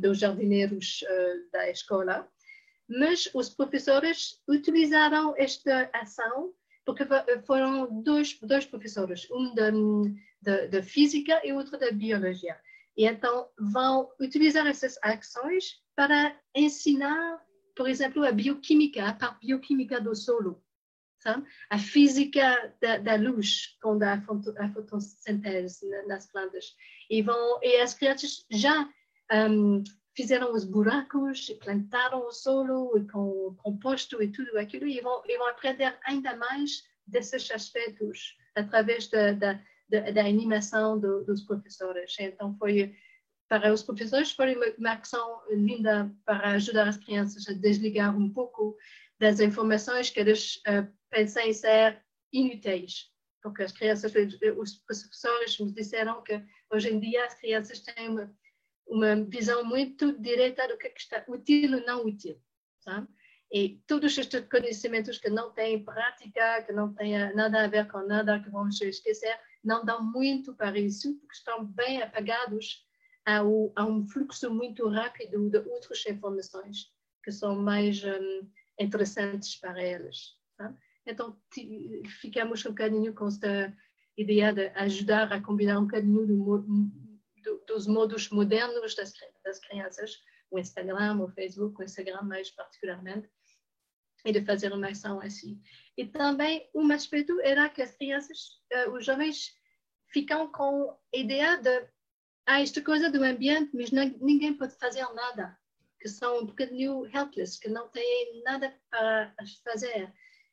dos 0.00 0.18
jardineiros 0.18 1.04
da 1.52 1.70
escola, 1.70 2.26
mas 2.88 3.28
os 3.34 3.50
professores 3.50 4.42
utilizaram 4.48 5.34
esta 5.36 5.90
ação 5.92 6.52
porque 6.86 7.04
foram 7.44 8.02
dois, 8.02 8.38
dois 8.40 8.64
professores, 8.64 9.28
um 9.30 9.52
da, 9.54 9.70
física 10.82 11.40
e 11.44 11.52
outro 11.52 11.78
da 11.78 11.90
biologia. 11.90 12.56
E 12.96 13.04
então 13.04 13.48
vão 13.58 14.10
utilizar 14.20 14.66
essas 14.66 14.98
ações 15.02 15.82
para 15.94 16.34
ensinar, 16.54 17.42
por 17.74 17.88
exemplo, 17.88 18.24
a 18.24 18.32
bioquímica, 18.32 19.06
a 19.06 19.12
parte 19.12 19.46
bioquímica 19.46 20.00
do 20.00 20.14
solo, 20.14 20.62
sabe? 21.18 21.46
a 21.70 21.78
física 21.78 22.74
da, 22.80 22.98
da 22.98 23.16
luz, 23.16 23.76
com 23.82 23.98
a, 24.02 24.72
fotossíntese 24.72 25.88
nas 26.06 26.30
plantas. 26.30 26.74
E, 27.10 27.22
vão, 27.22 27.60
e 27.62 27.80
as 27.80 27.92
crianças 27.92 28.46
já 28.50 28.88
um, 29.50 29.84
fizeram 30.16 30.54
os 30.54 30.64
buracos, 30.64 31.50
plantaram 31.62 32.26
o 32.26 32.32
solo 32.32 33.06
com 33.12 33.54
composto 33.58 34.22
e 34.22 34.32
tudo 34.32 34.58
aquilo, 34.58 34.86
e 34.86 35.00
vão, 35.00 35.22
e 35.26 35.36
vão 35.36 35.48
aprender 35.48 35.98
ainda 36.04 36.34
mais 36.36 36.82
desses 37.06 37.50
aspectos 37.50 38.36
através 38.54 39.08
da, 39.08 39.32
da, 39.32 39.62
da, 39.88 40.10
da 40.10 40.20
animação 40.22 40.98
do, 40.98 41.24
dos 41.24 41.42
professores. 41.42 42.14
Então, 42.18 42.56
foi 42.58 42.94
para 43.48 43.72
os 43.72 43.82
professores 43.82 44.32
foi 44.32 44.56
uma, 44.76 44.92
ação 44.92 45.40
linda 45.50 46.12
para 46.24 46.50
ajudar 46.52 46.88
as 46.88 46.96
crianças 46.96 47.48
a 47.48 47.52
desligar 47.52 48.16
um 48.16 48.28
pouco 48.32 48.76
das 49.20 49.38
informações 49.38 50.10
que 50.10 50.18
eles 50.18 50.56
uh, 50.66 50.92
pensam 51.10 51.52
ser 51.52 52.02
inúteis. 52.32 53.08
Porque 53.40 53.62
as 53.62 53.70
crianças, 53.70 54.12
os 54.58 54.74
professores 54.78 55.60
me 55.60 55.72
disseram 55.72 56.20
que 56.24 56.42
hoje 56.72 56.92
em 56.92 56.98
dia 56.98 57.24
as 57.24 57.34
crianças 57.34 57.78
têm 57.80 58.08
uma 58.08 58.34
uma 58.86 59.16
visão 59.24 59.64
muito 59.64 60.18
direta 60.20 60.66
do 60.68 60.74
é 60.74 60.88
que 60.88 61.00
está 61.00 61.24
útil 61.28 61.74
ou 61.74 61.84
não 61.84 62.06
útil. 62.06 62.40
Sabe? 62.80 63.08
E 63.52 63.80
todos 63.86 64.16
estes 64.16 64.48
conhecimentos 64.48 65.18
que 65.18 65.30
não 65.30 65.52
têm 65.52 65.84
prática, 65.84 66.62
que 66.62 66.72
não 66.72 66.92
têm 66.94 67.34
nada 67.34 67.64
a 67.64 67.68
ver 67.68 67.88
com 67.88 67.98
nada, 68.06 68.40
que 68.40 68.50
vão 68.50 68.70
se 68.70 68.88
esquecer, 68.88 69.38
não 69.66 69.84
dão 69.84 70.02
muito 70.02 70.54
para 70.54 70.78
isso, 70.78 71.14
porque 71.18 71.34
estão 71.34 71.64
bem 71.64 72.02
apagados 72.02 72.86
a, 73.26 73.38
a 73.38 73.84
um 73.84 74.06
fluxo 74.06 74.52
muito 74.52 74.88
rápido 74.88 75.50
de 75.50 75.58
outras 75.58 76.06
informações 76.06 76.92
que 77.22 77.32
são 77.32 77.56
mais 77.56 78.02
um, 78.04 78.48
interessantes 78.78 79.56
para 79.56 79.82
eles. 79.82 80.36
Sabe? 80.56 80.78
Então, 81.04 81.36
ficamos 82.20 82.64
um 82.64 82.70
bocadinho 82.70 83.14
com 83.14 83.26
esta 83.26 83.76
ideia 84.16 84.52
de 84.52 84.68
ajudar 84.68 85.32
a 85.32 85.42
combinar 85.42 85.78
um 85.78 85.84
bocadinho 85.84 86.26
do 86.26 86.96
do, 87.46 87.62
dos 87.66 87.86
modos 87.86 88.28
modernos 88.30 88.94
das, 88.96 89.12
das 89.44 89.60
crianças, 89.60 90.18
o 90.50 90.58
Instagram, 90.58 91.20
o 91.20 91.28
Facebook, 91.28 91.80
o 91.80 91.84
Instagram 91.84 92.22
mais 92.22 92.50
particularmente, 92.50 93.30
de 94.32 94.44
fazer 94.44 94.72
uma 94.72 94.88
ação 94.88 95.20
assim. 95.20 95.60
E 95.96 96.06
também 96.06 96.68
um 96.74 96.90
aspecto 96.92 97.40
era 97.40 97.68
que 97.68 97.82
as 97.82 97.94
crianças, 97.94 98.60
uh, 98.72 98.90
os 98.92 99.04
jovens, 99.04 99.54
ficam 100.12 100.50
com 100.50 100.96
a 101.14 101.18
ideia 101.18 101.56
de 101.56 101.88
ah, 102.46 102.60
esta 102.60 102.80
coisa 102.80 103.10
do 103.10 103.24
ambiente, 103.24 103.70
mas 103.74 103.90
não, 103.90 104.04
ninguém 104.20 104.54
pode 104.54 104.76
fazer 104.76 105.04
nada, 105.14 105.58
que 106.00 106.08
são 106.08 106.40
um 106.40 106.46
bocadinho 106.46 107.04
helpless, 107.06 107.58
que 107.58 107.68
não 107.68 107.88
têm 107.88 108.42
nada 108.44 108.72
para 108.88 109.34
fazer, 109.64 110.12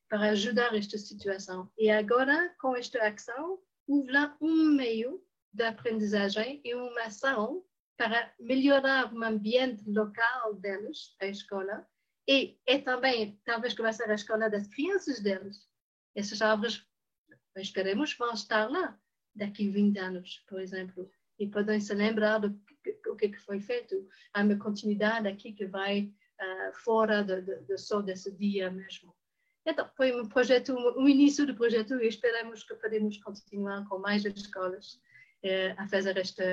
para 0.10 0.32
ajudar 0.32 0.76
esta 0.76 0.98
situação. 0.98 1.72
E 1.78 1.92
agora, 1.92 2.54
com 2.60 2.76
esta 2.76 3.00
ação, 3.08 3.60
houve 3.88 4.12
um 4.42 4.72
meio 4.72 5.24
de 5.54 5.64
aprendizagem 5.64 6.62
e 6.66 6.74
uma 6.74 7.04
ação 7.04 7.64
para 7.96 8.34
melhorar 8.40 9.14
o 9.14 9.24
ambiente 9.24 9.88
local 9.88 10.56
deles, 10.56 11.16
a 11.22 11.28
escola, 11.28 11.88
e 12.28 12.58
é 12.66 12.80
também, 12.80 13.40
talvez 13.44 13.74
ser 13.74 14.10
a 14.10 14.16
escola 14.16 14.50
das 14.50 14.68
crianças 14.68 15.20
deles. 15.20 15.68
Essas 16.16 16.42
árvores, 16.42 16.86
esperemos, 17.58 18.16
vão 18.16 18.34
estar 18.34 18.70
lá 18.70 18.98
daqui 19.36 19.70
a 19.70 19.72
20 19.74 19.98
anos, 19.98 20.44
por 20.48 20.62
exemplo, 20.62 21.10
e 21.40 21.48
podem 21.48 21.80
se 21.80 21.94
lembrar 21.94 22.40
do 22.40 22.54
que, 22.84 23.10
o 23.10 23.16
que 23.16 23.38
foi 23.40 23.60
feito. 23.60 24.08
Há 24.34 24.42
uma 24.42 24.58
continuidade 24.58 25.28
aqui 25.28 25.52
que 25.52 25.66
vai 25.66 26.14
uh, 26.40 26.74
fora 26.84 27.24
do, 27.24 27.42
do 27.66 27.78
só 27.78 28.02
desse 28.02 28.32
dia 28.32 28.72
mesmo. 28.72 29.14
então, 29.66 29.90
foi 29.98 30.14
um 30.14 30.28
projeto, 30.28 30.74
o 30.74 31.10
início 31.10 31.46
do 31.46 31.56
projeto 31.56 31.96
e 31.96 32.08
esperamos 32.08 32.64
que 32.64 32.76
podemos 32.76 33.18
continuar 33.18 33.88
com 33.90 33.98
mais 33.98 34.24
escolas 34.24 35.00
a 35.78 35.88
fazer 35.88 36.18
este, 36.18 36.44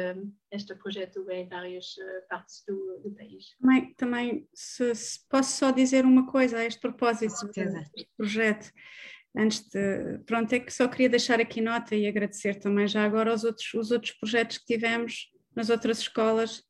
este 0.50 0.74
projeto 0.74 1.24
em 1.30 1.48
várias 1.48 1.96
eh, 1.98 2.20
partes 2.28 2.64
do, 2.66 3.00
do 3.04 3.10
país. 3.12 3.56
Também, 3.60 3.94
também 3.94 4.48
se, 4.52 4.94
se 4.94 5.28
posso 5.28 5.56
só 5.56 5.70
dizer 5.70 6.04
uma 6.04 6.26
coisa 6.26 6.58
a 6.58 6.64
este 6.64 6.80
propósito 6.80 7.46
deste 7.52 8.08
projeto. 8.16 8.72
Antes 9.36 9.68
de, 9.68 10.18
pronto, 10.26 10.52
é 10.52 10.58
que 10.58 10.72
só 10.72 10.88
queria 10.88 11.08
deixar 11.08 11.40
aqui 11.40 11.60
nota 11.60 11.94
e 11.94 12.08
agradecer 12.08 12.56
também 12.56 12.88
já 12.88 13.04
agora 13.04 13.32
os 13.32 13.44
outros, 13.44 13.72
os 13.74 13.92
outros 13.92 14.12
projetos 14.12 14.58
que 14.58 14.66
tivemos 14.66 15.30
nas 15.54 15.70
outras 15.70 16.00
escolas. 16.00 16.62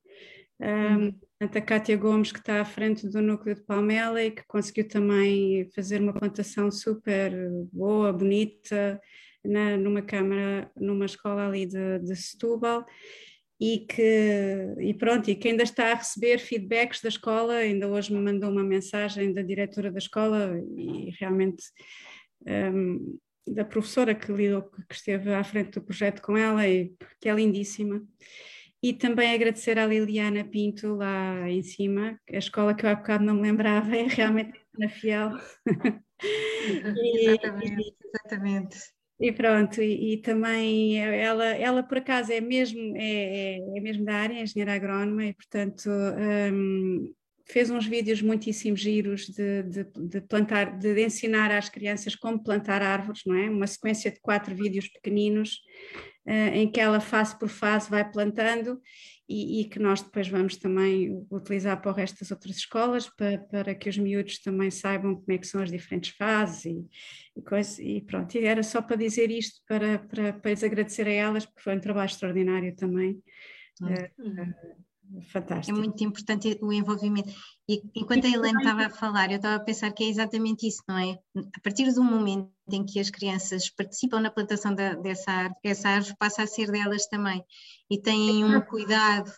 Um, 0.61 1.19
a 1.41 1.61
Cátia 1.63 1.97
Gomes, 1.97 2.33
que 2.33 2.39
está 2.39 2.61
à 2.61 2.65
frente 2.67 3.09
do 3.09 3.23
núcleo 3.23 3.55
de 3.55 3.63
Palmela 3.63 4.23
e 4.23 4.31
que 4.31 4.47
conseguiu 4.47 4.87
também 4.87 5.71
fazer 5.75 6.03
uma 6.03 6.13
plantação 6.13 6.71
super 6.71 7.33
boa, 7.73 8.13
bonita, 8.13 9.01
na, 9.45 9.77
numa 9.77 10.03
câmara, 10.03 10.71
numa 10.77 11.07
escola 11.07 11.47
ali 11.47 11.67
de, 11.67 11.99
de 12.01 12.17
Setúbal. 12.17 12.85
E 13.63 13.81
que, 13.81 14.75
e 14.81 14.95
pronto, 14.95 15.31
e 15.31 15.35
que 15.35 15.49
ainda 15.49 15.63
está 15.63 15.93
a 15.93 15.95
receber 15.95 16.39
feedbacks 16.39 17.03
da 17.03 17.11
escola, 17.11 17.57
ainda 17.57 17.89
hoje 17.89 18.11
me 18.11 18.19
mandou 18.19 18.51
uma 18.51 18.65
mensagem 18.65 19.35
da 19.35 19.43
diretora 19.43 19.93
da 19.93 19.99
escola 19.99 20.59
e 20.79 21.11
realmente 21.21 21.63
um, 22.47 23.19
da 23.47 23.63
professora 23.63 24.15
que 24.15 24.33
lidou, 24.33 24.63
que 24.63 24.95
esteve 24.95 25.35
à 25.35 25.45
frente 25.45 25.73
do 25.73 25.83
projeto 25.83 26.23
com 26.23 26.39
ela 26.39 26.67
e 26.67 26.95
que 27.21 27.29
é 27.29 27.35
lindíssima 27.35 28.03
e 28.83 28.95
também 28.95 29.35
agradecer 29.35 29.79
à 29.79 29.87
Liliana 29.87 30.45
Pinto 30.45 30.95
lá 30.95 31.49
em 31.49 31.63
cima, 31.63 32.19
a 32.33 32.39
escola 32.39 32.75
que 32.75 32.87
eu 32.87 32.91
há 32.91 32.95
bocado 32.95 33.25
não 33.25 33.35
me 33.35 33.43
lembrava, 33.43 33.95
é 33.97 34.07
realmente 34.07 34.59
na 34.79 34.89
Fiel. 34.89 35.33
e, 36.97 37.29
exatamente, 37.29 37.97
exatamente. 38.05 38.79
E 39.21 39.31
pronto, 39.33 39.83
e, 39.83 40.15
e, 40.15 40.17
também 40.17 40.99
ela, 40.99 41.45
ela 41.45 41.83
por 41.83 41.99
acaso 41.99 42.33
é 42.33 42.41
mesmo, 42.41 42.97
é, 42.97 43.59
é, 43.59 43.77
é 43.77 43.81
mesmo 43.81 44.03
da 44.03 44.15
área, 44.15 44.35
é 44.35 44.43
engenheira 44.43 44.73
agrónoma, 44.75 45.27
e 45.27 45.35
portanto 45.35 45.91
um, 45.91 47.13
fez 47.45 47.69
uns 47.69 47.87
vídeos 47.87 48.23
muitíssimo 48.23 48.77
giros 48.77 49.27
de, 49.27 49.63
de, 49.65 49.85
de 49.85 50.21
plantar, 50.23 50.79
de, 50.79 51.05
ensinar 51.05 51.51
às 51.51 51.69
crianças 51.69 52.15
como 52.15 52.43
plantar 52.43 52.81
árvores, 52.81 53.21
não 53.27 53.37
é? 53.37 53.51
Uma 53.51 53.67
sequência 53.67 54.11
de 54.11 54.21
quatro 54.21 54.55
vídeos 54.55 54.89
pequeninos 54.89 55.61
uh, 56.27 56.55
em 56.55 56.71
que 56.71 56.81
ela 56.81 57.01
fase 57.01 57.39
por 57.39 57.49
fase 57.49 57.91
vai 57.91 58.11
plantando 58.11 58.81
e, 59.33 59.61
e, 59.61 59.65
que 59.67 59.79
nós 59.79 60.03
depois 60.03 60.27
vamos 60.27 60.57
também 60.57 61.25
utilizar 61.31 61.81
para 61.81 61.93
o 61.93 61.95
resto 61.95 62.19
das 62.19 62.33
outras 62.33 62.57
escolas 62.57 63.09
para, 63.09 63.39
para 63.39 63.75
que 63.77 63.89
os 63.89 63.97
miúdos 63.97 64.41
também 64.41 64.73
saibam 64.73 65.15
como 65.15 65.33
é 65.33 65.39
que 65.39 65.47
são 65.47 65.63
as 65.63 65.71
diferentes 65.71 66.11
fases 66.17 66.65
e, 66.65 66.85
e, 67.37 67.43
coisa, 67.43 67.81
e 67.81 68.01
pronto, 68.01 68.35
e 68.35 68.45
era 68.45 68.65
só 68.65 68.83
para 68.83 68.97
dizer 68.97 69.31
isto 69.31 69.61
para, 69.69 70.01
para, 70.01 70.33
para 70.33 70.51
lhes 70.51 70.65
agradecer 70.65 71.07
a 71.07 71.13
elas 71.13 71.47
porque 71.47 71.63
foi 71.63 71.77
um 71.77 71.81
trabalho 71.81 72.09
extraordinário 72.09 72.75
também. 72.75 73.23
Uh, 73.81 74.90
fantástico. 75.29 75.77
É 75.77 75.81
muito 75.81 76.03
importante 76.05 76.59
o 76.61 76.73
envolvimento. 76.73 77.31
E 77.69 77.83
enquanto 77.95 78.27
a 78.27 78.31
Helena 78.31 78.59
estava 78.59 78.87
a 78.87 78.91
falar, 78.91 79.31
eu 79.31 79.37
estava 79.37 79.57
a 79.57 79.65
pensar 79.65 79.93
que 79.93 80.05
é 80.05 80.09
exatamente 80.09 80.67
isso, 80.67 80.83
não 80.89 80.99
é? 80.99 81.19
A 81.37 81.61
partir 81.63 81.93
do 81.93 82.03
momento 82.03 82.51
em 82.71 82.85
que 82.85 83.01
as 83.01 83.11
crianças 83.11 83.69
participam 83.71 84.21
na 84.21 84.31
plantação 84.31 84.75
da, 84.75 84.95
dessa 84.95 85.31
árvore, 85.31 85.61
essa 85.65 85.89
árvore 85.89 86.17
passa 86.19 86.43
a 86.43 86.47
ser 86.47 86.71
delas 86.71 87.07
também. 87.07 87.45
E 87.91 87.99
têm 87.99 88.45
um 88.45 88.61
cuidado 88.61 89.31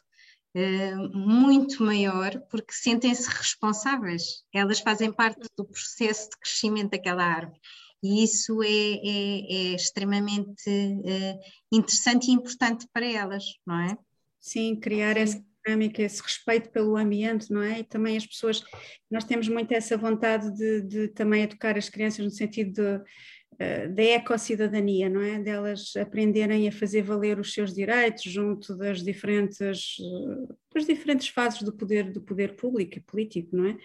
uh, 0.56 1.18
muito 1.18 1.82
maior, 1.82 2.38
porque 2.50 2.72
sentem-se 2.72 3.28
responsáveis. 3.28 4.44
Elas 4.52 4.80
fazem 4.80 5.12
parte 5.12 5.46
do 5.56 5.64
processo 5.64 6.30
de 6.30 6.38
crescimento 6.38 6.90
daquela 6.90 7.24
árvore. 7.24 7.60
E 8.02 8.24
isso 8.24 8.62
é, 8.62 8.66
é, 8.66 9.72
é 9.72 9.74
extremamente 9.74 10.68
uh, 10.68 11.38
interessante 11.70 12.28
e 12.28 12.32
importante 12.32 12.86
para 12.92 13.06
elas, 13.06 13.44
não 13.64 13.78
é? 13.78 13.96
Sim, 14.40 14.74
criar 14.74 15.16
essa 15.16 15.40
dinâmica, 15.64 16.02
esse 16.02 16.22
respeito 16.22 16.70
pelo 16.70 16.96
ambiente, 16.96 17.50
não 17.50 17.62
é? 17.62 17.80
E 17.80 17.84
também 17.84 18.16
as 18.16 18.26
pessoas, 18.26 18.62
nós 19.10 19.24
temos 19.24 19.48
muito 19.48 19.72
essa 19.72 19.96
vontade 19.96 20.52
de, 20.54 20.82
de 20.82 21.08
também 21.08 21.42
educar 21.42 21.76
as 21.76 21.88
crianças 21.88 22.24
no 22.24 22.30
sentido 22.30 22.72
de, 22.72 22.82
uh, 22.92 23.94
da 23.94 24.02
ecossidadania, 24.02 25.08
não 25.08 25.22
é? 25.22 25.38
Delas 25.38 25.94
aprenderem 25.96 26.68
a 26.68 26.72
fazer 26.72 27.02
valer 27.02 27.38
os 27.38 27.52
seus 27.52 27.72
direitos 27.72 28.24
junto 28.24 28.76
das 28.76 29.02
diferentes, 29.02 29.98
uh, 29.98 30.56
das 30.74 30.86
diferentes 30.86 31.28
fases 31.28 31.62
do 31.62 31.72
poder, 31.72 32.10
do 32.10 32.20
poder 32.20 32.56
público 32.56 32.98
e 32.98 33.02
político, 33.02 33.56
não 33.56 33.66
é? 33.66 33.76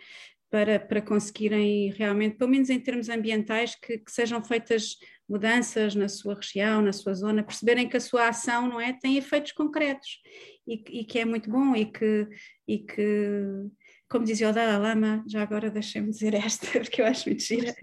Para, 0.49 0.79
para 0.79 1.01
conseguirem 1.01 1.91
realmente, 1.91 2.37
pelo 2.37 2.49
menos 2.49 2.69
em 2.69 2.79
termos 2.79 3.09
ambientais, 3.09 3.75
que, 3.75 3.97
que 3.97 4.11
sejam 4.11 4.41
feitas 4.41 4.95
mudanças 5.27 5.93
na 5.93 6.07
sua 6.07 6.35
região, 6.35 6.81
na 6.81 6.93
sua 6.93 7.13
zona, 7.13 7.43
perceberem 7.43 7.89
que 7.89 7.97
a 7.97 7.99
sua 7.99 8.29
ação 8.29 8.69
não 8.69 8.79
é 8.79 8.93
tem 8.93 9.17
efeitos 9.17 9.51
concretos 9.51 10.21
e, 10.67 10.83
e 10.99 11.05
que 11.05 11.19
é 11.19 11.25
muito 11.25 11.49
bom 11.49 11.75
e 11.75 11.85
que, 11.85 12.27
e 12.67 12.79
que 12.79 13.69
como 14.09 14.25
dizia 14.25 14.49
o 14.49 14.53
Dalai 14.53 14.79
Lama, 14.79 15.23
já 15.27 15.41
agora 15.41 15.69
deixem-me 15.69 16.09
dizer 16.09 16.33
esta, 16.33 16.67
porque 16.79 17.01
eu 17.01 17.05
acho 17.05 17.29
muito 17.29 17.43
gira. 17.43 17.75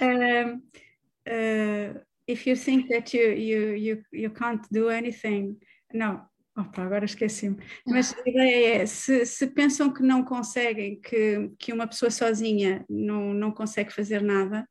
Uh, 0.00 0.56
uh, 1.28 2.00
if 2.26 2.46
you 2.46 2.56
think 2.56 2.88
that 2.88 3.16
you, 3.16 3.32
you, 3.32 3.76
you, 3.76 4.04
you 4.12 4.30
can't 4.30 4.66
do 4.70 4.88
anything, 4.88 5.58
não, 5.92 6.26
opa, 6.56 6.82
agora 6.82 7.04
esqueci-me. 7.04 7.56
Mas 7.86 8.12
a 8.12 8.28
ideia 8.28 8.82
é, 8.82 8.86
se, 8.86 9.24
se 9.24 9.46
pensam 9.48 9.92
que 9.92 10.02
não 10.02 10.24
conseguem, 10.24 11.00
que, 11.00 11.50
que 11.58 11.72
uma 11.72 11.86
pessoa 11.86 12.10
sozinha 12.10 12.84
não, 12.88 13.32
não 13.32 13.52
consegue 13.52 13.92
fazer 13.92 14.20
nada, 14.20 14.68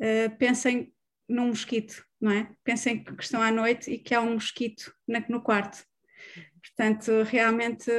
uh, 0.00 0.36
pensem 0.38 0.92
num 1.28 1.48
mosquito, 1.48 2.04
não 2.20 2.30
é? 2.30 2.50
Pensem 2.62 3.02
que 3.02 3.22
estão 3.22 3.40
à 3.40 3.50
noite 3.50 3.90
e 3.90 3.98
que 3.98 4.14
há 4.14 4.20
um 4.20 4.34
mosquito 4.34 4.92
no 5.28 5.42
quarto. 5.42 5.84
Portanto, 6.76 7.22
realmente, 7.22 7.90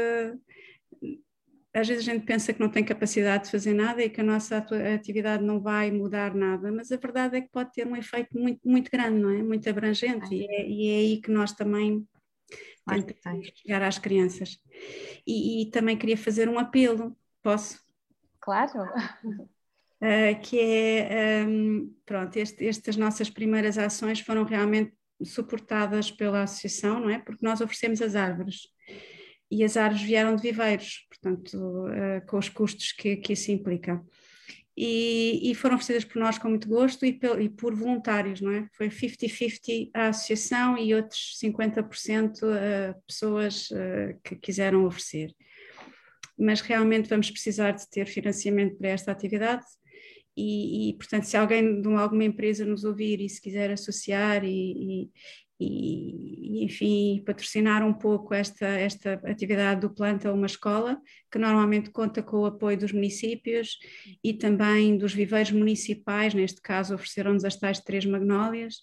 às 1.73 1.87
vezes 1.87 2.07
a 2.07 2.11
gente 2.13 2.25
pensa 2.25 2.53
que 2.53 2.59
não 2.59 2.69
tem 2.69 2.83
capacidade 2.83 3.45
de 3.45 3.51
fazer 3.51 3.73
nada 3.73 4.03
e 4.03 4.09
que 4.09 4.21
a 4.21 4.23
nossa 4.23 4.57
atividade 4.93 5.43
não 5.43 5.59
vai 5.59 5.89
mudar 5.89 6.35
nada, 6.35 6.71
mas 6.71 6.91
a 6.91 6.97
verdade 6.97 7.37
é 7.37 7.41
que 7.41 7.49
pode 7.49 7.71
ter 7.73 7.87
um 7.87 7.95
efeito 7.95 8.37
muito, 8.37 8.59
muito 8.67 8.91
grande, 8.91 9.19
não 9.19 9.31
é? 9.31 9.41
Muito 9.41 9.67
abrangente, 9.67 10.33
e 10.33 10.45
é, 10.45 10.67
e 10.67 10.89
é 10.89 10.95
aí 10.95 11.21
que 11.21 11.31
nós 11.31 11.53
também 11.53 12.07
tentamos 12.85 13.51
chegar 13.55 13.81
às 13.81 13.97
crianças. 13.97 14.59
E, 15.25 15.63
e 15.63 15.71
também 15.71 15.97
queria 15.97 16.17
fazer 16.17 16.47
um 16.47 16.59
apelo, 16.59 17.17
posso? 17.41 17.79
Claro. 18.39 18.83
Uh, 19.99 20.39
que 20.43 20.59
é, 20.59 21.43
um, 21.45 21.91
pronto, 22.05 22.37
este, 22.37 22.67
estas 22.67 22.95
nossas 22.95 23.29
primeiras 23.29 23.77
ações 23.77 24.19
foram 24.19 24.43
realmente 24.43 24.96
suportadas 25.23 26.11
pela 26.11 26.43
associação, 26.43 26.99
não 26.99 27.09
é? 27.09 27.19
Porque 27.19 27.45
nós 27.45 27.61
oferecemos 27.61 28.01
as 28.01 28.15
árvores 28.15 28.67
e 29.49 29.63
as 29.63 29.77
árvores 29.77 30.03
vieram 30.03 30.35
de 30.35 30.41
viveiros, 30.41 31.07
portanto, 31.09 31.55
uh, 31.57 32.25
com 32.27 32.37
os 32.37 32.49
custos 32.49 32.91
que, 32.91 33.17
que 33.17 33.33
isso 33.33 33.51
implica. 33.51 34.03
E, 34.79 35.49
e, 35.49 35.55
foram 35.55 35.75
oferecidas 35.75 36.05
por 36.05 36.19
nós 36.19 36.37
com 36.37 36.49
muito 36.49 36.67
gosto 36.67 37.03
e, 37.03 37.11
pel, 37.11 37.41
e 37.41 37.49
por 37.49 37.73
voluntários, 37.73 38.41
não 38.41 38.51
é? 38.51 38.67
Foi 38.73 38.89
50-50 38.89 39.89
a 39.91 40.09
associação 40.09 40.77
e 40.77 40.93
outros 40.93 41.35
50% 41.43 42.43
a 42.43 42.93
pessoas 43.07 43.71
uh, 43.71 44.19
que 44.23 44.35
quiseram 44.35 44.85
oferecer. 44.85 45.33
Mas 46.37 46.61
realmente 46.61 47.09
vamos 47.09 47.31
precisar 47.31 47.71
de 47.71 47.89
ter 47.89 48.05
financiamento 48.05 48.77
para 48.77 48.89
esta 48.89 49.11
atividade 49.11 49.65
e, 50.37 50.89
e, 50.89 50.93
portanto, 50.93 51.23
se 51.23 51.35
alguém 51.35 51.81
de 51.81 51.87
alguma 51.95 52.23
empresa 52.23 52.63
nos 52.63 52.83
ouvir 52.83 53.19
e 53.19 53.27
se 53.27 53.41
quiser 53.41 53.71
associar 53.71 54.43
e, 54.43 55.09
e, 55.09 55.11
e, 55.59 56.63
enfim, 56.63 57.23
patrocinar 57.25 57.83
um 57.83 57.93
pouco 57.93 58.35
esta, 58.35 58.67
esta 58.67 59.13
atividade 59.25 59.81
do 59.81 59.89
planta 59.89 60.31
uma 60.31 60.45
escola, 60.45 61.01
que 61.31 61.39
normalmente 61.39 61.89
conta 61.89 62.21
com 62.21 62.37
o 62.37 62.45
apoio 62.45 62.77
dos 62.77 62.91
municípios 62.91 63.79
e 64.23 64.31
também 64.31 64.95
dos 64.95 65.11
viveiros 65.11 65.51
municipais, 65.51 66.35
neste 66.35 66.61
caso 66.61 66.93
ofereceram-nos 66.93 67.43
as 67.43 67.55
tais 67.55 67.79
três 67.79 68.05
magnólias, 68.05 68.75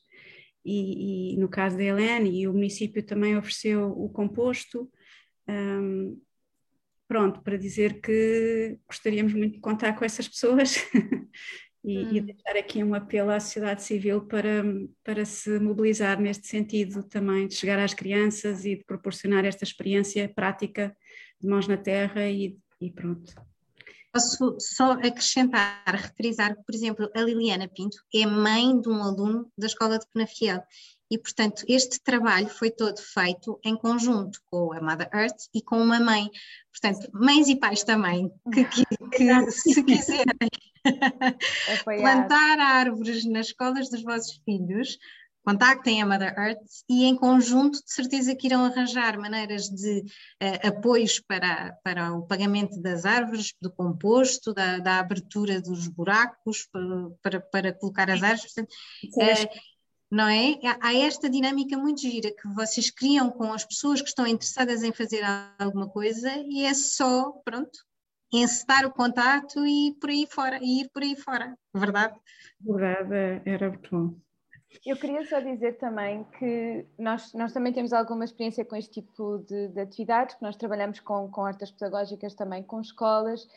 e, 0.65 1.35
e, 1.35 1.37
no 1.37 1.49
caso 1.49 1.77
da 1.77 1.85
Helene, 1.85 2.41
e 2.41 2.49
o 2.49 2.53
município 2.53 3.03
também 3.05 3.37
ofereceu 3.37 3.91
o 3.91 4.09
composto, 4.09 4.91
um, 5.47 6.19
pronto, 7.09 7.43
para 7.43 7.57
dizer 7.57 8.01
que 8.01 8.79
gostaríamos 8.89 9.33
muito 9.35 9.55
de 9.55 9.61
contar 9.61 9.95
com 9.95 10.05
essas 10.05 10.29
pessoas 10.29 10.77
e, 11.85 11.99
hum. 11.99 12.09
e, 12.13 12.21
deixar 12.21 12.57
aqui 12.57 12.83
um 12.83 12.95
apelo 12.95 13.31
à 13.31 13.41
sociedade 13.41 13.83
civil 13.83 14.23
para, 14.23 14.65
para 15.03 15.25
se 15.25 15.59
mobilizar 15.59 16.21
neste 16.21 16.47
sentido 16.47 17.03
também, 17.03 17.47
de 17.47 17.55
chegar 17.55 17.79
às 17.79 17.95
crianças 17.95 18.65
e 18.65 18.77
de 18.77 18.85
proporcionar 18.85 19.45
esta 19.45 19.65
experiência 19.65 20.29
prática 20.29 20.97
de 21.41 21.49
mãos 21.49 21.69
na 21.69 21.77
terra 21.77 22.29
e, 22.29 22.57
e 22.81 22.91
pronto. 22.91 23.35
Posso 24.13 24.57
só 24.61 24.93
acrescentar, 24.93 25.83
referizar 25.89 26.55
que, 26.55 26.63
por 26.63 26.73
exemplo, 26.73 27.11
a 27.17 27.21
Liliana 27.21 27.67
Pinto 27.67 27.97
é 28.15 28.25
mãe 28.25 28.81
de 28.81 28.89
um 28.89 29.03
aluno 29.03 29.51
da 29.59 29.67
Escola 29.67 29.99
de 29.99 30.07
Penafiel 30.13 30.63
e, 31.15 31.19
portanto, 31.19 31.65
este 31.69 32.01
trabalho 32.01 32.49
foi 32.49 32.73
todo 32.73 32.99
feito 32.99 33.57
em 33.65 33.77
conjunto 33.77 34.41
com 34.51 34.73
a 34.73 34.81
Mother 34.81 35.09
Earth 35.15 35.49
e 35.55 35.63
com 35.63 35.81
uma 35.81 36.01
mãe. 36.01 36.29
Portanto, 36.73 37.09
mães 37.15 37.47
e 37.47 37.55
pais 37.55 37.85
também, 37.85 38.29
que, 38.53 38.65
que, 38.65 38.85
que 39.15 39.51
se 39.53 39.85
quiserem 39.85 40.51
plantar 41.85 42.59
árvores 42.59 43.25
nas 43.27 43.47
escolas 43.47 43.89
dos 43.89 44.03
vossos 44.03 44.41
filhos, 44.45 44.99
contactem 45.45 46.03
a 46.03 46.07
Mother 46.07 46.35
Earth 46.37 46.83
e 46.89 47.05
em 47.05 47.15
conjunto 47.15 47.79
de 47.85 47.93
certeza 47.93 48.35
que 48.35 48.49
irão 48.49 48.65
arranjar 48.65 49.17
maneiras 49.17 49.69
de 49.69 50.01
uh, 50.01 50.67
apoios 50.67 51.21
para, 51.21 51.79
para 51.85 52.13
o 52.13 52.27
pagamento 52.27 52.81
das 52.83 53.05
árvores, 53.05 53.55
do 53.63 53.71
composto, 53.71 54.53
da, 54.53 54.79
da 54.79 54.99
abertura 54.99 55.61
dos 55.61 55.87
buracos 55.87 56.67
para, 56.73 57.11
para, 57.23 57.41
para 57.41 57.73
colocar 57.73 58.11
as 58.11 58.21
árvores. 58.21 58.53
Portanto, 58.53 58.73
uh, 58.73 59.74
não 60.15 60.29
é? 60.29 60.61
Há 60.81 60.95
esta 60.95 61.29
dinâmica 61.29 61.77
muito 61.77 62.01
gira 62.01 62.31
que 62.31 62.47
vocês 62.55 62.89
criam 62.89 63.33
com 63.33 63.53
as 63.53 63.65
pessoas 63.65 64.01
que 64.01 64.09
estão 64.09 64.25
interessadas 64.25 64.85
em 64.85 64.93
fazer 64.93 65.23
alguma 65.59 65.89
coisa 65.89 66.31
e 66.47 66.65
é 66.65 66.73
só, 66.73 67.33
pronto, 67.45 67.77
encetar 68.33 68.87
o 68.87 68.93
contato 68.93 69.67
e 69.67 69.93
por 70.01 70.11
aí 70.11 70.25
fora, 70.31 70.61
e 70.63 70.83
ir 70.83 70.91
por 70.91 71.03
aí 71.03 71.17
fora, 71.17 71.59
verdade? 71.75 72.15
Verdade, 72.61 73.43
era 73.45 73.69
muito 73.69 73.91
bom. 73.91 74.15
Eu 74.87 74.97
queria 74.97 75.27
só 75.27 75.41
dizer 75.41 75.79
também 75.79 76.25
que 76.39 76.87
nós, 76.97 77.33
nós 77.35 77.53
também 77.53 77.73
temos 77.73 77.93
alguma 77.93 78.25
experiência 78.25 78.65
com 78.65 78.77
este 78.77 79.03
tipo 79.03 79.39
de, 79.39 79.69
de 79.69 79.81
atividades, 79.81 80.37
que 80.37 80.43
nós 80.43 80.57
trabalhamos 80.57 81.01
com, 81.01 81.29
com 81.29 81.45
artes 81.45 81.73
pedagógicas 81.73 82.35
também 82.35 82.63
com 82.63 82.81
escolas, 82.81 83.49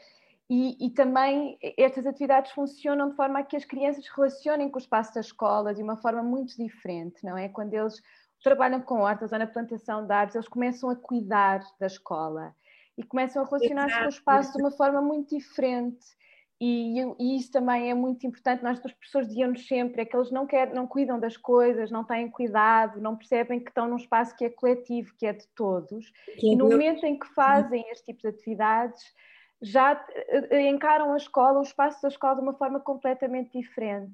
e, 0.49 0.87
e, 0.87 0.89
também 0.91 1.57
estas 1.77 2.05
atividades 2.05 2.51
funcionam 2.51 3.09
de 3.09 3.15
forma 3.15 3.39
a 3.39 3.43
que 3.43 3.57
as 3.57 3.65
crianças 3.65 4.05
se 4.05 4.11
relacionem 4.15 4.69
com 4.69 4.77
o 4.77 4.81
espaço 4.81 5.13
da 5.13 5.19
escola 5.19 5.73
de 5.73 5.83
uma 5.83 5.97
forma 5.97 6.23
muito 6.23 6.55
diferente, 6.55 7.17
não 7.23 7.37
é? 7.37 7.49
Quando 7.49 7.73
eles 7.73 8.01
trabalham 8.41 8.81
com 8.81 9.01
hortas 9.01 9.33
ou 9.33 9.39
na 9.39 9.47
plantação 9.47 10.05
de 10.05 10.13
árvores, 10.13 10.35
eles 10.35 10.47
começam 10.47 10.89
a 10.89 10.95
cuidar 10.95 11.59
da 11.79 11.87
escola 11.87 12.55
e 12.97 13.03
começam 13.03 13.43
a 13.43 13.45
relacionar-se 13.45 13.99
com 13.99 14.05
o 14.05 14.09
espaço 14.09 14.53
de 14.53 14.63
uma 14.63 14.71
forma 14.71 15.01
muito 15.01 15.35
diferente. 15.35 16.05
E, 16.59 17.01
e, 17.19 17.37
isso 17.37 17.51
também 17.51 17.91
é 17.91 17.93
muito 17.93 18.25
importante. 18.25 18.63
Nós, 18.63 18.83
as 18.83 18.93
pessoas 18.93 19.27
diziam-nos 19.27 19.67
sempre 19.67 20.01
é 20.01 20.05
que 20.05 20.15
eles 20.15 20.31
não, 20.31 20.47
querem, 20.47 20.73
não 20.73 20.87
cuidam 20.87 21.19
das 21.19 21.37
coisas, 21.37 21.91
não 21.91 22.03
têm 22.03 22.31
cuidado, 22.31 22.99
não 22.99 23.15
percebem 23.15 23.59
que 23.59 23.69
estão 23.69 23.87
num 23.87 23.97
espaço 23.97 24.35
que 24.35 24.45
é 24.45 24.49
coletivo, 24.49 25.13
que 25.17 25.27
é 25.27 25.33
de 25.33 25.45
todos. 25.49 26.09
Que 26.39 26.49
é 26.49 26.53
e 26.53 26.55
no 26.55 26.69
momento 26.69 27.05
em 27.05 27.19
que 27.19 27.27
fazem 27.27 27.85
este 27.91 28.05
tipo 28.05 28.21
de 28.21 28.29
atividades, 28.29 29.03
já 29.61 30.05
eh, 30.09 30.69
encaram 30.69 31.13
a 31.13 31.17
escola, 31.17 31.59
o 31.59 31.63
espaço 31.63 32.01
da 32.01 32.07
escola 32.07 32.35
de 32.35 32.41
uma 32.41 32.53
forma 32.53 32.79
completamente 32.79 33.57
diferente. 33.57 34.13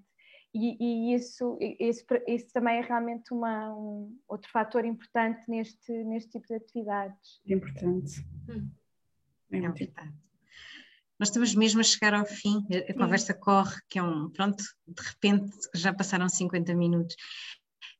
E, 0.53 0.77
e 0.79 1.15
isso, 1.15 1.57
isso, 1.79 2.05
isso, 2.27 2.53
também 2.53 2.77
é 2.77 2.81
realmente 2.81 3.33
uma, 3.33 3.73
um 3.73 4.15
outro 4.27 4.51
fator 4.51 4.85
importante 4.85 5.49
neste, 5.49 5.91
neste 6.03 6.31
tipo 6.31 6.47
de 6.47 6.55
atividades. 6.55 7.41
Importante. 7.47 8.23
Hum. 8.47 8.69
É, 9.51 9.57
é 9.57 9.59
importante. 9.59 10.13
Nós 11.19 11.29
estamos 11.29 11.55
mesmo 11.55 11.79
a 11.79 11.83
chegar 11.83 12.13
ao 12.13 12.25
fim, 12.25 12.65
a, 12.89 12.93
conversa 12.93 13.33
corre, 13.33 13.75
que 13.89 13.97
é 13.97 14.03
um, 14.03 14.29
pronto, 14.29 14.63
de 14.87 15.01
repente 15.01 15.51
já 15.73 15.93
passaram 15.93 16.27
50 16.27 16.73
minutos. 16.75 17.15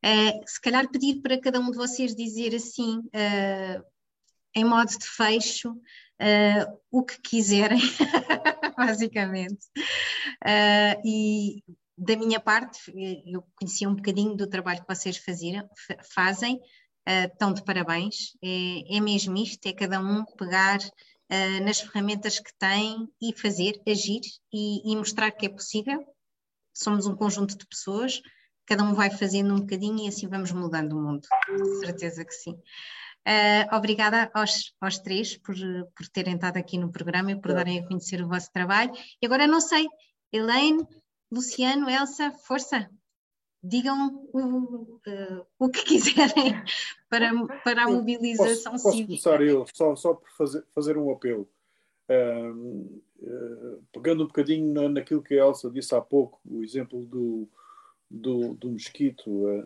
Uh, 0.03 0.43
se 0.45 0.59
calhar 0.59 0.89
pedir 0.91 1.21
para 1.21 1.39
cada 1.39 1.59
um 1.59 1.71
de 1.71 1.77
vocês 1.77 2.13
dizer 2.13 2.53
assim, 2.53 2.99
uh, 2.99 3.83
em 4.53 4.65
modo 4.65 4.89
de 4.89 5.07
fecho, 5.07 5.73
uh, 6.21 6.79
o 6.91 7.03
que 7.03 7.19
quiserem, 7.21 7.79
basicamente. 8.77 9.65
Uh, 10.43 11.01
e 11.05 11.63
da 11.97 12.15
minha 12.15 12.39
parte, 12.39 12.91
eu 13.25 13.43
conhecia 13.55 13.87
um 13.89 13.95
bocadinho 13.95 14.35
do 14.35 14.47
trabalho 14.47 14.81
que 14.81 14.95
vocês 14.95 15.17
faziam, 15.17 15.67
fazem, 16.13 16.59
uh, 17.07 17.53
de 17.53 17.63
parabéns. 17.63 18.35
É, 18.43 18.97
é 18.97 18.99
mesmo 18.99 19.37
isto, 19.37 19.65
é 19.67 19.73
cada 19.73 19.99
um 19.99 20.25
pegar 20.37 20.79
uh, 20.79 21.63
nas 21.63 21.79
ferramentas 21.79 22.39
que 22.39 22.51
tem 22.57 23.07
e 23.21 23.33
fazer, 23.33 23.81
agir 23.87 24.21
e, 24.51 24.91
e 24.91 24.95
mostrar 24.95 25.31
que 25.31 25.45
é 25.45 25.49
possível. 25.49 26.05
Somos 26.73 27.05
um 27.05 27.15
conjunto 27.15 27.57
de 27.57 27.67
pessoas, 27.67 28.19
cada 28.65 28.83
um 28.83 28.93
vai 28.93 29.11
fazendo 29.11 29.53
um 29.53 29.59
bocadinho 29.59 30.05
e 30.05 30.07
assim 30.07 30.27
vamos 30.27 30.51
mudando 30.51 30.93
o 30.93 31.01
mundo, 31.01 31.27
de 31.55 31.79
certeza 31.85 32.25
que 32.25 32.33
sim. 32.33 32.57
Uh, 33.25 33.75
obrigada 33.75 34.29
aos, 34.33 34.73
aos 34.81 34.99
três 34.99 35.37
por, 35.37 35.55
por 35.95 36.07
terem 36.09 36.35
estado 36.35 36.57
aqui 36.57 36.77
no 36.77 36.91
programa 36.91 37.31
e 37.31 37.39
por 37.39 37.51
é. 37.51 37.53
darem 37.53 37.79
a 37.79 37.87
conhecer 37.87 38.21
o 38.21 38.27
vosso 38.27 38.51
trabalho. 38.51 38.91
E 39.21 39.25
agora 39.25 39.47
não 39.47 39.61
sei, 39.61 39.87
Elaine, 40.31 40.85
Luciano, 41.31 41.89
Elsa, 41.89 42.31
força, 42.45 42.89
digam 43.63 44.27
o, 44.33 44.99
uh, 45.07 45.45
o 45.57 45.69
que 45.69 45.83
quiserem 45.87 46.61
para, 47.09 47.31
para 47.63 47.83
a 47.83 47.89
mobilização 47.89 48.73
posso, 48.73 48.91
cívica. 48.91 49.13
Posso 49.13 49.23
começar 49.23 49.41
eu, 49.41 49.65
só, 49.73 49.95
só 49.95 50.13
por 50.13 50.29
fazer, 50.31 50.65
fazer 50.73 50.97
um 50.97 51.09
apelo. 51.09 51.49
Uh, 52.09 53.01
pegando 53.93 54.25
um 54.25 54.27
bocadinho 54.27 54.73
na, 54.73 54.89
naquilo 54.89 55.23
que 55.23 55.35
a 55.35 55.45
Elsa 55.45 55.71
disse 55.71 55.95
há 55.95 56.01
pouco, 56.01 56.41
o 56.45 56.61
exemplo 56.61 57.05
do, 57.05 57.47
do, 58.09 58.53
do 58.53 58.69
mosquito, 58.69 59.49
eh, 59.49 59.65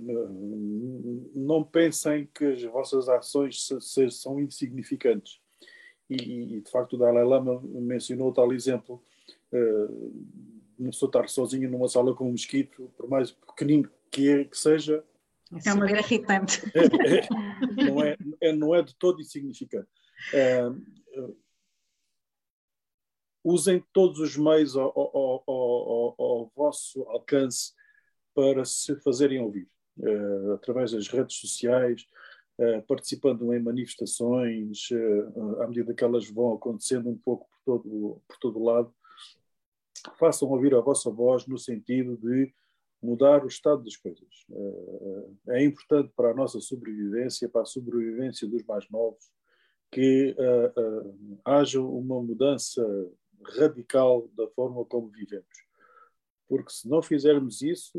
não 1.36 1.64
pensem 1.64 2.30
que 2.34 2.46
as 2.46 2.64
vossas 2.64 3.10
ações 3.10 3.68
são 4.12 4.40
insignificantes. 4.40 5.42
E, 6.10 6.56
e, 6.56 6.62
de 6.62 6.72
facto 6.72 6.94
o 6.94 6.98
Dalai 6.98 7.26
Lama 7.26 7.62
mencionou 7.62 8.32
tal 8.32 8.54
exemplo, 8.54 9.04
uma 10.80 10.90
pessoa 10.92 11.10
estar 11.10 11.28
sozinha 11.28 11.68
numa 11.70 11.90
sala 11.90 12.16
com 12.16 12.28
um 12.28 12.32
mosquito, 12.32 12.90
por 12.96 13.10
mais 13.10 13.32
pequenino 13.32 13.90
que, 14.10 14.30
é, 14.30 14.44
que 14.46 14.58
seja, 14.58 15.04
é 15.66 15.74
uma 15.74 15.90
irritante. 15.90 16.62
É, 16.76 17.86
é, 17.86 17.86
não, 17.86 18.04
é, 18.04 18.18
é, 18.42 18.54
não 18.54 18.76
é 18.76 18.82
de 18.82 18.94
todo 18.96 19.22
insignificante. 19.22 19.88
É, 20.34 20.62
usem 23.44 23.84
todos 23.94 24.20
os 24.20 24.36
meios 24.36 24.76
ao, 24.76 24.92
ao, 24.98 25.44
ao, 25.48 26.16
ao, 26.18 26.52
vosso 26.56 27.02
alcance 27.04 27.74
para 28.38 28.64
se 28.66 28.96
fazerem 28.98 29.42
ouvir, 29.42 29.68
uh, 29.98 30.52
através 30.52 30.92
das 30.92 31.08
redes 31.08 31.38
sociais, 31.38 32.06
uh, 32.60 32.86
participando 32.86 33.52
em 33.52 33.60
manifestações, 33.60 34.92
uh, 34.92 35.64
à 35.64 35.68
medida 35.68 35.92
que 35.92 36.04
elas 36.04 36.30
vão 36.30 36.54
acontecendo 36.54 37.10
um 37.10 37.18
pouco 37.18 37.48
por 37.50 37.60
todo, 37.66 38.22
por 38.28 38.38
todo 38.38 38.64
lado, 38.64 38.94
façam 40.20 40.48
ouvir 40.50 40.76
a 40.76 40.82
vossa 40.82 41.10
voz 41.10 41.48
no 41.48 41.58
sentido 41.58 42.16
de 42.16 42.54
mudar 43.02 43.44
o 43.44 43.48
estado 43.48 43.84
das 43.84 43.96
coisas. 43.96 44.46
É 45.50 45.64
importante 45.64 46.12
para 46.16 46.32
a 46.32 46.34
nossa 46.36 46.60
sobrevivência, 46.60 47.50
para 47.50 47.62
a 47.62 47.66
sobrevivência 47.66 48.48
dos 48.48 48.64
mais 48.64 48.88
novos, 48.90 49.32
que 49.92 50.36
haja 51.44 51.82
uma 51.82 52.22
mudança 52.22 52.84
radical 53.58 54.30
da 54.36 54.48
forma 54.50 54.86
como 54.86 55.10
vivemos 55.10 55.67
porque 56.48 56.72
se 56.72 56.88
não 56.88 57.02
fizermos 57.02 57.62
isso, 57.62 57.98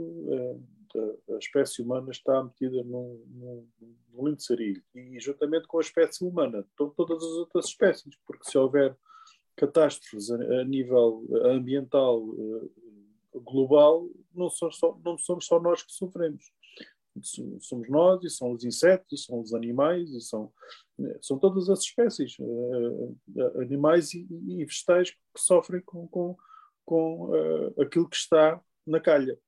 eh, 0.96 1.34
a 1.34 1.38
espécie 1.38 1.82
humana 1.82 2.10
está 2.10 2.42
metida 2.42 2.82
num, 2.82 3.22
num, 3.28 3.68
num 4.12 4.26
lindo 4.26 4.42
sarilho. 4.42 4.82
E 4.94 5.20
juntamente 5.20 5.66
com 5.66 5.78
a 5.78 5.82
espécie 5.82 6.24
humana, 6.24 6.66
todas 6.76 7.22
as 7.22 7.30
outras 7.32 7.66
espécies, 7.66 8.16
porque 8.26 8.50
se 8.50 8.56
houver 8.56 8.96
catástrofes 9.56 10.30
a, 10.30 10.36
a 10.60 10.64
nível 10.64 11.26
ambiental 11.44 12.24
eh, 12.38 12.68
global, 13.34 14.08
não 14.34 14.48
somos, 14.48 14.78
só, 14.78 14.98
não 15.04 15.18
somos 15.18 15.46
só 15.46 15.60
nós 15.60 15.82
que 15.82 15.92
sofremos. 15.92 16.50
Somos 17.60 17.88
nós, 17.88 18.22
e 18.22 18.30
são 18.30 18.52
os 18.52 18.64
insetos, 18.64 19.12
e 19.12 19.24
são 19.24 19.40
os 19.40 19.52
animais, 19.52 20.08
e 20.10 20.20
são, 20.20 20.52
eh, 21.00 21.18
são 21.20 21.38
todas 21.38 21.68
as 21.68 21.80
espécies, 21.80 22.36
animais 23.56 24.14
e, 24.14 24.26
e 24.30 24.64
vegetais 24.64 25.10
que 25.10 25.18
sofrem 25.36 25.82
com, 25.82 26.08
com 26.08 26.36
com 26.88 27.26
uh, 27.26 27.82
aquilo 27.82 28.08
que 28.08 28.16
está 28.16 28.58
na 28.86 28.98
calha. 28.98 29.38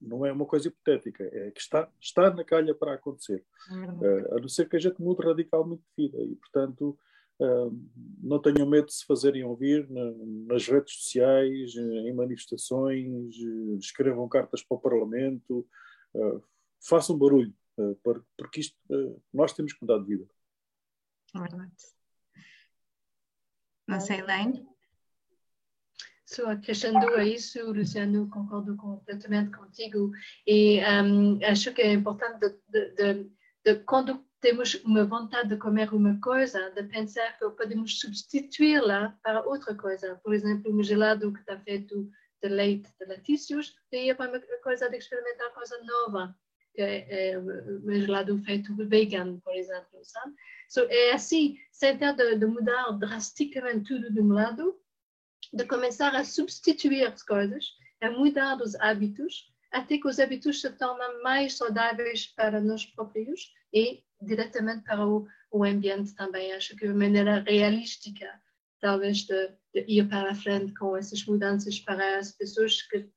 Não 0.00 0.24
é 0.24 0.30
uma 0.30 0.46
coisa 0.46 0.68
hipotética, 0.68 1.24
é 1.24 1.50
que 1.50 1.60
está, 1.60 1.90
está 2.00 2.30
na 2.32 2.44
calha 2.44 2.72
para 2.72 2.94
acontecer. 2.94 3.44
Uh, 3.68 4.36
a 4.36 4.40
não 4.40 4.48
ser 4.48 4.68
que 4.68 4.76
a 4.76 4.78
gente 4.78 5.02
mude 5.02 5.26
radicalmente 5.26 5.82
de 5.98 6.04
vida. 6.04 6.22
E, 6.22 6.36
portanto, 6.36 6.96
uh, 7.40 7.88
não 8.22 8.40
tenham 8.40 8.64
medo 8.64 8.86
de 8.86 8.94
se 8.94 9.04
fazerem 9.04 9.42
ouvir 9.42 9.90
na, 9.90 10.12
nas 10.54 10.68
redes 10.68 10.94
sociais, 10.94 11.74
em 11.74 12.12
manifestações, 12.14 13.34
escrevam 13.80 14.28
cartas 14.28 14.62
para 14.62 14.76
o 14.76 14.80
Parlamento, 14.80 15.66
façam 16.80 17.18
barulho, 17.18 17.52
porque 18.36 18.60
isto, 18.60 18.78
nós 19.32 19.52
temos 19.52 19.72
que 19.72 19.82
mudar 19.82 19.98
de 19.98 20.04
vida. 20.04 20.28
Verdade. 21.34 21.72
Não 23.88 23.98
sei, 23.98 24.20
Elaine? 24.20 24.73
Só 26.26 26.50
acrescentando 26.50 27.14
a 27.14 27.24
isso, 27.24 27.70
Luciano, 27.70 28.28
concordo 28.30 28.76
completamente 28.76 29.50
contigo 29.50 30.10
e 30.46 30.80
um, 30.80 31.38
acho 31.44 31.72
que 31.74 31.82
é 31.82 31.92
importante 31.92 32.38
de, 32.68 32.90
de, 32.92 33.30
de, 33.62 33.74
quando 33.84 34.24
temos 34.40 34.74
uma 34.84 35.04
vontade 35.04 35.50
de 35.50 35.56
comer 35.56 35.92
uma 35.92 36.18
coisa, 36.20 36.70
de 36.70 36.82
pensar 36.84 37.38
que 37.38 37.48
podemos 37.50 37.98
substituí-la 37.98 39.18
para 39.22 39.42
outra 39.42 39.74
coisa. 39.74 40.20
Por 40.22 40.34
exemplo, 40.34 40.70
um 40.70 40.82
gelado 40.82 41.32
que 41.32 41.40
está 41.40 41.58
feito 41.60 42.10
de 42.42 42.48
leite, 42.50 42.90
de 43.00 43.06
laticínios, 43.06 43.74
e 43.90 44.14
para 44.14 44.30
uma 44.30 44.40
coisa 44.62 44.90
de 44.90 44.98
experimentar 44.98 45.50
coisa 45.52 45.82
nova, 45.84 46.36
que 46.74 46.82
é, 46.82 47.32
é 47.32 47.42
gelado 48.00 48.38
feito 48.44 48.74
vegan, 48.76 49.38
por 49.40 49.54
exemplo. 49.54 50.00
Sabe? 50.02 50.34
So, 50.68 50.80
é 50.90 51.12
assim, 51.12 51.56
sem 51.72 51.96
ter 51.96 52.14
de, 52.14 52.36
de 52.36 52.44
mudar 52.46 52.92
drasticamente 52.98 53.94
tudo 53.94 54.12
de 54.12 54.20
um 54.20 54.32
lado, 54.32 54.78
de 55.54 55.64
começar 55.66 56.14
a 56.16 56.24
substituir 56.24 57.06
as 57.06 57.22
coisas, 57.22 57.64
a 58.00 58.10
mudar 58.10 58.60
os 58.60 58.74
hábitos, 58.74 59.52
até 59.70 59.98
que 59.98 60.08
os 60.08 60.18
hábitos 60.18 60.60
se 60.60 60.70
tornem 60.70 61.22
mais 61.22 61.56
saudáveis 61.56 62.26
para 62.26 62.60
nós 62.60 62.84
próprios 62.84 63.52
e 63.72 64.02
diretamente 64.20 64.84
para 64.84 65.06
o, 65.06 65.26
o 65.52 65.64
ambiente 65.64 66.14
também. 66.14 66.52
Acho 66.52 66.76
que 66.76 66.88
de 66.88 66.94
maneira 66.94 67.44
realística, 67.46 68.28
talvez, 68.80 69.22
de, 69.22 69.52
de, 69.72 69.84
ir 69.86 70.08
para 70.08 70.32
a 70.32 70.34
frente 70.34 70.74
com 70.74 70.96
essas 70.96 71.24
mudanças 71.24 71.78
para 71.78 72.18
as 72.18 72.32
pessoas 72.32 72.82
que, 72.82 73.08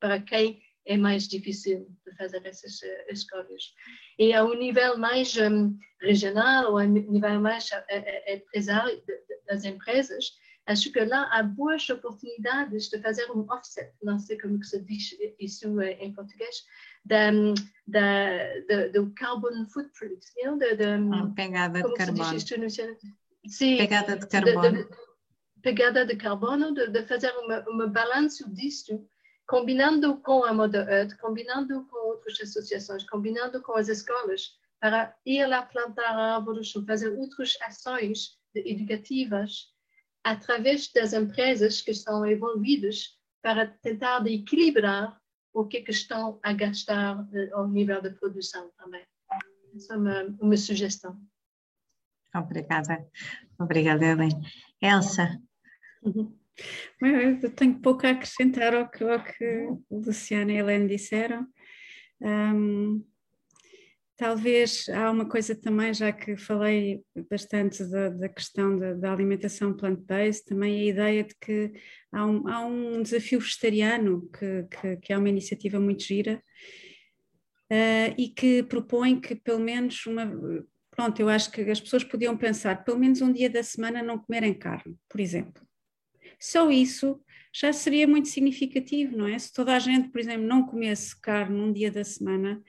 para 0.00 0.20
quem 0.20 0.60
é 0.86 0.96
mais 0.96 1.28
difícil 1.28 1.88
de 2.04 2.16
fazer 2.16 2.44
essas 2.44 2.80
uh, 2.82 3.12
escolhas. 3.12 3.72
E 4.18 4.34
ao 4.34 4.52
nível 4.54 4.98
mais 4.98 5.36
um, 5.36 5.76
regional, 6.00 6.72
ou 6.72 6.78
ao 6.78 6.86
nível 6.86 7.40
mais 7.40 7.70
uh, 7.70 7.76
uh, 7.76 8.34
empresário 8.34 9.02
das 9.46 9.64
empresas, 9.64 10.32
acho 10.66 10.90
que 10.90 11.04
lá 11.04 11.28
há 11.32 11.42
boas 11.42 11.88
oportunidades 11.90 12.88
de 12.88 13.00
fazer 13.00 13.30
um 13.30 13.40
offset, 13.50 13.92
não 14.02 14.18
sei 14.18 14.38
como 14.40 14.62
se 14.62 14.80
diz 14.82 15.14
isso 15.38 15.80
em 15.80 16.12
português, 16.12 16.64
da, 17.04 17.30
da, 17.86 18.60
da, 18.68 18.88
do 18.88 19.12
carbon 19.14 19.66
footprint, 19.66 20.24
you 20.38 20.50
know, 20.50 20.58
da, 20.58 20.74
da 20.74 20.96
ah, 20.96 21.32
pegada 21.34 21.82
de 21.82 21.94
carbono. 21.94 22.40
Sim, 23.46 23.76
pegada 23.76 24.16
de 24.16 24.26
carbono. 24.26 24.88
pegada 25.60 26.06
de 26.06 26.16
carbono, 26.16 26.74
de, 26.74 26.88
de 26.88 27.02
fazer 27.06 27.30
uma, 27.38 27.60
uma 27.68 27.86
balanço 27.86 28.50
disto, 28.54 29.06
combinando 29.46 30.16
com 30.18 30.44
a 30.44 30.54
Mother 30.54 30.88
Earth, 30.88 31.18
combinando 31.18 31.84
com 31.90 32.08
outras 32.08 32.40
associações, 32.40 33.04
combinando 33.04 33.60
com 33.60 33.74
as 33.74 33.88
escolas, 33.88 34.58
para 34.80 35.14
ir 35.26 35.46
lá 35.46 35.62
plantar 35.62 36.16
árvores 36.16 36.74
ou 36.74 36.84
fazer 36.84 37.10
outras 37.18 37.56
ações 37.62 38.38
educativas 38.54 39.73
através 40.24 40.90
das 40.92 41.12
empresas 41.12 41.82
que 41.82 41.90
estão 41.90 42.26
envolvidas 42.26 43.18
para 43.42 43.66
tentar 43.66 44.26
equilibrar 44.26 45.20
o 45.52 45.66
que, 45.66 45.76
é 45.76 45.82
que 45.82 45.90
estão 45.90 46.40
a 46.42 46.52
gastar 46.52 47.20
uh, 47.20 47.56
ao 47.56 47.68
nível 47.68 48.02
da 48.02 48.10
produção 48.10 48.72
também. 48.76 49.04
Essa 49.76 49.94
é 49.94 49.96
uma, 49.96 50.22
uma 50.40 50.56
sugestão. 50.56 51.20
Obrigada. 52.34 53.06
Obrigada, 53.58 54.04
Helene. 54.04 54.34
Elsa? 54.82 55.40
Uhum. 56.02 56.36
Eu 57.00 57.50
tenho 57.54 57.80
pouco 57.80 58.06
a 58.06 58.10
acrescentar 58.10 58.74
ao 58.74 58.88
que, 58.88 59.04
ao 59.04 59.22
que 59.22 59.68
Luciana 59.90 60.52
e 60.52 60.56
Helene 60.56 60.88
disseram. 60.88 61.46
Um, 62.20 63.04
Talvez 64.16 64.88
há 64.90 65.10
uma 65.10 65.28
coisa 65.28 65.56
também, 65.56 65.92
já 65.92 66.12
que 66.12 66.36
falei 66.36 67.02
bastante 67.28 67.82
da, 67.84 68.10
da 68.10 68.28
questão 68.28 68.78
da, 68.78 68.94
da 68.94 69.12
alimentação 69.12 69.76
plant-based, 69.76 70.44
também 70.44 70.80
a 70.80 70.84
ideia 70.84 71.24
de 71.24 71.34
que 71.40 71.72
há 72.12 72.24
um, 72.24 72.48
há 72.48 72.64
um 72.64 73.02
desafio 73.02 73.40
vegetariano, 73.40 74.28
que, 74.30 74.62
que, 74.70 74.96
que, 74.98 75.12
é 75.12 75.18
uma 75.18 75.28
iniciativa 75.28 75.80
muito 75.80 76.04
gira, 76.04 76.40
uh, 77.72 78.14
e 78.16 78.28
que 78.28 78.62
propõe 78.62 79.20
que 79.20 79.34
pelo 79.34 79.58
menos 79.58 80.06
uma. 80.06 80.30
Pronto, 80.92 81.18
eu 81.18 81.28
acho 81.28 81.50
que 81.50 81.62
as 81.62 81.80
pessoas 81.80 82.04
podiam 82.04 82.36
pensar, 82.36 82.84
pelo 82.84 83.00
menos 83.00 83.20
um 83.20 83.32
dia 83.32 83.50
da 83.50 83.64
semana 83.64 84.00
não 84.00 84.16
comerem 84.16 84.54
carne, 84.54 84.96
por 85.08 85.18
exemplo. 85.20 85.66
Só 86.38 86.70
isso 86.70 87.20
já 87.52 87.72
seria 87.72 88.06
muito 88.06 88.28
significativo, 88.28 89.16
não 89.16 89.26
é? 89.26 89.36
Se 89.38 89.52
toda 89.52 89.74
a 89.74 89.78
gente, 89.80 90.10
por 90.10 90.20
exemplo, 90.20 90.46
não 90.46 90.64
comesse 90.64 91.20
carne 91.20 91.60
um 91.60 91.72
dia 91.72 91.90
da 91.90 92.04
semana, 92.04 92.62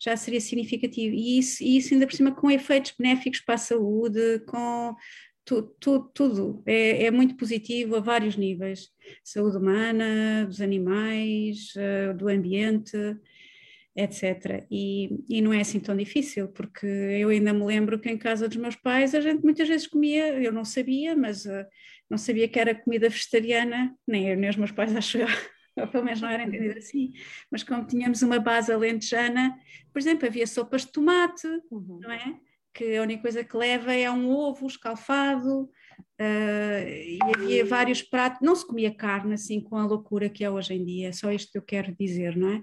já 0.00 0.16
seria 0.16 0.40
significativo. 0.40 1.14
E 1.14 1.38
isso, 1.38 1.62
e 1.62 1.76
isso 1.76 1.92
ainda 1.92 2.06
por 2.06 2.14
cima 2.14 2.32
com 2.32 2.50
efeitos 2.50 2.94
benéficos 2.98 3.40
para 3.40 3.56
a 3.56 3.58
saúde, 3.58 4.40
com 4.46 4.96
tu, 5.44 5.62
tu, 5.78 6.10
tudo. 6.14 6.62
É, 6.66 7.04
é, 7.04 7.10
muito 7.10 7.36
positivo 7.36 7.96
a 7.96 8.00
vários 8.00 8.36
níveis. 8.36 8.88
Saúde 9.22 9.58
humana, 9.58 10.46
dos 10.46 10.60
animais, 10.60 11.72
uh, 11.76 12.14
do 12.16 12.28
ambiente, 12.28 12.96
etc. 13.94 14.64
E, 14.70 15.18
e 15.28 15.42
não 15.42 15.52
é 15.52 15.60
assim 15.60 15.80
tão 15.80 15.96
difícil, 15.96 16.48
porque 16.48 16.86
eu 16.86 17.28
ainda 17.28 17.52
me 17.52 17.64
lembro 17.64 17.98
que 17.98 18.08
em 18.08 18.16
casa 18.16 18.48
dos 18.48 18.56
meus 18.56 18.76
pais 18.76 19.14
a 19.14 19.20
gente 19.20 19.42
muitas 19.42 19.68
vezes 19.68 19.86
comia, 19.86 20.40
eu 20.40 20.52
não 20.52 20.64
sabia, 20.64 21.14
mas 21.14 21.44
uh, 21.44 21.66
não 22.08 22.16
sabia 22.16 22.48
que 22.48 22.58
era 22.58 22.74
comida 22.74 23.08
vegetariana, 23.08 23.94
nem 24.06 24.30
eu 24.30 24.36
nem 24.36 24.50
os 24.50 24.56
meus 24.56 24.70
pais 24.70 24.94
acho 24.96 25.18
ou 25.80 25.88
pelo 25.88 26.04
menos 26.04 26.20
não 26.20 26.28
era 26.28 26.42
entendido 26.42 26.78
assim, 26.78 27.12
mas 27.50 27.62
como 27.62 27.86
tínhamos 27.86 28.22
uma 28.22 28.38
base 28.38 28.72
alentejana, 28.72 29.58
por 29.92 29.98
exemplo, 29.98 30.26
havia 30.26 30.46
sopas 30.46 30.84
de 30.84 30.92
tomate, 30.92 31.46
uhum. 31.70 32.00
não 32.00 32.12
é? 32.12 32.36
Que 32.72 32.96
a 32.96 33.02
única 33.02 33.22
coisa 33.22 33.42
que 33.42 33.56
leva 33.56 33.92
é 33.92 34.10
um 34.10 34.30
ovo 34.30 34.66
escalfado, 34.66 35.68
uh, 36.20 36.88
e 36.88 37.18
havia 37.34 37.64
vários 37.64 38.02
pratos, 38.02 38.40
não 38.40 38.54
se 38.54 38.66
comia 38.66 38.94
carne 38.94 39.34
assim 39.34 39.60
com 39.60 39.76
a 39.76 39.86
loucura 39.86 40.28
que 40.28 40.44
é 40.44 40.50
hoje 40.50 40.74
em 40.74 40.84
dia, 40.84 41.08
é 41.08 41.12
só 41.12 41.32
isto 41.32 41.50
que 41.50 41.58
eu 41.58 41.62
quero 41.62 41.94
dizer, 41.98 42.36
não 42.36 42.50
é? 42.50 42.62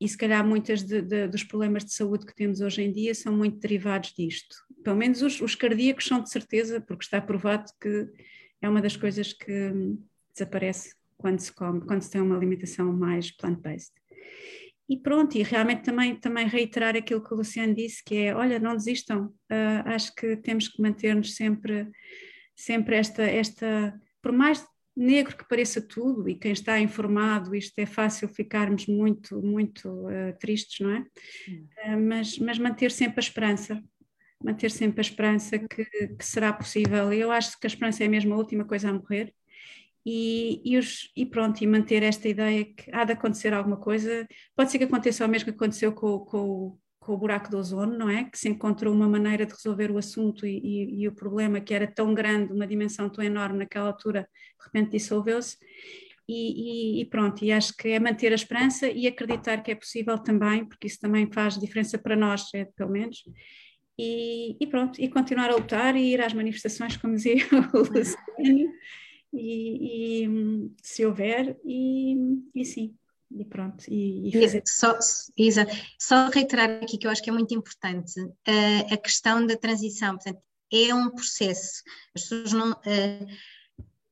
E 0.00 0.08
se 0.08 0.16
calhar 0.16 0.46
muitos 0.46 0.82
dos 0.82 1.42
problemas 1.42 1.84
de 1.84 1.92
saúde 1.92 2.24
que 2.24 2.34
temos 2.34 2.60
hoje 2.60 2.82
em 2.82 2.92
dia 2.92 3.14
são 3.14 3.36
muito 3.36 3.58
derivados 3.58 4.14
disto. 4.16 4.54
Pelo 4.84 4.96
menos 4.96 5.22
os, 5.22 5.40
os 5.40 5.56
cardíacos 5.56 6.06
são 6.06 6.22
de 6.22 6.30
certeza, 6.30 6.80
porque 6.80 7.04
está 7.04 7.20
provado 7.20 7.64
que 7.80 8.06
é 8.62 8.68
uma 8.68 8.80
das 8.80 8.96
coisas 8.96 9.32
que 9.32 9.72
desaparece 10.32 10.94
quando 11.18 11.40
se 11.40 11.52
come, 11.52 11.80
quando 11.80 12.02
se 12.02 12.10
tem 12.10 12.20
uma 12.20 12.36
alimentação 12.36 12.92
mais 12.92 13.30
plant-based. 13.30 13.92
E 14.88 14.96
pronto, 14.96 15.36
e 15.36 15.42
realmente 15.42 15.82
também, 15.82 16.16
também 16.16 16.46
reiterar 16.46 16.96
aquilo 16.96 17.22
que 17.22 17.34
o 17.34 17.36
Luciano 17.36 17.74
disse, 17.74 18.02
que 18.02 18.16
é, 18.16 18.34
olha, 18.34 18.58
não 18.58 18.74
desistam, 18.74 19.26
uh, 19.26 19.82
acho 19.84 20.14
que 20.14 20.34
temos 20.36 20.66
que 20.66 20.80
manter-nos 20.80 21.34
sempre, 21.34 21.90
sempre 22.56 22.96
esta, 22.96 23.22
esta, 23.22 24.00
por 24.22 24.32
mais 24.32 24.64
negro 24.96 25.36
que 25.36 25.46
pareça 25.46 25.80
tudo, 25.80 26.26
e 26.26 26.34
quem 26.34 26.52
está 26.52 26.80
informado, 26.80 27.54
isto 27.54 27.78
é 27.78 27.84
fácil 27.84 28.28
ficarmos 28.28 28.86
muito, 28.86 29.42
muito 29.42 29.88
uh, 29.90 30.36
tristes, 30.40 30.80
não 30.80 30.90
é? 30.90 31.00
Uh, 31.00 32.00
mas, 32.00 32.38
mas 32.38 32.58
manter 32.58 32.90
sempre 32.90 33.18
a 33.18 33.20
esperança, 33.20 33.84
manter 34.42 34.70
sempre 34.70 35.00
a 35.00 35.02
esperança 35.02 35.58
que, 35.58 35.84
que 35.84 36.24
será 36.24 36.50
possível. 36.50 37.12
Eu 37.12 37.30
acho 37.30 37.60
que 37.60 37.66
a 37.66 37.68
esperança 37.68 38.04
é 38.04 38.08
mesmo 38.08 38.32
a 38.32 38.38
última 38.38 38.64
coisa 38.64 38.88
a 38.88 38.92
morrer, 38.94 39.34
e, 40.04 40.62
e, 40.64 40.78
os, 40.78 41.10
e, 41.16 41.26
pronto, 41.26 41.62
e 41.62 41.66
manter 41.66 42.02
esta 42.02 42.28
ideia 42.28 42.64
que 42.64 42.90
há 42.92 43.04
de 43.04 43.12
acontecer 43.12 43.52
alguma 43.52 43.76
coisa. 43.76 44.26
Pode 44.56 44.70
ser 44.70 44.78
que 44.78 44.84
aconteça 44.84 45.24
o 45.24 45.28
mesmo 45.28 45.46
que 45.46 45.56
aconteceu 45.56 45.92
com, 45.92 46.20
com, 46.20 46.78
com 46.98 47.12
o 47.12 47.18
buraco 47.18 47.50
do 47.50 47.58
ozono, 47.58 47.96
não 47.96 48.08
é? 48.08 48.24
Que 48.24 48.38
se 48.38 48.48
encontrou 48.48 48.94
uma 48.94 49.08
maneira 49.08 49.44
de 49.44 49.52
resolver 49.52 49.90
o 49.90 49.98
assunto 49.98 50.46
e, 50.46 50.58
e, 50.58 51.02
e 51.02 51.08
o 51.08 51.14
problema 51.14 51.60
que 51.60 51.74
era 51.74 51.86
tão 51.86 52.14
grande, 52.14 52.52
uma 52.52 52.66
dimensão 52.66 53.08
tão 53.10 53.22
enorme 53.24 53.58
naquela 53.58 53.88
altura, 53.88 54.28
de 54.58 54.64
repente 54.64 54.92
dissolveu-se. 54.92 55.56
E, 56.30 57.08
pronto, 57.10 57.42
e 57.42 57.50
acho 57.50 57.74
que 57.74 57.88
é 57.88 57.98
manter 57.98 58.32
a 58.32 58.34
esperança 58.34 58.86
e 58.86 59.06
acreditar 59.06 59.62
que 59.62 59.70
é 59.70 59.74
possível 59.74 60.18
também, 60.18 60.62
porque 60.62 60.86
isso 60.86 61.00
também 61.00 61.30
faz 61.32 61.58
diferença 61.58 61.96
para 61.96 62.14
nós, 62.14 62.52
é, 62.54 62.66
pelo 62.76 62.90
menos. 62.90 63.22
E, 63.98 64.66
pronto, 64.70 65.00
e 65.00 65.08
continuar 65.08 65.50
a 65.50 65.56
lutar 65.56 65.96
e 65.96 66.12
ir 66.12 66.20
às 66.20 66.34
manifestações, 66.34 66.98
como 66.98 67.14
dizia 67.14 67.36
o 67.72 67.78
Luciano 67.78 68.70
e, 69.32 70.24
e 70.24 70.72
se 70.82 71.04
houver, 71.04 71.58
e, 71.64 72.16
e 72.54 72.64
sim, 72.64 72.94
e 73.30 73.44
pronto, 73.44 73.84
e, 73.88 74.28
e 74.28 74.40
fazer. 74.40 74.62
Só, 74.66 74.98
Isa, 75.36 75.66
só 75.98 76.28
reiterar 76.28 76.82
aqui 76.82 76.96
que 76.96 77.06
eu 77.06 77.10
acho 77.10 77.22
que 77.22 77.30
é 77.30 77.32
muito 77.32 77.54
importante 77.54 78.20
uh, 78.20 78.92
a 78.92 78.96
questão 78.96 79.44
da 79.46 79.56
transição, 79.56 80.14
portanto, 80.16 80.40
é 80.72 80.94
um 80.94 81.10
processo, 81.10 81.82
as 82.14 82.22
pessoas 82.22 82.52
não 82.52 82.72
uh, 82.72 83.26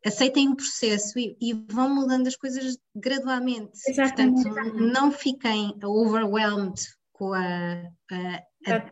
aceitem 0.05 0.49
o 0.49 0.57
processo 0.57 1.19
e, 1.19 1.37
e, 1.41 1.53
vão 1.71 1.95
mudando 1.95 2.27
as 2.27 2.37
coisas 2.37 2.79
gradualmente, 2.95 3.79
Exatamente. 3.87 4.43
portanto, 4.43 4.75
não 4.77 5.11
fiquem 5.11 5.75
overwhelmed 5.83 6.81
com 7.13 7.33
a, 7.33 7.83
a, 8.13 8.91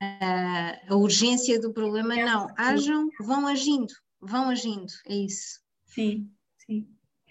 a, 0.00 0.78
a 0.88 0.94
urgência 0.94 1.58
do 1.60 1.72
problema, 1.72 2.14
não, 2.14 2.46
hajam, 2.56 3.08
vão 3.20 3.46
agindo, 3.46 3.92
vão 4.20 4.48
agindo, 4.48 4.92
é 5.06 5.14
isso. 5.14 5.60
Sim, 5.86 6.30
sim. 6.58 6.88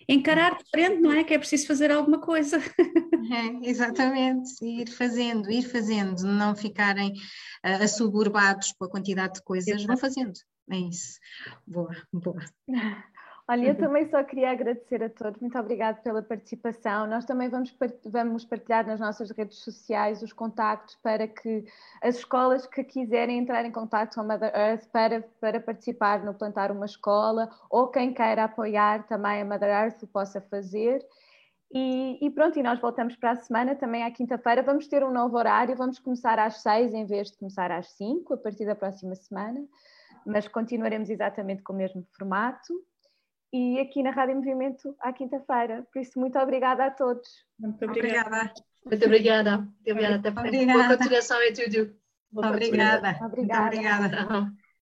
Encarar 0.09 0.57
de 0.57 0.63
frente, 0.69 1.01
não 1.01 1.11
é? 1.11 1.23
Que 1.23 1.33
é 1.33 1.37
preciso 1.37 1.67
fazer 1.67 1.91
alguma 1.91 2.19
coisa. 2.19 2.59
É, 3.29 3.69
exatamente, 3.69 4.63
ir 4.63 4.89
fazendo, 4.89 5.51
ir 5.51 5.63
fazendo, 5.63 6.23
não 6.23 6.55
ficarem 6.55 7.11
uh, 7.11 7.83
assuburbados 7.83 8.71
com 8.71 8.85
a 8.85 8.89
quantidade 8.89 9.33
de 9.33 9.43
coisas, 9.43 9.83
vão 9.83 9.97
fazendo. 9.97 10.31
É 10.71 10.77
isso. 10.77 11.19
Boa, 11.65 11.93
boa. 12.13 12.45
Olha, 13.49 13.67
eu 13.67 13.69
uhum. 13.69 13.79
também 13.79 14.05
só 14.09 14.21
queria 14.25 14.51
agradecer 14.51 15.01
a 15.01 15.09
todos, 15.09 15.39
muito 15.39 15.57
obrigada 15.57 16.01
pela 16.01 16.21
participação. 16.21 17.07
Nós 17.07 17.23
também 17.23 17.47
vamos, 17.47 17.73
vamos 18.03 18.43
partilhar 18.43 18.85
nas 18.85 18.99
nossas 18.99 19.31
redes 19.31 19.59
sociais 19.59 20.21
os 20.21 20.33
contactos 20.33 20.95
para 21.01 21.29
que 21.29 21.63
as 22.01 22.17
escolas 22.17 22.67
que 22.67 22.83
quiserem 22.83 23.37
entrar 23.37 23.63
em 23.63 23.71
contato 23.71 24.15
com 24.15 24.21
a 24.21 24.23
Mother 24.25 24.53
Earth 24.53 24.87
para, 24.91 25.21
para 25.39 25.61
participar 25.61 26.25
no 26.25 26.33
Plantar 26.33 26.73
uma 26.73 26.85
Escola 26.85 27.49
ou 27.69 27.87
quem 27.87 28.13
queira 28.13 28.43
apoiar 28.43 29.07
também 29.07 29.41
a 29.41 29.45
Mother 29.45 29.69
Earth 29.69 30.03
o 30.03 30.07
possa 30.07 30.41
fazer. 30.41 31.01
E, 31.71 32.17
e, 32.25 32.29
pronto, 32.29 32.59
e 32.59 32.63
nós 32.63 32.79
voltamos 32.81 33.15
para 33.15 33.31
a 33.31 33.35
semana, 33.35 33.75
também 33.75 34.03
à 34.03 34.11
quinta-feira. 34.11 34.61
Vamos 34.61 34.89
ter 34.89 35.05
um 35.05 35.11
novo 35.11 35.37
horário, 35.37 35.73
vamos 35.73 35.99
começar 35.99 36.37
às 36.37 36.61
seis 36.61 36.93
em 36.93 37.05
vez 37.05 37.31
de 37.31 37.37
começar 37.37 37.71
às 37.71 37.91
cinco, 37.91 38.33
a 38.33 38.37
partir 38.37 38.65
da 38.65 38.75
próxima 38.75 39.15
semana, 39.15 39.65
mas 40.25 40.49
continuaremos 40.49 41.09
exatamente 41.09 41.63
com 41.63 41.71
o 41.71 41.77
mesmo 41.77 42.05
formato. 42.11 42.73
E 43.57 43.79
aqui 43.79 44.03
na 44.03 44.11
Rádio 44.11 44.35
Movimento 44.35 44.95
à 44.99 45.11
quinta-feira. 45.11 45.83
Por 45.91 45.99
isso, 45.99 46.19
muito 46.19 46.37
obrigada 46.37 46.85
a 46.85 46.91
todos. 46.91 47.27
Muito 47.59 47.83
obrigada. 47.85 48.53
Muito 48.85 49.05
obrigada. 49.05 49.57
Muito 49.57 49.91
obrigada. 49.91 50.29
Até 50.29 50.29
Obrigada. 50.29 50.83
Boa 50.83 50.97
continuação 50.97 51.41
e 51.41 51.53
tudo. 51.53 51.95
Obrigada. 52.35 53.17
Obrigada. 53.25 53.25
Muito 53.25 53.57
obrigada. 53.57 54.33
Uhum. 54.33 54.66